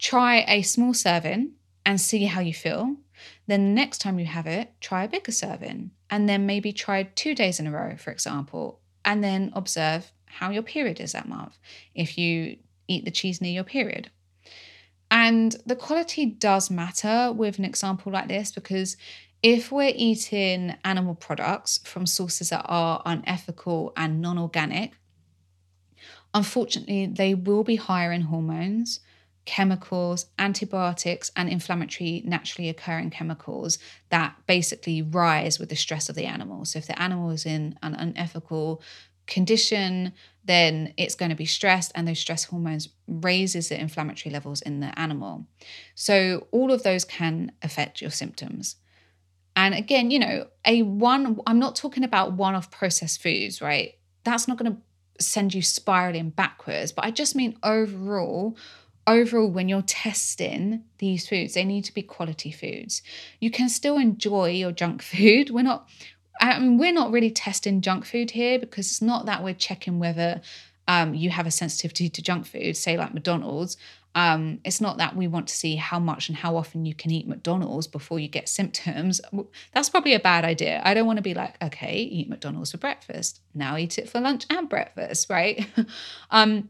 Try 0.00 0.44
a 0.48 0.62
small 0.62 0.94
serving 0.94 1.52
and 1.86 2.00
see 2.00 2.24
how 2.24 2.40
you 2.40 2.52
feel. 2.54 2.96
Then 3.46 3.66
the 3.66 3.70
next 3.70 3.98
time 3.98 4.18
you 4.18 4.26
have 4.26 4.48
it, 4.48 4.72
try 4.80 5.04
a 5.04 5.08
bigger 5.08 5.30
serving 5.30 5.92
and 6.10 6.28
then 6.28 6.44
maybe 6.44 6.72
try 6.72 7.04
two 7.04 7.36
days 7.36 7.60
in 7.60 7.68
a 7.68 7.70
row, 7.70 7.94
for 7.96 8.10
example, 8.10 8.80
and 9.04 9.22
then 9.22 9.52
observe 9.54 10.10
how 10.32 10.50
your 10.50 10.62
period 10.62 11.00
is 11.00 11.12
that 11.12 11.28
month 11.28 11.58
if 11.94 12.18
you 12.18 12.56
eat 12.88 13.04
the 13.04 13.10
cheese 13.10 13.40
near 13.40 13.52
your 13.52 13.64
period. 13.64 14.10
And 15.10 15.54
the 15.66 15.76
quality 15.76 16.24
does 16.24 16.70
matter 16.70 17.32
with 17.32 17.58
an 17.58 17.66
example 17.66 18.10
like 18.10 18.28
this 18.28 18.50
because 18.50 18.96
if 19.42 19.70
we're 19.72 19.92
eating 19.94 20.74
animal 20.84 21.14
products 21.14 21.80
from 21.84 22.06
sources 22.06 22.50
that 22.50 22.64
are 22.64 23.02
unethical 23.04 23.92
and 23.96 24.22
non 24.22 24.38
organic, 24.38 24.92
unfortunately, 26.32 27.06
they 27.06 27.34
will 27.34 27.64
be 27.64 27.76
higher 27.76 28.12
in 28.12 28.22
hormones, 28.22 29.00
chemicals, 29.44 30.26
antibiotics, 30.38 31.30
and 31.36 31.48
inflammatory 31.48 32.22
naturally 32.24 32.68
occurring 32.68 33.10
chemicals 33.10 33.78
that 34.10 34.36
basically 34.46 35.02
rise 35.02 35.58
with 35.58 35.68
the 35.68 35.76
stress 35.76 36.08
of 36.08 36.14
the 36.14 36.24
animal. 36.24 36.64
So, 36.64 36.78
if 36.78 36.86
the 36.86 37.00
animal 37.00 37.30
is 37.30 37.44
in 37.44 37.78
an 37.82 37.94
unethical 37.94 38.80
condition, 39.32 40.12
then 40.44 40.92
it's 40.96 41.14
going 41.14 41.30
to 41.30 41.36
be 41.36 41.46
stressed, 41.46 41.92
and 41.94 42.06
those 42.06 42.18
stress 42.18 42.44
hormones 42.44 42.88
raises 43.06 43.68
the 43.68 43.80
inflammatory 43.80 44.32
levels 44.32 44.60
in 44.60 44.80
the 44.80 44.98
animal. 44.98 45.46
So 45.94 46.48
all 46.50 46.72
of 46.72 46.82
those 46.82 47.04
can 47.04 47.52
affect 47.62 48.00
your 48.00 48.10
symptoms. 48.10 48.76
And 49.54 49.74
again, 49.74 50.10
you 50.10 50.18
know, 50.18 50.46
a 50.64 50.82
one, 50.82 51.38
I'm 51.46 51.58
not 51.58 51.76
talking 51.76 52.04
about 52.04 52.32
one 52.32 52.54
off 52.54 52.70
processed 52.70 53.22
foods, 53.22 53.60
right? 53.60 53.94
That's 54.24 54.48
not 54.48 54.58
going 54.58 54.72
to 54.72 55.24
send 55.24 55.54
you 55.54 55.62
spiraling 55.62 56.30
backwards. 56.30 56.92
But 56.92 57.04
I 57.04 57.10
just 57.10 57.36
mean 57.36 57.58
overall, 57.62 58.56
overall, 59.06 59.50
when 59.50 59.68
you're 59.68 59.82
testing 59.82 60.84
these 60.98 61.28
foods, 61.28 61.54
they 61.54 61.64
need 61.64 61.84
to 61.84 61.94
be 61.94 62.02
quality 62.02 62.50
foods. 62.50 63.02
You 63.40 63.50
can 63.50 63.68
still 63.68 63.98
enjoy 63.98 64.50
your 64.50 64.72
junk 64.72 65.02
food. 65.12 65.50
We're 65.50 65.62
not, 65.62 65.88
I 66.42 66.58
mean, 66.58 66.76
we're 66.76 66.92
not 66.92 67.12
really 67.12 67.30
testing 67.30 67.80
junk 67.80 68.04
food 68.04 68.32
here 68.32 68.58
because 68.58 68.86
it's 68.86 69.02
not 69.02 69.26
that 69.26 69.44
we're 69.44 69.54
checking 69.54 69.98
whether 70.00 70.40
um, 70.88 71.14
you 71.14 71.30
have 71.30 71.46
a 71.46 71.50
sensitivity 71.50 72.08
to 72.08 72.22
junk 72.22 72.46
food, 72.46 72.76
say 72.76 72.96
like 72.96 73.14
McDonald's. 73.14 73.76
Um, 74.14 74.60
it's 74.64 74.80
not 74.80 74.98
that 74.98 75.16
we 75.16 75.26
want 75.26 75.48
to 75.48 75.54
see 75.54 75.76
how 75.76 75.98
much 75.98 76.28
and 76.28 76.36
how 76.36 76.56
often 76.56 76.84
you 76.84 76.94
can 76.94 77.10
eat 77.12 77.26
McDonald's 77.26 77.86
before 77.86 78.18
you 78.18 78.28
get 78.28 78.48
symptoms. 78.48 79.20
That's 79.72 79.88
probably 79.88 80.14
a 80.14 80.20
bad 80.20 80.44
idea. 80.44 80.82
I 80.84 80.94
don't 80.94 81.06
want 81.06 81.16
to 81.18 81.22
be 81.22 81.32
like, 81.32 81.62
okay, 81.62 81.96
eat 81.96 82.28
McDonald's 82.28 82.72
for 82.72 82.78
breakfast. 82.78 83.40
Now 83.54 83.76
eat 83.76 83.96
it 83.98 84.08
for 84.08 84.20
lunch 84.20 84.44
and 84.50 84.68
breakfast, 84.68 85.30
right? 85.30 85.64
um, 86.30 86.68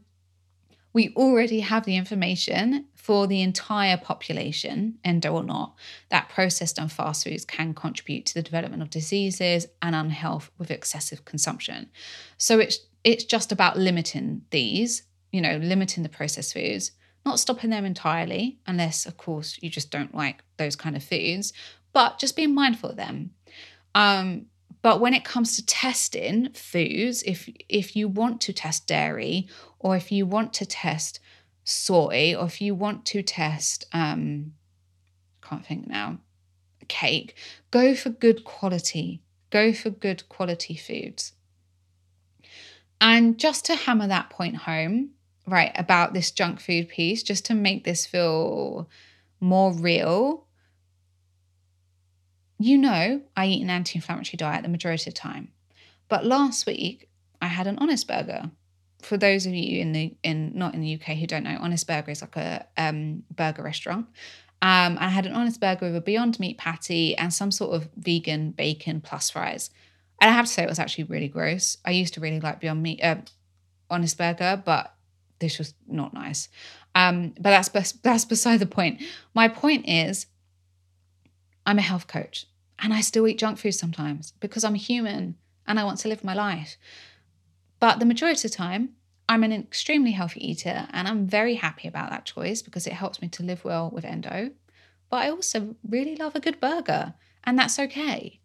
we 0.93 1.13
already 1.15 1.61
have 1.61 1.85
the 1.85 1.97
information 1.97 2.85
for 2.95 3.25
the 3.27 3.41
entire 3.41 3.97
population, 3.97 4.99
endo 5.03 5.33
or 5.33 5.43
not, 5.43 5.75
that 6.09 6.29
processed 6.29 6.77
and 6.77 6.91
fast 6.91 7.23
foods 7.23 7.43
can 7.43 7.73
contribute 7.73 8.25
to 8.27 8.35
the 8.35 8.43
development 8.43 8.83
of 8.83 8.89
diseases 8.91 9.65
and 9.81 9.95
unhealth 9.95 10.51
with 10.57 10.71
excessive 10.71 11.25
consumption. 11.25 11.89
So 12.37 12.59
it's 12.59 12.79
it's 13.03 13.25
just 13.25 13.51
about 13.51 13.77
limiting 13.77 14.43
these, 14.51 15.03
you 15.31 15.41
know, 15.41 15.57
limiting 15.57 16.03
the 16.03 16.09
processed 16.09 16.53
foods, 16.53 16.91
not 17.25 17.39
stopping 17.39 17.71
them 17.71 17.83
entirely, 17.83 18.59
unless 18.65 19.05
of 19.05 19.17
course 19.17 19.57
you 19.61 19.69
just 19.69 19.91
don't 19.91 20.15
like 20.15 20.43
those 20.57 20.75
kind 20.75 20.95
of 20.95 21.03
foods, 21.03 21.51
but 21.91 22.19
just 22.19 22.35
being 22.35 22.53
mindful 22.53 22.91
of 22.91 22.95
them. 22.95 23.31
Um, 23.95 24.45
but 24.83 24.99
when 24.99 25.15
it 25.15 25.25
comes 25.25 25.55
to 25.55 25.65
testing 25.65 26.51
foods, 26.53 27.23
if 27.23 27.49
if 27.67 27.95
you 27.95 28.07
want 28.07 28.39
to 28.41 28.53
test 28.53 28.85
dairy 28.85 29.47
or 29.79 29.95
if 29.95 30.11
you 30.11 30.27
want 30.27 30.53
to 30.53 30.65
test 30.67 31.19
soy 31.63 32.35
or 32.37 32.45
if 32.45 32.61
you 32.61 32.75
want 32.75 33.05
to 33.05 33.23
test 33.23 33.85
um 33.93 34.53
can't 35.41 35.65
think 35.65 35.87
now 35.87 36.19
cake, 36.87 37.35
go 37.71 37.95
for 37.95 38.09
good 38.09 38.43
quality. 38.43 39.21
Go 39.49 39.73
for 39.73 39.89
good 39.89 40.27
quality 40.29 40.75
foods. 40.75 41.33
And 42.99 43.37
just 43.37 43.65
to 43.65 43.75
hammer 43.75 44.07
that 44.07 44.29
point 44.29 44.55
home, 44.55 45.11
right, 45.45 45.71
about 45.75 46.13
this 46.13 46.31
junk 46.31 46.59
food 46.59 46.89
piece, 46.89 47.23
just 47.23 47.45
to 47.45 47.53
make 47.53 47.83
this 47.83 48.05
feel 48.05 48.89
more 49.39 49.73
real, 49.73 50.45
you 52.63 52.77
know, 52.77 53.21
I 53.35 53.47
eat 53.47 53.61
an 53.61 53.69
anti 53.69 53.97
inflammatory 53.97 54.37
diet 54.37 54.63
the 54.63 54.69
majority 54.69 55.09
of 55.09 55.13
the 55.15 55.19
time. 55.19 55.51
But 56.07 56.25
last 56.25 56.65
week, 56.65 57.09
I 57.41 57.47
had 57.47 57.67
an 57.67 57.77
Honest 57.79 58.07
Burger. 58.07 58.51
For 59.01 59.17
those 59.17 59.45
of 59.45 59.53
you 59.53 59.81
in 59.81 59.91
the 59.91 60.15
in 60.23 60.57
not 60.57 60.73
in 60.73 60.79
the 60.79 60.95
UK 60.95 61.17
who 61.17 61.27
don't 61.27 61.43
know, 61.43 61.57
Honest 61.59 61.87
Burger 61.87 62.11
is 62.11 62.21
like 62.21 62.37
a 62.37 62.65
um, 62.77 63.23
burger 63.35 63.63
restaurant. 63.63 64.07
Um, 64.61 64.97
I 64.97 65.09
had 65.09 65.25
an 65.25 65.33
Honest 65.33 65.59
Burger 65.59 65.87
with 65.87 65.95
a 65.97 66.01
Beyond 66.01 66.39
Meat 66.39 66.57
patty 66.57 67.17
and 67.17 67.33
some 67.33 67.51
sort 67.51 67.75
of 67.75 67.89
vegan 67.97 68.51
bacon 68.51 69.01
plus 69.01 69.29
fries. 69.29 69.69
And 70.21 70.29
I 70.29 70.33
have 70.33 70.45
to 70.45 70.51
say, 70.51 70.63
it 70.63 70.69
was 70.69 70.79
actually 70.79 71.03
really 71.05 71.27
gross. 71.27 71.77
I 71.83 71.91
used 71.91 72.13
to 72.13 72.21
really 72.21 72.39
like 72.39 72.61
Beyond 72.61 72.81
Meat, 72.81 73.03
uh, 73.03 73.17
Honest 73.89 74.17
Burger, 74.17 74.61
but 74.63 74.95
this 75.39 75.57
was 75.57 75.73
not 75.85 76.13
nice. 76.13 76.47
Um, 76.95 77.33
but 77.35 77.49
that's 77.49 77.91
that's 77.91 78.23
beside 78.23 78.61
the 78.61 78.65
point. 78.65 79.01
My 79.33 79.49
point 79.49 79.89
is, 79.89 80.27
I'm 81.65 81.77
a 81.77 81.81
health 81.81 82.07
coach. 82.07 82.45
And 82.83 82.93
I 82.93 83.01
still 83.01 83.27
eat 83.27 83.39
junk 83.39 83.57
food 83.57 83.71
sometimes 83.71 84.33
because 84.41 84.63
I'm 84.63 84.75
human 84.75 85.35
and 85.65 85.79
I 85.79 85.85
want 85.85 85.99
to 85.99 86.09
live 86.09 86.23
my 86.23 86.33
life. 86.33 86.77
But 87.79 87.99
the 87.99 88.05
majority 88.05 88.39
of 88.39 88.51
the 88.51 88.57
time, 88.57 88.89
I'm 89.29 89.43
an 89.43 89.53
extremely 89.53 90.11
healthy 90.11 90.45
eater 90.45 90.87
and 90.91 91.07
I'm 91.07 91.25
very 91.25 91.55
happy 91.55 91.87
about 91.87 92.09
that 92.09 92.25
choice 92.25 92.61
because 92.61 92.85
it 92.85 92.93
helps 92.93 93.21
me 93.21 93.29
to 93.29 93.43
live 93.43 93.63
well 93.63 93.89
with 93.89 94.03
endo. 94.03 94.51
But 95.09 95.17
I 95.17 95.29
also 95.29 95.75
really 95.87 96.15
love 96.17 96.35
a 96.35 96.41
good 96.41 96.59
burger 96.59 97.13
and 97.45 97.57
that's 97.57 97.79
okay. 97.79 98.41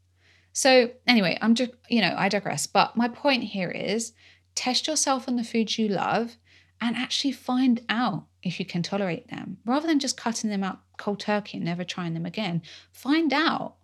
So, 0.53 0.91
anyway, 1.07 1.39
I'm 1.41 1.55
just, 1.55 1.73
you 1.89 2.01
know, 2.01 2.15
I 2.17 2.29
digress. 2.29 2.67
But 2.67 2.97
my 2.97 3.09
point 3.09 3.45
here 3.45 3.71
is 3.71 4.13
test 4.55 4.87
yourself 4.87 5.29
on 5.29 5.37
the 5.37 5.45
foods 5.45 5.79
you 5.79 5.89
love 5.89 6.37
and 6.81 6.97
actually 6.97 7.33
find 7.33 7.83
out 7.89 8.27
if 8.43 8.61
you 8.61 8.67
can 8.67 8.83
tolerate 8.83 9.29
them 9.29 9.59
rather 9.65 9.87
than 9.87 9.99
just 9.99 10.17
cutting 10.17 10.51
them 10.51 10.63
out 10.63 10.81
cold 10.97 11.21
turkey 11.21 11.59
and 11.59 11.65
never 11.65 11.85
trying 11.85 12.15
them 12.15 12.27
again. 12.27 12.63
Find 12.93 13.33
out 13.33 13.77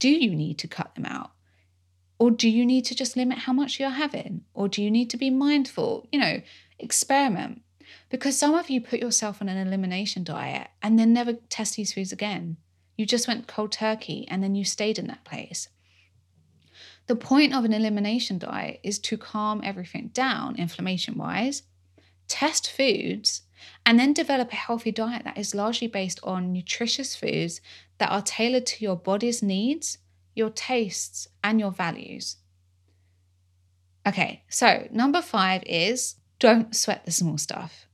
do 0.00 0.08
you 0.08 0.34
need 0.34 0.58
to 0.58 0.66
cut 0.66 0.96
them 0.96 1.06
out? 1.06 1.30
Or 2.18 2.30
do 2.30 2.50
you 2.50 2.66
need 2.66 2.84
to 2.86 2.94
just 2.94 3.16
limit 3.16 3.38
how 3.38 3.52
much 3.52 3.78
you're 3.78 3.90
having? 3.90 4.42
Or 4.52 4.68
do 4.68 4.82
you 4.82 4.90
need 4.90 5.08
to 5.10 5.16
be 5.16 5.30
mindful? 5.30 6.08
You 6.10 6.18
know, 6.18 6.42
experiment. 6.78 7.62
Because 8.08 8.36
some 8.36 8.54
of 8.54 8.68
you 8.68 8.80
put 8.80 9.00
yourself 9.00 9.40
on 9.40 9.48
an 9.48 9.56
elimination 9.56 10.24
diet 10.24 10.68
and 10.82 10.98
then 10.98 11.12
never 11.12 11.34
test 11.34 11.76
these 11.76 11.92
foods 11.92 12.12
again. 12.12 12.56
You 12.96 13.06
just 13.06 13.28
went 13.28 13.46
cold 13.46 13.72
turkey 13.72 14.26
and 14.28 14.42
then 14.42 14.54
you 14.54 14.64
stayed 14.64 14.98
in 14.98 15.06
that 15.06 15.24
place. 15.24 15.68
The 17.06 17.16
point 17.16 17.54
of 17.54 17.64
an 17.64 17.72
elimination 17.72 18.38
diet 18.38 18.80
is 18.82 18.98
to 19.00 19.16
calm 19.16 19.60
everything 19.64 20.08
down 20.08 20.56
inflammation 20.56 21.16
wise, 21.16 21.62
test 22.28 22.70
foods, 22.70 23.42
and 23.84 23.98
then 23.98 24.12
develop 24.12 24.52
a 24.52 24.56
healthy 24.56 24.92
diet 24.92 25.24
that 25.24 25.38
is 25.38 25.54
largely 25.54 25.88
based 25.88 26.20
on 26.22 26.52
nutritious 26.52 27.16
foods 27.16 27.60
that 28.00 28.10
are 28.10 28.22
tailored 28.22 28.66
to 28.66 28.84
your 28.84 28.96
body's 28.96 29.42
needs, 29.42 29.98
your 30.34 30.50
tastes, 30.50 31.28
and 31.44 31.60
your 31.60 31.70
values. 31.70 32.36
Okay, 34.06 34.42
so 34.48 34.88
number 34.90 35.20
five 35.20 35.62
is 35.66 36.16
don't 36.38 36.74
sweat 36.74 37.04
the 37.04 37.12
small 37.12 37.38
stuff. 37.38 37.86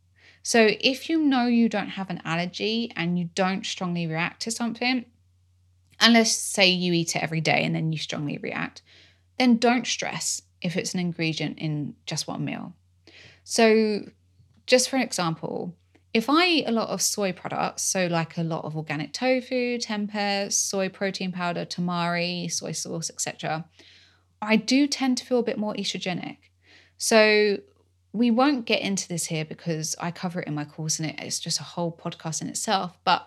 So 0.43 0.69
if 0.81 1.11
you 1.11 1.19
know 1.19 1.47
you 1.47 1.69
don't 1.69 1.89
have 1.89 2.09
an 2.09 2.23
allergy 2.25 2.93
and 2.95 3.19
you 3.19 3.31
don't 3.35 3.67
strongly 3.67 4.07
react 4.07 4.43
to 4.43 4.53
something, 4.53 5.05
unless, 5.99 6.37
say 6.37 6.69
you 6.69 6.93
eat 6.93 7.17
it 7.17 7.23
every 7.23 7.41
day 7.41 7.65
and 7.65 7.75
then 7.75 7.91
you 7.91 7.99
strongly 7.99 8.39
react, 8.39 8.83
then 9.41 9.57
don't 9.57 9.87
stress 9.87 10.43
if 10.63 10.77
it's 10.77 10.95
an 10.95 11.01
ingredient 11.01 11.59
in 11.59 11.97
just 12.07 12.29
one 12.29 12.45
meal. 12.45 12.75
So, 13.43 14.03
just 14.67 14.89
for 14.89 14.97
an 14.97 15.03
example, 15.03 15.75
if 16.17 16.31
I 16.31 16.47
eat 16.47 16.65
a 16.67 16.73
lot 16.73 16.89
of 16.89 17.03
soy 17.03 17.33
products, 17.33 17.83
so 17.83 18.07
like 18.07 18.39
a 18.39 18.43
lot 18.43 18.65
of 18.65 18.75
organic 18.75 19.13
tofu, 19.13 19.77
tempeh, 19.77 20.51
soy 20.51 20.89
protein 20.89 21.31
powder, 21.31 21.67
tamari, 21.67 22.51
soy 22.51 22.73
sauce, 22.73 23.11
etc., 23.11 23.67
I 24.41 24.57
do 24.57 24.87
tend 24.87 25.19
to 25.19 25.27
feel 25.27 25.41
a 25.41 25.43
bit 25.43 25.59
more 25.59 25.75
estrogenic. 25.75 26.39
So 26.97 27.59
we 28.15 28.31
won't 28.31 28.65
get 28.65 28.81
into 28.81 29.07
this 29.07 29.27
here 29.27 29.45
because 29.45 29.95
I 30.01 30.11
cover 30.11 30.41
it 30.41 30.49
in 30.49 30.55
my 30.55 30.65
course 30.65 30.99
and 30.99 31.15
it's 31.21 31.39
just 31.39 31.61
a 31.61 31.65
whole 31.65 31.93
podcast 31.93 32.41
in 32.41 32.49
itself. 32.49 32.97
But 33.05 33.27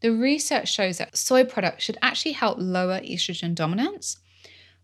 the 0.00 0.10
research 0.10 0.72
shows 0.72 0.96
that 0.98 1.18
soy 1.18 1.44
products 1.44 1.84
should 1.84 1.98
actually 2.00 2.32
help 2.32 2.56
lower 2.58 3.00
estrogen 3.00 3.54
dominance. 3.54 4.16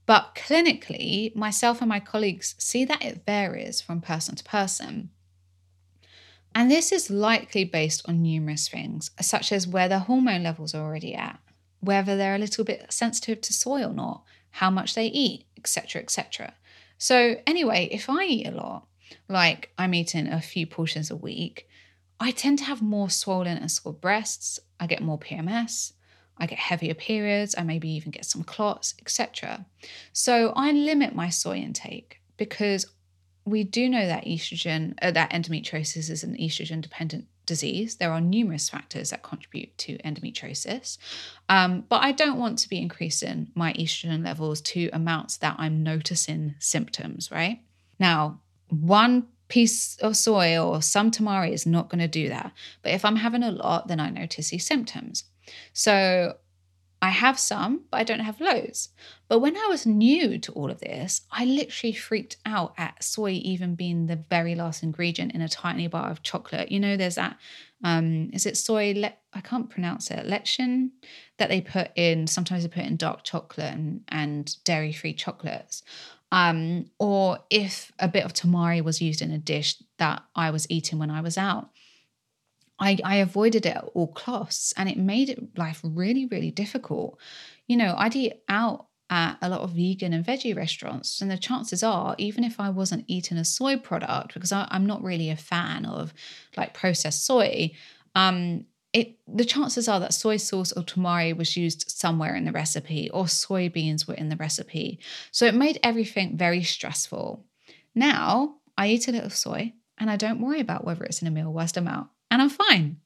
But 0.04 0.34
clinically, 0.34 1.34
myself 1.34 1.80
and 1.80 1.88
my 1.88 2.00
colleagues 2.00 2.56
see 2.58 2.84
that 2.84 3.02
it 3.02 3.24
varies 3.24 3.80
from 3.80 4.02
person 4.02 4.34
to 4.36 4.44
person. 4.44 5.10
And 6.54 6.70
this 6.70 6.92
is 6.92 7.10
likely 7.10 7.64
based 7.64 8.08
on 8.08 8.22
numerous 8.22 8.68
things, 8.68 9.10
such 9.20 9.52
as 9.52 9.66
where 9.66 9.88
the 9.88 10.00
hormone 10.00 10.42
levels 10.42 10.74
are 10.74 10.82
already 10.82 11.14
at, 11.14 11.38
whether 11.80 12.16
they're 12.16 12.34
a 12.34 12.38
little 12.38 12.64
bit 12.64 12.92
sensitive 12.92 13.40
to 13.42 13.52
soy 13.52 13.84
or 13.84 13.92
not, 13.92 14.24
how 14.50 14.70
much 14.70 14.94
they 14.94 15.06
eat, 15.06 15.46
etc., 15.56 16.02
etc. 16.02 16.54
So, 16.96 17.36
anyway, 17.46 17.88
if 17.92 18.10
I 18.10 18.24
eat 18.24 18.46
a 18.46 18.50
lot, 18.50 18.86
like 19.28 19.70
I'm 19.78 19.94
eating 19.94 20.26
a 20.26 20.40
few 20.40 20.66
portions 20.66 21.10
a 21.10 21.16
week, 21.16 21.68
I 22.20 22.32
tend 22.32 22.58
to 22.58 22.64
have 22.64 22.82
more 22.82 23.10
swollen 23.10 23.58
and 23.58 23.70
sore 23.70 23.92
breasts. 23.92 24.58
I 24.80 24.86
get 24.86 25.02
more 25.02 25.18
PMS. 25.18 25.92
I 26.36 26.46
get 26.46 26.58
heavier 26.58 26.94
periods. 26.94 27.54
I 27.56 27.62
maybe 27.62 27.88
even 27.90 28.10
get 28.10 28.24
some 28.24 28.42
clots, 28.42 28.94
etc. 29.00 29.66
So 30.12 30.52
I 30.56 30.72
limit 30.72 31.14
my 31.14 31.28
soy 31.28 31.58
intake 31.58 32.20
because 32.36 32.86
we 33.48 33.64
do 33.64 33.88
know 33.88 34.06
that 34.06 34.24
estrogen, 34.24 34.94
uh, 35.02 35.10
that 35.10 35.30
endometriosis 35.30 36.10
is 36.10 36.22
an 36.22 36.36
estrogen 36.36 36.80
dependent 36.80 37.26
disease. 37.46 37.96
There 37.96 38.12
are 38.12 38.20
numerous 38.20 38.68
factors 38.68 39.10
that 39.10 39.22
contribute 39.22 39.76
to 39.78 39.98
endometriosis. 39.98 40.98
Um, 41.48 41.84
but 41.88 42.02
I 42.02 42.12
don't 42.12 42.38
want 42.38 42.58
to 42.58 42.68
be 42.68 42.80
increasing 42.80 43.48
my 43.54 43.72
estrogen 43.72 44.24
levels 44.24 44.60
to 44.62 44.90
amounts 44.92 45.38
that 45.38 45.56
I'm 45.58 45.82
noticing 45.82 46.54
symptoms, 46.58 47.30
right? 47.30 47.60
Now, 47.98 48.40
one 48.68 49.26
piece 49.48 49.96
of 49.96 50.16
soy 50.16 50.58
or 50.58 50.82
some 50.82 51.10
tamari 51.10 51.52
is 51.52 51.66
not 51.66 51.88
going 51.88 52.00
to 52.00 52.08
do 52.08 52.28
that. 52.28 52.52
But 52.82 52.92
if 52.92 53.04
I'm 53.04 53.16
having 53.16 53.42
a 53.42 53.50
lot, 53.50 53.88
then 53.88 53.98
I 53.98 54.10
notice 54.10 54.50
these 54.50 54.66
symptoms. 54.66 55.24
So 55.72 56.36
I 57.00 57.10
have 57.10 57.38
some, 57.38 57.84
but 57.90 57.98
I 58.00 58.04
don't 58.04 58.20
have 58.20 58.40
loads. 58.40 58.88
But 59.28 59.38
when 59.38 59.56
I 59.56 59.66
was 59.68 59.86
new 59.86 60.38
to 60.38 60.52
all 60.52 60.70
of 60.70 60.80
this, 60.80 61.22
I 61.30 61.44
literally 61.44 61.92
freaked 61.92 62.38
out 62.44 62.74
at 62.76 63.04
soy 63.04 63.32
even 63.42 63.76
being 63.76 64.06
the 64.06 64.24
very 64.28 64.54
last 64.54 64.82
ingredient 64.82 65.32
in 65.32 65.40
a 65.40 65.48
tiny 65.48 65.86
bar 65.86 66.10
of 66.10 66.22
chocolate. 66.22 66.72
You 66.72 66.80
know, 66.80 66.96
there's 66.96 67.14
that, 67.14 67.36
um, 67.84 68.30
is 68.32 68.46
it 68.46 68.56
soy? 68.56 68.94
Le- 68.96 69.14
I 69.32 69.40
can't 69.40 69.70
pronounce 69.70 70.10
it. 70.10 70.26
Lectin 70.26 70.90
that 71.36 71.48
they 71.48 71.60
put 71.60 71.90
in, 71.94 72.26
sometimes 72.26 72.64
they 72.64 72.68
put 72.68 72.84
in 72.84 72.96
dark 72.96 73.22
chocolate 73.22 73.74
and, 73.74 74.02
and 74.08 74.56
dairy 74.64 74.92
free 74.92 75.14
chocolates. 75.14 75.84
Um, 76.32 76.90
or 76.98 77.38
if 77.48 77.92
a 77.98 78.08
bit 78.08 78.24
of 78.24 78.34
tamari 78.34 78.82
was 78.82 79.00
used 79.00 79.22
in 79.22 79.30
a 79.30 79.38
dish 79.38 79.76
that 79.98 80.22
I 80.34 80.50
was 80.50 80.66
eating 80.68 80.98
when 80.98 81.10
I 81.10 81.20
was 81.20 81.38
out. 81.38 81.70
I, 82.78 82.98
I 83.04 83.16
avoided 83.16 83.66
it 83.66 83.76
at 83.76 83.84
all 83.94 84.08
costs 84.08 84.72
and 84.76 84.88
it 84.88 84.96
made 84.96 85.48
life 85.56 85.80
really, 85.82 86.26
really 86.26 86.50
difficult. 86.50 87.18
You 87.66 87.76
know, 87.76 87.94
I'd 87.96 88.16
eat 88.16 88.34
out 88.48 88.86
at 89.10 89.38
a 89.40 89.48
lot 89.48 89.62
of 89.62 89.70
vegan 89.70 90.12
and 90.12 90.24
veggie 90.24 90.54
restaurants, 90.56 91.20
and 91.20 91.30
the 91.30 91.38
chances 91.38 91.82
are, 91.82 92.14
even 92.18 92.44
if 92.44 92.60
I 92.60 92.70
wasn't 92.70 93.04
eating 93.08 93.38
a 93.38 93.44
soy 93.44 93.76
product, 93.76 94.34
because 94.34 94.52
I, 94.52 94.68
am 94.70 94.86
not 94.86 95.02
really 95.02 95.30
a 95.30 95.36
fan 95.36 95.86
of 95.86 96.12
like 96.56 96.74
processed 96.74 97.24
soy, 97.24 97.72
um, 98.14 98.66
it 98.92 99.18
the 99.26 99.44
chances 99.44 99.88
are 99.88 100.00
that 100.00 100.14
soy 100.14 100.36
sauce 100.36 100.72
or 100.72 100.82
tamari 100.82 101.36
was 101.36 101.56
used 101.56 101.90
somewhere 101.90 102.34
in 102.34 102.44
the 102.44 102.52
recipe, 102.52 103.08
or 103.10 103.24
soybeans 103.24 104.06
were 104.06 104.14
in 104.14 104.28
the 104.28 104.36
recipe. 104.36 104.98
So 105.30 105.46
it 105.46 105.54
made 105.54 105.80
everything 105.82 106.36
very 106.36 106.62
stressful. 106.62 107.44
Now 107.94 108.56
I 108.76 108.88
eat 108.88 109.08
a 109.08 109.12
little 109.12 109.30
soy, 109.30 109.72
and 109.96 110.10
I 110.10 110.16
don't 110.16 110.40
worry 110.40 110.60
about 110.60 110.84
whether 110.84 111.04
it's 111.04 111.22
in 111.22 111.28
a 111.28 111.30
meal 111.30 111.52
whilst 111.52 111.78
I'm 111.78 111.88
out 111.88 112.08
and 112.30 112.42
I'm 112.42 112.50
fine. 112.50 112.98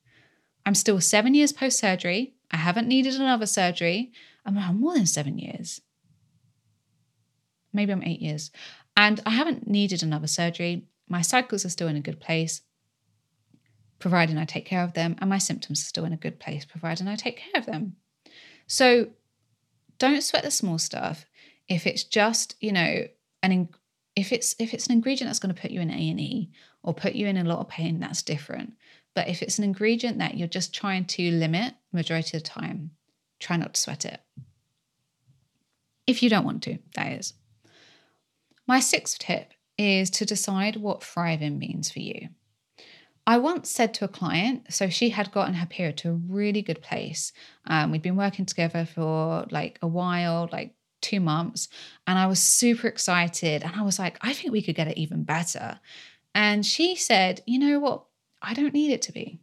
I'm 0.65 0.75
still 0.75 1.01
seven 1.01 1.35
years 1.35 1.53
post 1.53 1.79
surgery. 1.79 2.35
I 2.51 2.57
haven't 2.57 2.89
needed 2.89 3.15
another 3.15 3.47
surgery. 3.47 4.13
I'm 4.45 4.81
more 4.81 4.95
than 4.95 5.07
seven 5.07 5.39
years. 5.39 5.81
Maybe 7.73 7.93
I'm 7.93 8.03
eight 8.03 8.21
years. 8.21 8.51
And 8.97 9.21
I 9.25 9.31
haven't 9.31 9.67
needed 9.67 10.03
another 10.03 10.27
surgery. 10.27 10.87
My 11.09 11.23
cycles 11.23 11.65
are 11.65 11.71
still 11.71 11.89
in 11.89 11.97
a 11.97 12.01
good 12.01 12.21
place, 12.21 12.63
providing 13.99 14.39
I 14.39 14.45
take 14.45 14.67
care 14.67 14.85
of 14.85 14.93
them. 14.93 15.17
And 15.19 15.31
my 15.31 15.39
symptoms 15.39 15.81
are 15.81 15.87
still 15.87 16.05
in 16.05 16.13
a 16.13 16.19
good 16.19 16.39
place, 16.39 16.65
providing 16.65 17.09
I 17.09 17.17
take 17.17 17.39
care 17.39 17.61
of 17.61 17.67
them. 17.67 17.97
So 18.67 19.09
don't 19.99 20.23
sweat 20.23 20.43
the 20.43 20.51
small 20.51 20.79
stuff. 20.79 21.27
If 21.69 21.87
it's 21.87 22.05
just, 22.05 22.57
you 22.61 22.73
know, 22.73 23.07
an 23.43 23.69
if 24.15 24.33
it's 24.33 24.55
if 24.59 24.75
it's 24.75 24.87
an 24.87 24.93
ingredient 24.93 25.29
that's 25.29 25.39
going 25.39 25.55
to 25.55 25.61
put 25.61 25.71
you 25.71 25.81
in 25.81 25.91
A&E 25.91 26.51
or 26.83 26.93
put 26.93 27.15
you 27.15 27.27
in 27.27 27.37
a 27.37 27.45
lot 27.45 27.61
of 27.61 27.69
pain, 27.69 28.01
that's 28.01 28.23
different. 28.23 28.75
But 29.15 29.29
if 29.29 29.43
it's 29.43 29.59
an 29.59 29.65
ingredient 29.65 30.19
that 30.19 30.37
you're 30.37 30.49
just 30.49 30.75
trying 30.75 31.05
to 31.07 31.31
limit 31.31 31.75
majority 31.93 32.37
of 32.37 32.43
the 32.43 32.49
time, 32.49 32.93
try 33.39 33.57
not 33.57 33.75
to 33.75 33.81
sweat 33.81 34.05
it. 34.05 34.21
If 36.07 36.23
you 36.23 36.31
don't 36.31 36.45
want 36.45 36.63
to, 36.65 36.79
that 36.95 37.13
is. 37.13 37.35
My 38.67 38.81
sixth 38.81 39.19
tip 39.19 39.53
is 39.79 40.11
to 40.11 40.25
decide 40.25 40.77
what 40.77 41.03
thriving 41.03 41.59
means 41.59 41.91
for 41.91 42.01
you. 42.01 42.29
I 43.27 43.39
once 43.39 43.71
said 43.71 43.95
to 43.95 44.05
a 44.05 44.09
client, 44.09 44.73
so 44.73 44.89
she 44.89 45.11
had 45.11 45.31
gotten 45.31 45.55
her 45.55 45.67
period 45.67 45.97
to 45.99 46.11
a 46.11 46.15
really 46.15 46.61
good 46.63 46.83
place. 46.83 47.33
Um, 47.67 47.93
we'd 47.93 48.03
been 48.03 48.17
working 48.17 48.47
together 48.47 48.85
for 48.85 49.47
like 49.51 49.79
a 49.81 49.87
while, 49.87 50.49
like 50.51 50.75
two 51.01 51.21
months, 51.21 51.69
and 52.07 52.19
I 52.19 52.27
was 52.27 52.41
super 52.41 52.89
excited. 52.89 53.63
And 53.63 53.75
I 53.77 53.83
was 53.83 53.99
like, 53.99 54.19
I 54.23 54.33
think 54.33 54.53
we 54.53 54.63
could 54.63 54.75
get 54.75 54.89
it 54.89 54.99
even 54.99 55.23
better. 55.23 55.79
And 56.35 56.67
she 56.67 56.97
said, 56.97 57.43
You 57.47 57.59
know 57.61 57.79
what? 57.79 58.05
I 58.43 58.55
don't 58.55 58.75
need 58.75 58.91
it 58.91 59.03
to 59.03 59.13
be. 59.13 59.41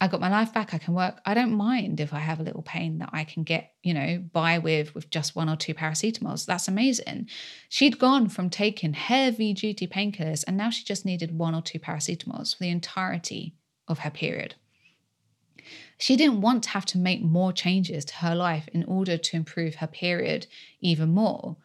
I 0.00 0.08
got 0.08 0.20
my 0.20 0.28
life 0.28 0.52
back. 0.52 0.74
I 0.74 0.78
can 0.78 0.92
work. 0.92 1.20
I 1.24 1.34
don't 1.34 1.54
mind 1.54 2.00
if 2.00 2.12
I 2.12 2.18
have 2.18 2.40
a 2.40 2.42
little 2.42 2.62
pain 2.62 2.98
that 2.98 3.10
I 3.12 3.24
can 3.24 3.44
get, 3.44 3.72
you 3.82 3.94
know, 3.94 4.22
by 4.32 4.58
with 4.58 4.94
with 4.94 5.08
just 5.08 5.36
one 5.36 5.48
or 5.48 5.56
two 5.56 5.72
paracetamols. 5.72 6.44
That's 6.44 6.68
amazing. 6.68 7.28
She'd 7.68 7.98
gone 7.98 8.28
from 8.28 8.50
taking 8.50 8.92
heavy 8.92 9.54
duty 9.54 9.86
painkillers 9.86 10.44
and 10.46 10.56
now 10.56 10.70
she 10.70 10.84
just 10.84 11.06
needed 11.06 11.38
one 11.38 11.54
or 11.54 11.62
two 11.62 11.78
paracetamols 11.78 12.56
for 12.56 12.64
the 12.64 12.70
entirety 12.70 13.54
of 13.86 14.00
her 14.00 14.10
period. 14.10 14.56
She 15.96 16.16
didn't 16.16 16.40
want 16.40 16.64
to 16.64 16.70
have 16.70 16.86
to 16.86 16.98
make 16.98 17.22
more 17.22 17.52
changes 17.52 18.04
to 18.06 18.16
her 18.16 18.34
life 18.34 18.68
in 18.72 18.84
order 18.84 19.16
to 19.16 19.36
improve 19.36 19.76
her 19.76 19.86
period 19.86 20.48
even 20.80 21.10
more. 21.10 21.56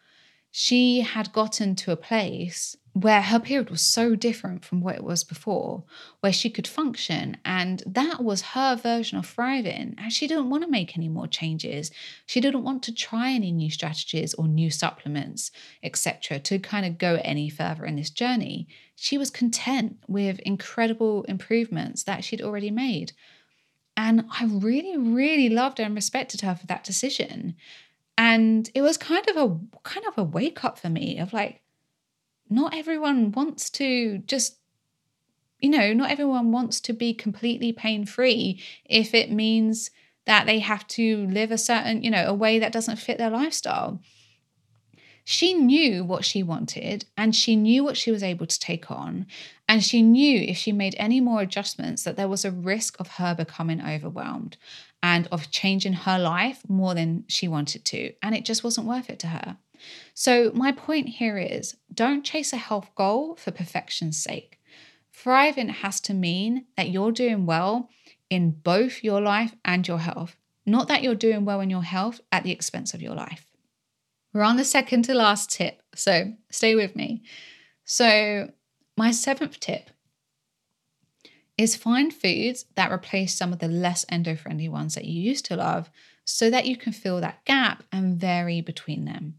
She 0.52 1.02
had 1.02 1.34
gotten 1.34 1.76
to 1.78 1.92
a 1.92 1.98
place 1.98 2.76
where 2.94 3.22
her 3.22 3.40
period 3.40 3.70
was 3.70 3.82
so 3.82 4.16
different 4.16 4.66
from 4.66 4.82
what 4.82 4.96
it 4.96 5.04
was 5.04 5.24
before, 5.24 5.84
where 6.20 6.34
she 6.34 6.50
could 6.50 6.68
function. 6.68 7.38
And 7.46 7.84
that 7.86 8.24
was 8.24 8.42
her 8.42 8.76
version 8.76 9.18
of 9.18 9.26
thriving. 9.26 9.96
And 9.98 10.12
she 10.12 10.28
didn't 10.28 10.50
want 10.50 10.64
to 10.64 10.70
make 10.70 10.98
any 10.98 11.08
more 11.08 11.28
changes. 11.28 11.92
She 12.26 12.42
didn't 12.42 12.64
want 12.64 12.84
to 12.84 12.94
try 12.94 13.32
any 13.32 13.52
new 13.52 13.70
strategies 13.70 14.34
or 14.34 14.48
new 14.48 14.72
supplements, 14.72 15.52
etc., 15.84 16.40
to 16.40 16.60
kind 16.60 16.86
of 16.86 16.98
go 16.98 17.20
any 17.24 17.50
further 17.50 17.86
in 17.86 17.96
this 17.96 18.10
journey. 18.10 18.68
She 18.96 19.18
was 19.18 19.30
content 19.30 19.98
with 20.08 20.40
incredible 20.40 21.24
improvements 21.24 22.04
that 22.04 22.24
she'd 22.24 22.42
already 22.42 22.72
made. 22.72 23.14
And 23.96 24.26
I 24.32 24.46
really, 24.46 24.98
really 24.98 25.50
loved 25.50 25.80
and 25.80 25.94
respected 25.94 26.42
her 26.42 26.56
for 26.56 26.68
that 26.68 26.84
decision. 26.84 27.56
And 28.18 28.70
it 28.74 28.82
was 28.82 28.98
kind 28.98 29.28
of 29.30 29.38
a 29.38 29.60
kind 29.84 30.06
of 30.06 30.18
a 30.18 30.24
wake 30.24 30.64
up 30.66 30.80
for 30.80 30.90
me 30.90 31.20
of 31.20 31.32
like, 31.32 31.62
not 32.50 32.76
everyone 32.76 33.32
wants 33.32 33.70
to 33.72 34.20
just 34.20 34.60
you 35.60 35.70
know, 35.70 35.94
not 35.94 36.10
everyone 36.10 36.52
wants 36.52 36.80
to 36.80 36.94
be 36.94 37.14
completely 37.14 37.74
pain 37.74 38.06
free 38.06 38.62
if 38.86 39.14
it 39.14 39.30
means 39.30 39.92
that 40.26 40.46
they 40.46 40.60
have 40.60 40.88
to 40.88 41.26
live 41.28 41.52
a 41.52 41.58
certain, 41.58 42.02
you 42.04 42.10
know, 42.10 42.26
a 42.28 42.34
way 42.34 42.60
that 42.60 42.72
doesn't 42.72 42.98
fit 42.98 43.18
their 43.18 43.30
lifestyle. 43.30 44.00
She 45.26 45.54
knew 45.54 46.04
what 46.04 46.26
she 46.26 46.42
wanted 46.42 47.06
and 47.18 47.36
she 47.36 47.56
knew 47.56 47.84
what 47.84 47.98
she 47.98 48.10
was 48.10 48.24
able 48.24 48.48
to 48.48 48.60
take 48.60 48.90
on. 48.90 49.28
And 49.68 49.84
she 49.84 50.02
knew 50.02 50.40
if 50.40 50.58
she 50.58 50.72
made 50.72 50.96
any 50.98 51.20
more 51.20 51.42
adjustments 51.42 52.04
that 52.04 52.16
there 52.16 52.28
was 52.28 52.46
a 52.46 52.52
risk 52.52 53.00
of 53.00 53.08
her 53.18 53.36
becoming 53.36 53.82
overwhelmed 53.82 54.58
and 55.04 55.28
of 55.32 55.52
changing 55.52 55.94
her 55.94 56.18
life 56.18 56.62
more 56.68 56.96
than 56.96 57.26
she 57.28 57.48
wanted 57.48 57.86
to. 57.86 58.14
And 58.24 58.34
it 58.34 58.46
just 58.46 58.64
wasn't 58.64 58.88
worth 58.88 59.10
it 59.10 59.20
to 59.20 59.28
her. 59.28 59.58
So, 60.14 60.52
my 60.54 60.72
point 60.72 61.10
here 61.10 61.38
is 61.38 61.78
don't 61.94 62.24
chase 62.24 62.54
a 62.54 62.58
health 62.58 62.90
goal 62.96 63.36
for 63.36 63.52
perfection's 63.52 64.22
sake. 64.22 64.60
Thriving 65.14 65.70
has 65.70 66.00
to 66.02 66.14
mean 66.14 66.66
that 66.78 66.90
you're 66.90 67.12
doing 67.12 67.46
well 67.46 67.90
in 68.30 68.52
both 68.52 69.04
your 69.04 69.22
life 69.22 69.56
and 69.66 69.88
your 69.88 70.00
health, 70.00 70.36
not 70.66 70.88
that 70.88 71.04
you're 71.04 71.16
doing 71.16 71.46
well 71.46 71.62
in 71.62 71.70
your 71.70 71.84
health 71.84 72.22
at 72.32 72.44
the 72.44 72.52
expense 72.52 72.94
of 72.94 73.02
your 73.02 73.16
life. 73.16 73.46
We're 74.34 74.44
on 74.44 74.58
the 74.58 74.64
second 74.64 75.04
to 75.06 75.14
last 75.14 75.52
tip, 75.52 75.82
so 75.96 76.34
stay 76.52 76.76
with 76.76 76.96
me. 76.96 77.24
So, 77.84 78.52
my 78.96 79.12
seventh 79.12 79.60
tip 79.60 79.90
is 81.58 81.76
find 81.76 82.14
foods 82.14 82.66
that 82.76 82.92
replace 82.92 83.36
some 83.36 83.52
of 83.52 83.60
the 83.60 83.68
less 83.68 84.06
endo 84.08 84.36
friendly 84.36 84.70
ones 84.70 84.96
that 84.96 85.04
you 85.06 85.22
used 85.22 85.44
to 85.46 85.58
love 85.58 85.90
so 86.24 86.50
that 86.50 86.66
you 86.66 86.78
can 86.78 86.94
fill 86.94 87.20
that 87.20 87.44
gap 87.44 87.84
and 87.92 88.18
vary 88.18 88.62
between 88.62 89.06
them. 89.06 89.39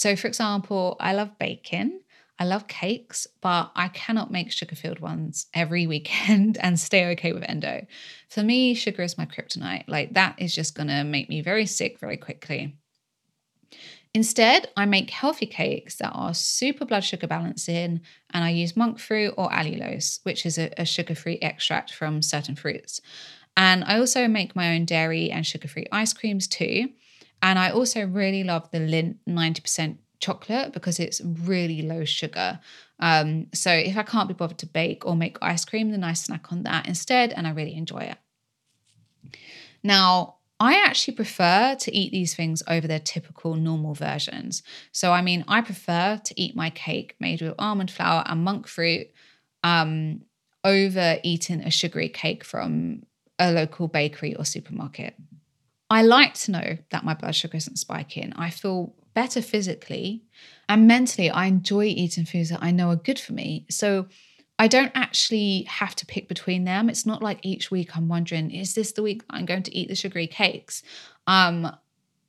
So, 0.00 0.16
for 0.16 0.28
example, 0.28 0.96
I 0.98 1.12
love 1.12 1.38
bacon. 1.38 2.00
I 2.38 2.46
love 2.46 2.66
cakes, 2.66 3.26
but 3.42 3.70
I 3.76 3.88
cannot 3.88 4.30
make 4.30 4.50
sugar 4.50 4.74
filled 4.74 4.98
ones 4.98 5.44
every 5.52 5.86
weekend 5.94 6.56
and 6.62 6.80
stay 6.80 7.04
okay 7.12 7.34
with 7.34 7.44
endo. 7.46 7.84
For 8.30 8.42
me, 8.42 8.72
sugar 8.72 9.02
is 9.02 9.18
my 9.18 9.26
kryptonite. 9.26 9.84
Like 9.88 10.14
that 10.14 10.36
is 10.38 10.54
just 10.54 10.74
to 10.76 11.04
make 11.04 11.28
me 11.28 11.42
very 11.42 11.66
sick 11.66 12.00
very 12.00 12.16
quickly. 12.16 12.78
Instead, 14.14 14.70
I 14.74 14.86
make 14.86 15.10
healthy 15.10 15.44
cakes 15.44 15.96
that 15.96 16.12
are 16.14 16.32
super 16.32 16.86
blood 16.86 17.04
sugar 17.04 17.26
balancing, 17.26 18.00
and 18.30 18.42
I 18.42 18.48
use 18.48 18.74
monk 18.74 18.98
fruit 18.98 19.34
or 19.36 19.50
allulose, 19.50 20.20
which 20.22 20.46
is 20.46 20.56
a, 20.56 20.70
a 20.78 20.86
sugar 20.86 21.14
free 21.14 21.38
extract 21.42 21.92
from 21.92 22.22
certain 22.22 22.56
fruits. 22.56 23.02
And 23.54 23.84
I 23.84 23.98
also 23.98 24.28
make 24.28 24.56
my 24.56 24.74
own 24.74 24.86
dairy 24.86 25.30
and 25.30 25.46
sugar 25.46 25.68
free 25.68 25.88
ice 25.92 26.14
creams 26.14 26.48
too. 26.48 26.88
And 27.42 27.58
I 27.58 27.70
also 27.70 28.06
really 28.06 28.44
love 28.44 28.70
the 28.70 28.78
Lindt 28.78 29.16
90% 29.28 29.96
chocolate 30.20 30.72
because 30.72 31.00
it's 31.00 31.20
really 31.22 31.82
low 31.82 32.04
sugar. 32.04 32.60
Um, 32.98 33.46
so 33.54 33.72
if 33.72 33.96
I 33.96 34.02
can't 34.02 34.28
be 34.28 34.34
bothered 34.34 34.58
to 34.58 34.66
bake 34.66 35.06
or 35.06 35.16
make 35.16 35.38
ice 35.40 35.64
cream, 35.64 35.90
then 35.90 36.04
I 36.04 36.12
snack 36.12 36.52
on 36.52 36.62
that 36.64 36.86
instead, 36.86 37.32
and 37.32 37.46
I 37.46 37.50
really 37.50 37.74
enjoy 37.74 38.00
it. 38.00 38.18
Now, 39.82 40.36
I 40.58 40.74
actually 40.74 41.14
prefer 41.14 41.74
to 41.74 41.96
eat 41.96 42.12
these 42.12 42.34
things 42.34 42.62
over 42.68 42.86
their 42.86 43.00
typical 43.00 43.54
normal 43.54 43.94
versions. 43.94 44.62
So, 44.92 45.12
I 45.12 45.22
mean, 45.22 45.42
I 45.48 45.62
prefer 45.62 46.20
to 46.22 46.40
eat 46.40 46.54
my 46.54 46.68
cake 46.68 47.16
made 47.18 47.40
with 47.40 47.54
almond 47.58 47.90
flour 47.90 48.22
and 48.26 48.44
monk 48.44 48.66
fruit 48.66 49.06
um, 49.64 50.20
over 50.62 51.18
eating 51.22 51.62
a 51.62 51.70
sugary 51.70 52.10
cake 52.10 52.44
from 52.44 53.04
a 53.38 53.50
local 53.50 53.88
bakery 53.88 54.36
or 54.36 54.44
supermarket. 54.44 55.14
I 55.90 56.02
like 56.02 56.34
to 56.34 56.52
know 56.52 56.78
that 56.90 57.04
my 57.04 57.14
blood 57.14 57.34
sugar 57.34 57.56
isn't 57.56 57.78
spiking. 57.78 58.32
I 58.36 58.50
feel 58.50 58.94
better 59.12 59.42
physically 59.42 60.22
and 60.68 60.86
mentally. 60.86 61.28
I 61.28 61.46
enjoy 61.46 61.86
eating 61.86 62.24
foods 62.24 62.50
that 62.50 62.62
I 62.62 62.70
know 62.70 62.90
are 62.90 62.96
good 62.96 63.18
for 63.18 63.32
me. 63.32 63.66
So 63.68 64.06
I 64.56 64.68
don't 64.68 64.92
actually 64.94 65.64
have 65.64 65.96
to 65.96 66.06
pick 66.06 66.28
between 66.28 66.64
them. 66.64 66.88
It's 66.88 67.06
not 67.06 67.22
like 67.22 67.40
each 67.42 67.70
week 67.70 67.96
I'm 67.96 68.08
wondering, 68.08 68.52
is 68.52 68.74
this 68.74 68.92
the 68.92 69.02
week 69.02 69.22
I'm 69.30 69.46
going 69.46 69.64
to 69.64 69.74
eat 69.74 69.88
the 69.88 69.96
sugary 69.96 70.28
cakes? 70.28 70.82
Um, 71.26 71.74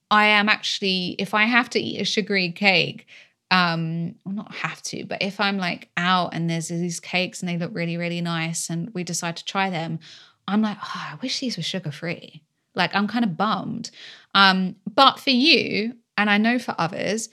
I 0.10 0.26
am 0.26 0.50
actually, 0.50 1.16
if 1.20 1.34
I 1.34 1.44
have 1.44 1.70
to 1.72 1.80
eat 1.80 2.02
a 2.02 2.06
sugary 2.06 2.52
cake, 2.52 3.06
um, 3.52 4.16
well, 4.26 4.34
not 4.34 4.56
have 4.56 4.82
to, 4.84 5.06
but 5.06 5.22
if 5.22 5.40
I'm 5.40 5.58
like 5.58 5.90
out 5.98 6.34
and 6.34 6.50
there's 6.50 6.70
these 6.70 7.00
cakes 7.00 7.42
and 7.42 7.50
they 7.50 7.58
look 7.58 7.72
really, 7.74 7.98
really 7.98 8.22
nice 8.22 8.70
and 8.70 8.90
we 8.94 9.04
decide 9.04 9.38
to 9.38 9.46
try 9.46 9.70
them, 9.70 10.00
I'm 10.48 10.62
like, 10.62 10.78
oh, 10.82 11.08
I 11.12 11.18
wish 11.22 11.40
these 11.40 11.58
were 11.58 11.64
sugar 11.64 11.92
free. 11.92 12.44
Like 12.76 12.96
I'm 12.96 13.08
kind 13.08 13.26
of 13.26 13.38
bummed. 13.38 13.92
Um, 14.34 14.76
but 14.94 15.20
for 15.20 15.32
you, 15.32 15.96
and 16.18 16.30
I 16.30 16.38
know 16.38 16.60
for 16.60 16.76
others, 16.78 17.30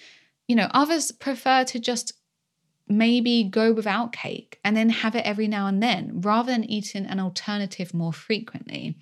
you 0.47 0.57
know, 0.57 0.69
others 0.73 1.13
prefer 1.13 1.65
to 1.65 1.79
just 1.79 2.15
maybe 2.89 3.45
go 3.45 3.73
without 3.73 4.13
cake 4.13 4.59
and 4.65 4.77
then 4.77 4.89
have 4.89 5.15
it 5.15 5.27
every 5.27 5.47
now 5.47 5.67
and 5.67 5.83
then 5.83 6.21
rather 6.23 6.51
than 6.51 6.65
eating 6.65 7.05
an 7.05 7.21
alternative 7.21 7.93
more 7.93 8.13
frequently. 8.13 8.97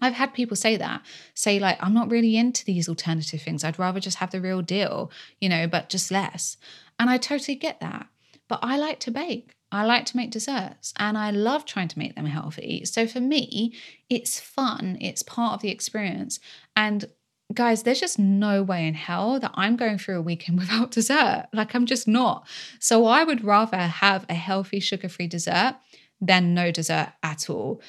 I've 0.00 0.14
had 0.14 0.34
people 0.34 0.56
say 0.56 0.76
that, 0.76 1.02
say, 1.34 1.60
like, 1.60 1.78
I'm 1.80 1.94
not 1.94 2.10
really 2.10 2.36
into 2.36 2.64
these 2.64 2.88
alternative 2.88 3.40
things. 3.40 3.62
I'd 3.62 3.78
rather 3.78 4.00
just 4.00 4.18
have 4.18 4.30
the 4.30 4.40
real 4.40 4.60
deal, 4.60 5.12
you 5.40 5.48
know, 5.48 5.68
but 5.68 5.88
just 5.88 6.10
less. 6.10 6.56
And 6.98 7.08
I 7.08 7.18
totally 7.18 7.54
get 7.54 7.80
that. 7.80 8.08
But 8.48 8.60
I 8.62 8.76
like 8.78 8.98
to 9.00 9.10
bake. 9.12 9.54
I 9.72 9.84
like 9.84 10.04
to 10.06 10.16
make 10.16 10.30
desserts 10.30 10.92
and 10.98 11.16
I 11.16 11.30
love 11.30 11.64
trying 11.64 11.88
to 11.88 11.98
make 11.98 12.14
them 12.14 12.26
healthy. 12.26 12.84
So 12.84 13.06
for 13.06 13.20
me, 13.20 13.74
it's 14.10 14.38
fun, 14.38 14.98
it's 15.00 15.22
part 15.22 15.54
of 15.54 15.62
the 15.62 15.70
experience. 15.70 16.38
And 16.76 17.06
guys, 17.54 17.82
there's 17.82 18.00
just 18.00 18.18
no 18.18 18.62
way 18.62 18.86
in 18.86 18.94
hell 18.94 19.40
that 19.40 19.52
I'm 19.54 19.76
going 19.76 19.96
through 19.98 20.18
a 20.18 20.22
weekend 20.22 20.58
without 20.58 20.90
dessert. 20.90 21.46
Like, 21.52 21.74
I'm 21.74 21.86
just 21.86 22.06
not. 22.06 22.46
So, 22.78 23.06
I 23.06 23.24
would 23.24 23.44
rather 23.44 23.78
have 23.78 24.26
a 24.28 24.34
healthy, 24.34 24.80
sugar 24.80 25.08
free 25.08 25.26
dessert 25.26 25.76
than 26.20 26.54
no 26.54 26.70
dessert 26.70 27.12
at 27.22 27.50
all. 27.50 27.80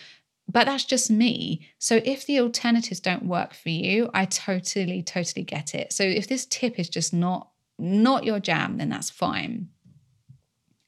But 0.52 0.66
that's 0.66 0.86
just 0.86 1.10
me. 1.10 1.68
So, 1.80 2.02
if 2.04 2.26
the 2.26 2.40
alternatives 2.40 3.00
don't 3.00 3.26
work 3.26 3.54
for 3.54 3.70
you, 3.70 4.10
I 4.14 4.26
totally, 4.26 5.02
totally 5.02 5.44
get 5.44 5.74
it. 5.74 5.94
So, 5.94 6.04
if 6.04 6.28
this 6.28 6.46
tip 6.46 6.80
is 6.80 6.90
just 6.90 7.14
not 7.14 7.50
not 7.80 8.24
your 8.24 8.40
jam, 8.40 8.78
then 8.78 8.90
that's 8.90 9.10
fine. 9.10 9.70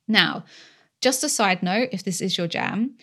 Now, 0.08 0.46
just 1.02 1.24
a 1.24 1.30
side 1.30 1.64
note 1.64 1.90
if 1.92 2.04
this 2.04 2.22
is 2.22 2.38
your 2.38 2.48
jam, 2.48 2.96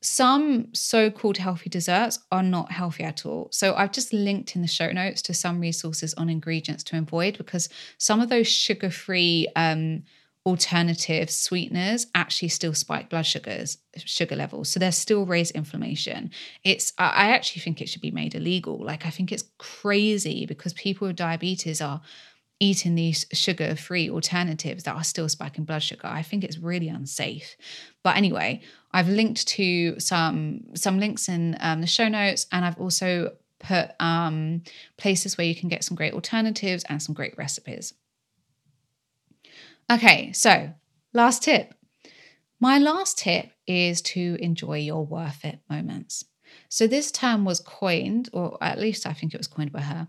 some 0.00 0.72
so 0.74 1.10
called 1.10 1.38
healthy 1.38 1.68
desserts 1.68 2.20
are 2.30 2.42
not 2.42 2.70
healthy 2.70 3.02
at 3.02 3.26
all. 3.26 3.48
So 3.50 3.74
I've 3.74 3.92
just 3.92 4.12
linked 4.12 4.54
in 4.54 4.62
the 4.62 4.68
show 4.68 4.92
notes 4.92 5.22
to 5.22 5.34
some 5.34 5.60
resources 5.60 6.14
on 6.14 6.28
ingredients 6.28 6.84
to 6.84 6.98
avoid 6.98 7.36
because 7.36 7.68
some 7.98 8.20
of 8.20 8.28
those 8.28 8.46
sugar 8.46 8.90
free 8.90 9.48
um, 9.56 10.04
alternative 10.46 11.30
sweeteners 11.30 12.06
actually 12.14 12.48
still 12.48 12.72
spike 12.72 13.10
blood 13.10 13.26
sugars 13.26 13.78
sugar 13.96 14.36
levels. 14.36 14.68
So 14.68 14.80
they 14.80 14.90
still 14.92 15.26
raise 15.26 15.50
inflammation. 15.50 16.30
It's 16.64 16.92
i 16.96 17.30
actually 17.30 17.60
think 17.60 17.80
it 17.82 17.88
should 17.88 18.00
be 18.00 18.10
made 18.10 18.34
illegal. 18.34 18.78
Like 18.82 19.04
i 19.04 19.10
think 19.10 19.30
it's 19.30 19.44
crazy 19.58 20.46
because 20.46 20.72
people 20.72 21.06
with 21.08 21.16
diabetes 21.16 21.80
are 21.80 22.00
eating 22.60 22.94
these 22.94 23.24
sugar 23.32 23.76
free 23.76 24.10
alternatives 24.10 24.84
that 24.84 24.96
are 24.96 25.04
still 25.04 25.28
spiking 25.28 25.64
blood 25.64 25.82
sugar. 25.82 26.06
I 26.06 26.22
think 26.22 26.42
it's 26.44 26.58
really 26.58 26.88
unsafe. 26.88 27.56
But 28.02 28.16
anyway, 28.16 28.62
I've 28.92 29.08
linked 29.08 29.46
to 29.48 29.98
some 30.00 30.64
some 30.74 30.98
links 30.98 31.28
in 31.28 31.56
um, 31.60 31.80
the 31.80 31.86
show 31.86 32.08
notes, 32.08 32.46
and 32.50 32.64
I've 32.64 32.78
also 32.78 33.32
put 33.60 33.90
um, 34.00 34.62
places 34.96 35.36
where 35.36 35.46
you 35.46 35.54
can 35.54 35.68
get 35.68 35.84
some 35.84 35.96
great 35.96 36.14
alternatives 36.14 36.84
and 36.88 37.02
some 37.02 37.14
great 37.14 37.36
recipes. 37.36 37.94
Okay, 39.90 40.32
so 40.32 40.72
last 41.12 41.42
tip. 41.42 41.74
My 42.60 42.78
last 42.78 43.18
tip 43.18 43.50
is 43.66 44.02
to 44.02 44.36
enjoy 44.40 44.78
your 44.78 45.06
worth 45.06 45.44
it 45.44 45.60
moments. 45.70 46.24
So, 46.68 46.86
this 46.86 47.12
term 47.12 47.44
was 47.44 47.60
coined, 47.60 48.28
or 48.32 48.58
at 48.60 48.78
least 48.78 49.06
I 49.06 49.12
think 49.12 49.32
it 49.32 49.38
was 49.38 49.46
coined 49.46 49.72
by 49.72 49.82
her, 49.82 50.08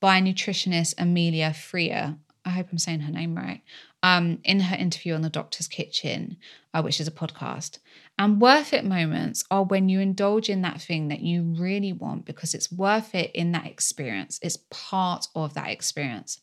by 0.00 0.20
nutritionist 0.20 0.94
Amelia 0.98 1.52
Freer. 1.52 2.16
I 2.44 2.50
hope 2.50 2.68
I'm 2.70 2.78
saying 2.78 3.00
her 3.00 3.12
name 3.12 3.36
right. 3.36 3.62
Um, 4.02 4.38
in 4.44 4.60
her 4.60 4.76
interview 4.76 5.14
on 5.14 5.22
the 5.22 5.28
Doctor's 5.28 5.68
Kitchen, 5.68 6.36
uh, 6.72 6.82
which 6.82 7.00
is 7.00 7.08
a 7.08 7.12
podcast. 7.12 7.78
And 8.16 8.40
worth 8.40 8.72
it 8.72 8.84
moments 8.84 9.44
are 9.50 9.64
when 9.64 9.88
you 9.88 10.00
indulge 10.00 10.48
in 10.48 10.62
that 10.62 10.80
thing 10.80 11.08
that 11.08 11.20
you 11.20 11.42
really 11.58 11.92
want 11.92 12.24
because 12.24 12.54
it's 12.54 12.70
worth 12.70 13.14
it 13.14 13.32
in 13.32 13.52
that 13.52 13.66
experience. 13.66 14.38
It's 14.42 14.58
part 14.70 15.26
of 15.34 15.54
that 15.54 15.70
experience. 15.70 16.40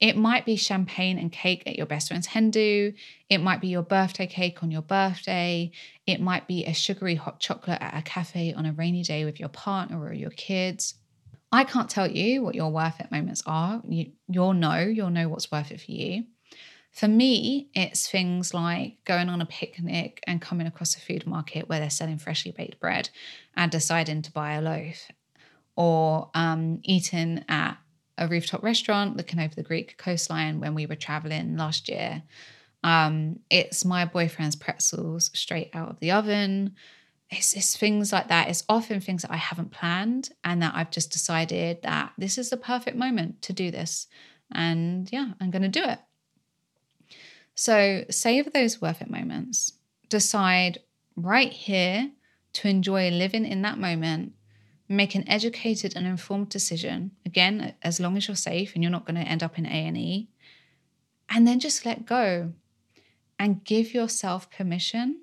It 0.00 0.16
might 0.16 0.44
be 0.44 0.56
champagne 0.56 1.18
and 1.18 1.32
cake 1.32 1.62
at 1.66 1.76
your 1.76 1.86
best 1.86 2.08
friend's 2.08 2.26
hen 2.26 2.50
do. 2.50 2.92
It 3.30 3.38
might 3.38 3.60
be 3.60 3.68
your 3.68 3.82
birthday 3.82 4.26
cake 4.26 4.62
on 4.62 4.70
your 4.70 4.82
birthday. 4.82 5.70
It 6.06 6.20
might 6.20 6.46
be 6.46 6.64
a 6.64 6.74
sugary 6.74 7.14
hot 7.14 7.40
chocolate 7.40 7.80
at 7.80 7.96
a 7.96 8.02
cafe 8.02 8.52
on 8.52 8.66
a 8.66 8.72
rainy 8.72 9.02
day 9.02 9.24
with 9.24 9.40
your 9.40 9.48
partner 9.48 10.02
or 10.02 10.12
your 10.12 10.30
kids. 10.30 10.94
I 11.52 11.64
can't 11.64 11.88
tell 11.88 12.10
you 12.10 12.42
what 12.42 12.54
your 12.54 12.70
worth 12.70 13.00
it 13.00 13.10
moments 13.10 13.42
are. 13.46 13.80
You, 13.88 14.12
you'll 14.28 14.52
know, 14.52 14.78
you'll 14.78 15.10
know 15.10 15.28
what's 15.28 15.50
worth 15.50 15.70
it 15.70 15.80
for 15.80 15.92
you. 15.92 16.24
For 16.92 17.08
me, 17.08 17.68
it's 17.74 18.10
things 18.10 18.54
like 18.54 19.04
going 19.04 19.28
on 19.28 19.42
a 19.42 19.46
picnic 19.46 20.22
and 20.26 20.40
coming 20.40 20.66
across 20.66 20.96
a 20.96 21.00
food 21.00 21.26
market 21.26 21.68
where 21.68 21.78
they're 21.78 21.90
selling 21.90 22.18
freshly 22.18 22.52
baked 22.52 22.80
bread 22.80 23.10
and 23.54 23.70
deciding 23.70 24.22
to 24.22 24.32
buy 24.32 24.54
a 24.54 24.62
loaf, 24.62 25.08
or 25.76 26.30
um, 26.34 26.80
eating 26.82 27.44
at 27.48 27.76
a 28.18 28.26
rooftop 28.26 28.62
restaurant 28.62 29.16
looking 29.16 29.38
over 29.38 29.54
the 29.54 29.62
Greek 29.62 29.98
coastline 29.98 30.58
when 30.58 30.74
we 30.74 30.86
were 30.86 30.96
traveling 30.96 31.56
last 31.56 31.88
year. 31.88 32.22
Um, 32.82 33.40
it's 33.50 33.84
my 33.84 34.04
boyfriend's 34.06 34.56
pretzels 34.56 35.30
straight 35.34 35.70
out 35.74 35.90
of 35.90 36.00
the 36.00 36.12
oven 36.12 36.76
it's, 37.30 37.54
it's 37.54 37.76
things 37.76 38.12
like 38.12 38.28
that. 38.28 38.48
It's 38.48 38.64
often 38.68 39.00
things 39.00 39.22
that 39.22 39.32
I 39.32 39.36
haven't 39.36 39.72
planned 39.72 40.30
and 40.44 40.62
that 40.62 40.74
I've 40.74 40.90
just 40.90 41.10
decided 41.10 41.82
that 41.82 42.12
this 42.16 42.38
is 42.38 42.50
the 42.50 42.56
perfect 42.56 42.96
moment 42.96 43.42
to 43.42 43.52
do 43.52 43.70
this. 43.70 44.06
And 44.52 45.10
yeah, 45.12 45.32
I'm 45.40 45.50
going 45.50 45.62
to 45.62 45.68
do 45.68 45.84
it. 45.84 45.98
So 47.54 48.04
save 48.10 48.52
those 48.52 48.80
worth 48.80 49.02
it 49.02 49.10
moments. 49.10 49.72
Decide 50.08 50.78
right 51.16 51.52
here 51.52 52.12
to 52.54 52.68
enjoy 52.68 53.10
living 53.10 53.44
in 53.44 53.62
that 53.62 53.78
moment. 53.78 54.32
Make 54.88 55.16
an 55.16 55.28
educated 55.28 55.96
and 55.96 56.06
informed 56.06 56.50
decision. 56.50 57.10
Again, 57.24 57.74
as 57.82 57.98
long 57.98 58.16
as 58.16 58.28
you're 58.28 58.36
safe 58.36 58.74
and 58.74 58.84
you're 58.84 58.92
not 58.92 59.04
going 59.04 59.16
to 59.16 59.28
end 59.28 59.42
up 59.42 59.58
in 59.58 59.66
A&E. 59.66 60.28
And 61.28 61.44
then 61.44 61.58
just 61.58 61.84
let 61.84 62.06
go 62.06 62.52
and 63.36 63.64
give 63.64 63.92
yourself 63.92 64.48
permission 64.48 65.22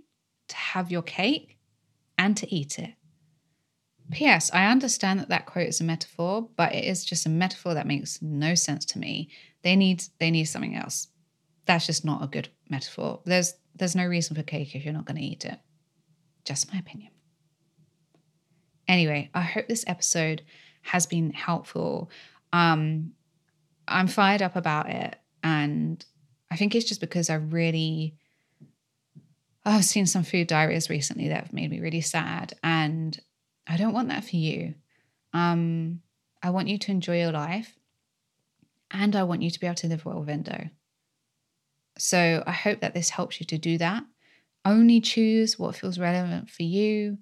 to 0.50 0.56
have 0.56 0.92
your 0.92 1.02
cake 1.02 1.53
and 2.24 2.38
to 2.38 2.56
eat 2.56 2.80
it. 2.80 2.94
P.S. 4.12 4.50
I 4.54 4.68
understand 4.68 5.20
that 5.20 5.30
that 5.30 5.46
quote 5.46 5.68
is 5.68 5.82
a 5.82 5.84
metaphor, 5.84 6.48
but 6.56 6.74
it 6.74 6.86
is 6.86 7.04
just 7.04 7.26
a 7.26 7.30
metaphor 7.30 7.74
that 7.74 7.88
makes 7.88 8.22
no 8.22 8.56
sense 8.56 8.86
to 8.86 9.00
me. 9.00 9.30
They 9.62 9.76
need 9.76 10.04
they 10.20 10.32
need 10.32 10.46
something 10.46 10.76
else. 10.76 11.08
That's 11.66 11.86
just 11.86 12.06
not 12.06 12.24
a 12.24 12.28
good 12.28 12.50
metaphor. 12.70 13.20
There's 13.26 13.56
there's 13.76 13.96
no 13.96 14.06
reason 14.06 14.36
for 14.36 14.44
cake 14.44 14.74
if 14.76 14.86
you're 14.86 14.94
not 14.94 15.06
going 15.06 15.18
to 15.18 15.24
eat 15.24 15.46
it. 15.46 15.60
Just 16.46 16.72
my 16.72 16.80
opinion. 16.80 17.12
Anyway, 18.88 19.30
I 19.34 19.42
hope 19.42 19.68
this 19.68 19.86
episode 19.88 20.44
has 20.82 21.06
been 21.06 21.32
helpful. 21.32 22.10
Um, 22.52 23.14
I'm 23.88 24.08
fired 24.08 24.42
up 24.42 24.56
about 24.56 24.90
it, 24.90 25.16
and 25.44 26.06
I 26.52 26.56
think 26.56 26.76
it's 26.76 26.88
just 26.88 27.02
because 27.02 27.30
I 27.30 27.36
really 27.36 28.16
I've 29.66 29.86
seen 29.86 30.06
some 30.06 30.24
food 30.24 30.48
diaries 30.48 30.90
recently 30.90 31.30
that 31.30 31.44
have 31.44 31.54
made 31.54 31.72
me 31.72 31.80
really 31.80 32.02
sad. 32.02 32.54
And 32.64 33.18
I 33.68 33.78
don't 33.78 33.94
want 33.94 34.10
that 34.10 34.26
for 34.26 34.36
you. 34.36 34.76
Um, 35.34 36.02
I 36.42 36.50
want 36.50 36.68
you 36.68 36.78
to 36.78 36.92
enjoy 36.92 37.20
your 37.20 37.32
life 37.32 37.78
and 38.92 39.16
I 39.16 39.24
want 39.24 39.42
you 39.42 39.50
to 39.50 39.60
be 39.60 39.66
able 39.66 39.76
to 39.76 39.88
live 39.88 40.06
well 40.06 40.20
with 40.20 40.30
endo. 40.30 40.70
So 41.98 42.44
I 42.46 42.52
hope 42.52 42.82
that 42.82 42.94
this 42.94 43.10
helps 43.10 43.40
you 43.40 43.46
to 43.48 43.58
do 43.58 43.78
that. 43.78 44.04
Only 44.66 45.02
choose 45.02 45.58
what 45.58 45.76
feels 45.76 46.00
relevant 46.00 46.50
for 46.50 46.64
you. 46.64 47.18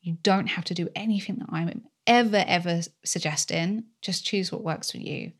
You 0.00 0.16
don't 0.22 0.48
have 0.48 0.64
to 0.66 0.74
do 0.74 0.88
anything 0.96 1.36
that 1.36 1.48
I'm 1.50 1.84
ever, 2.06 2.44
ever 2.46 2.80
suggesting. 3.04 3.84
Just 4.00 4.24
choose 4.24 4.50
what 4.50 4.64
works 4.64 4.90
for 4.90 4.98
you. 4.98 5.32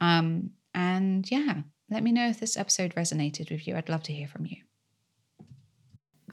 Um, 0.00 0.50
and 0.74 1.28
yeah, 1.30 1.62
let 1.90 2.02
me 2.02 2.12
know 2.12 2.28
if 2.28 2.40
this 2.40 2.56
episode 2.56 2.94
resonated 2.94 3.50
with 3.50 3.66
you. 3.66 3.76
I'd 3.76 3.88
love 3.88 4.02
to 4.04 4.12
hear 4.12 4.28
from 4.28 4.46
you. 4.46 4.58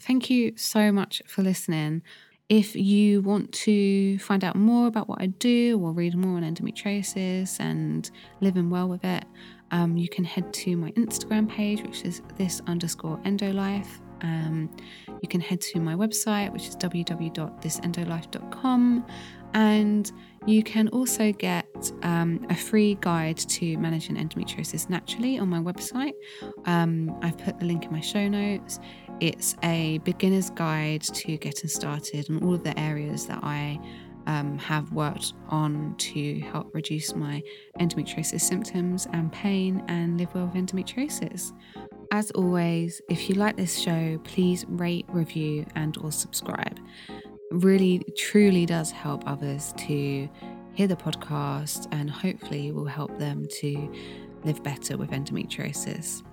Thank 0.02 0.30
you 0.30 0.54
so 0.56 0.91
much 0.91 1.22
for 1.28 1.41
listening. 1.41 2.04
If 2.47 2.76
you 2.76 3.22
want 3.22 3.52
to 3.52 4.18
find 4.20 4.43
out 4.43 4.56
more 4.56 4.88
about 4.88 5.08
what 5.08 5.22
I 5.22 5.28
do 5.28 5.80
or 5.84 5.91
read 5.91 6.16
more 6.16 6.38
on 6.38 6.43
endometriosis 6.43 7.60
and 7.60 8.10
living 8.41 8.72
well 8.72 8.89
with 8.89 9.06
it, 9.06 9.26
um, 9.72 9.97
you 9.97 10.10
can 10.10 10.24
head 10.24 10.52
to 10.54 10.76
my 10.76 10.89
Instagram 10.91 11.47
page, 11.47 11.84
which 11.84 12.04
is 12.04 12.24
this 12.38 12.60
underscore 12.66 13.20
endolife. 13.20 14.00
Um, 14.22 14.76
you 15.22 15.30
can 15.30 15.41
head 15.41 15.62
to 15.62 15.80
my 15.80 15.93
website, 15.93 16.52
which 16.52 16.68
is 16.68 16.76
www.thisendolife.com. 16.76 19.06
And 19.54 20.12
you 20.45 20.64
can 20.64 20.88
also 20.89 21.32
get 21.32 21.91
um, 22.04 22.45
a 22.50 22.56
free 22.56 22.97
guide 23.02 23.38
to 23.38 23.78
managing 23.78 24.16
endometriosis 24.16 24.89
naturally 24.89 25.39
on 25.39 25.50
my 25.50 25.60
website. 25.60 26.14
Um, 26.66 27.18
I've 27.22 27.38
put 27.38 27.60
the 27.60 27.66
link 27.66 27.86
in 27.86 27.91
my 27.91 28.02
show 28.02 28.28
notes. 28.28 28.80
It's 29.20 29.56
a 29.64 29.98
beginner's 30.00 30.50
guide 30.50 31.02
to 31.02 31.38
getting 31.38 31.70
started 31.70 32.30
on 32.30 32.42
all 32.44 32.54
of 32.54 32.64
the 32.64 32.78
areas 32.80 33.26
that 33.28 33.44
I 33.44 33.80
um, 34.28 34.58
have 34.60 34.92
worked 34.94 35.34
on 35.50 35.96
to 35.98 36.40
help 36.40 36.74
reduce 36.74 37.16
my 37.16 37.42
endometriosis 37.80 38.42
symptoms 38.42 39.08
and 39.12 39.32
pain 39.32 39.84
and 39.88 40.18
live 40.18 40.34
well 40.34 40.46
with 40.46 40.56
endometriosis. 40.56 41.52
As 42.12 42.32
always, 42.32 43.02
if 43.10 43.30
you 43.30 43.36
like 43.36 43.58
this 43.58 43.78
show, 43.78 44.20
please 44.24 44.66
rate, 44.68 45.06
review, 45.10 45.66
and 45.76 45.98
or 45.98 46.12
subscribe. 46.12 46.80
really, 47.52 48.04
truly 48.16 48.66
does 48.66 48.92
help 48.92 49.24
others 49.28 49.74
to 49.76 50.30
hear 50.74 50.88
the 50.88 50.96
podcast 50.96 51.88
and 51.92 52.10
hopefully 52.10 52.72
will 52.72 52.86
help 52.86 53.18
them 53.18 53.48
to 53.60 53.92
live 54.44 54.62
better 54.64 54.98
with 54.98 55.10
endometriosis. 55.10 56.24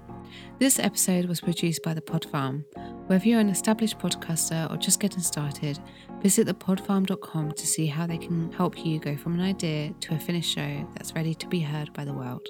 This 0.59 0.79
episode 0.79 1.27
was 1.27 1.41
produced 1.41 1.83
by 1.83 1.95
The 1.95 2.01
Pod 2.01 2.25
Farm. 2.25 2.65
Whether 3.07 3.29
you're 3.29 3.41
an 3.41 3.49
established 3.49 3.99
podcaster 3.99 4.71
or 4.71 4.77
just 4.77 5.01
getting 5.01 5.21
started, 5.21 5.79
visit 6.23 6.47
thepodfarm.com 6.49 7.53
to 7.53 7.67
see 7.67 7.87
how 7.87 8.07
they 8.07 8.19
can 8.19 8.51
help 8.53 8.85
you 8.85 8.99
go 8.99 9.17
from 9.17 9.35
an 9.35 9.41
idea 9.41 9.93
to 10.01 10.15
a 10.15 10.19
finished 10.19 10.55
show 10.55 10.89
that's 10.95 11.15
ready 11.15 11.35
to 11.35 11.47
be 11.47 11.61
heard 11.61 11.93
by 11.93 12.05
the 12.05 12.15
world. 12.15 12.47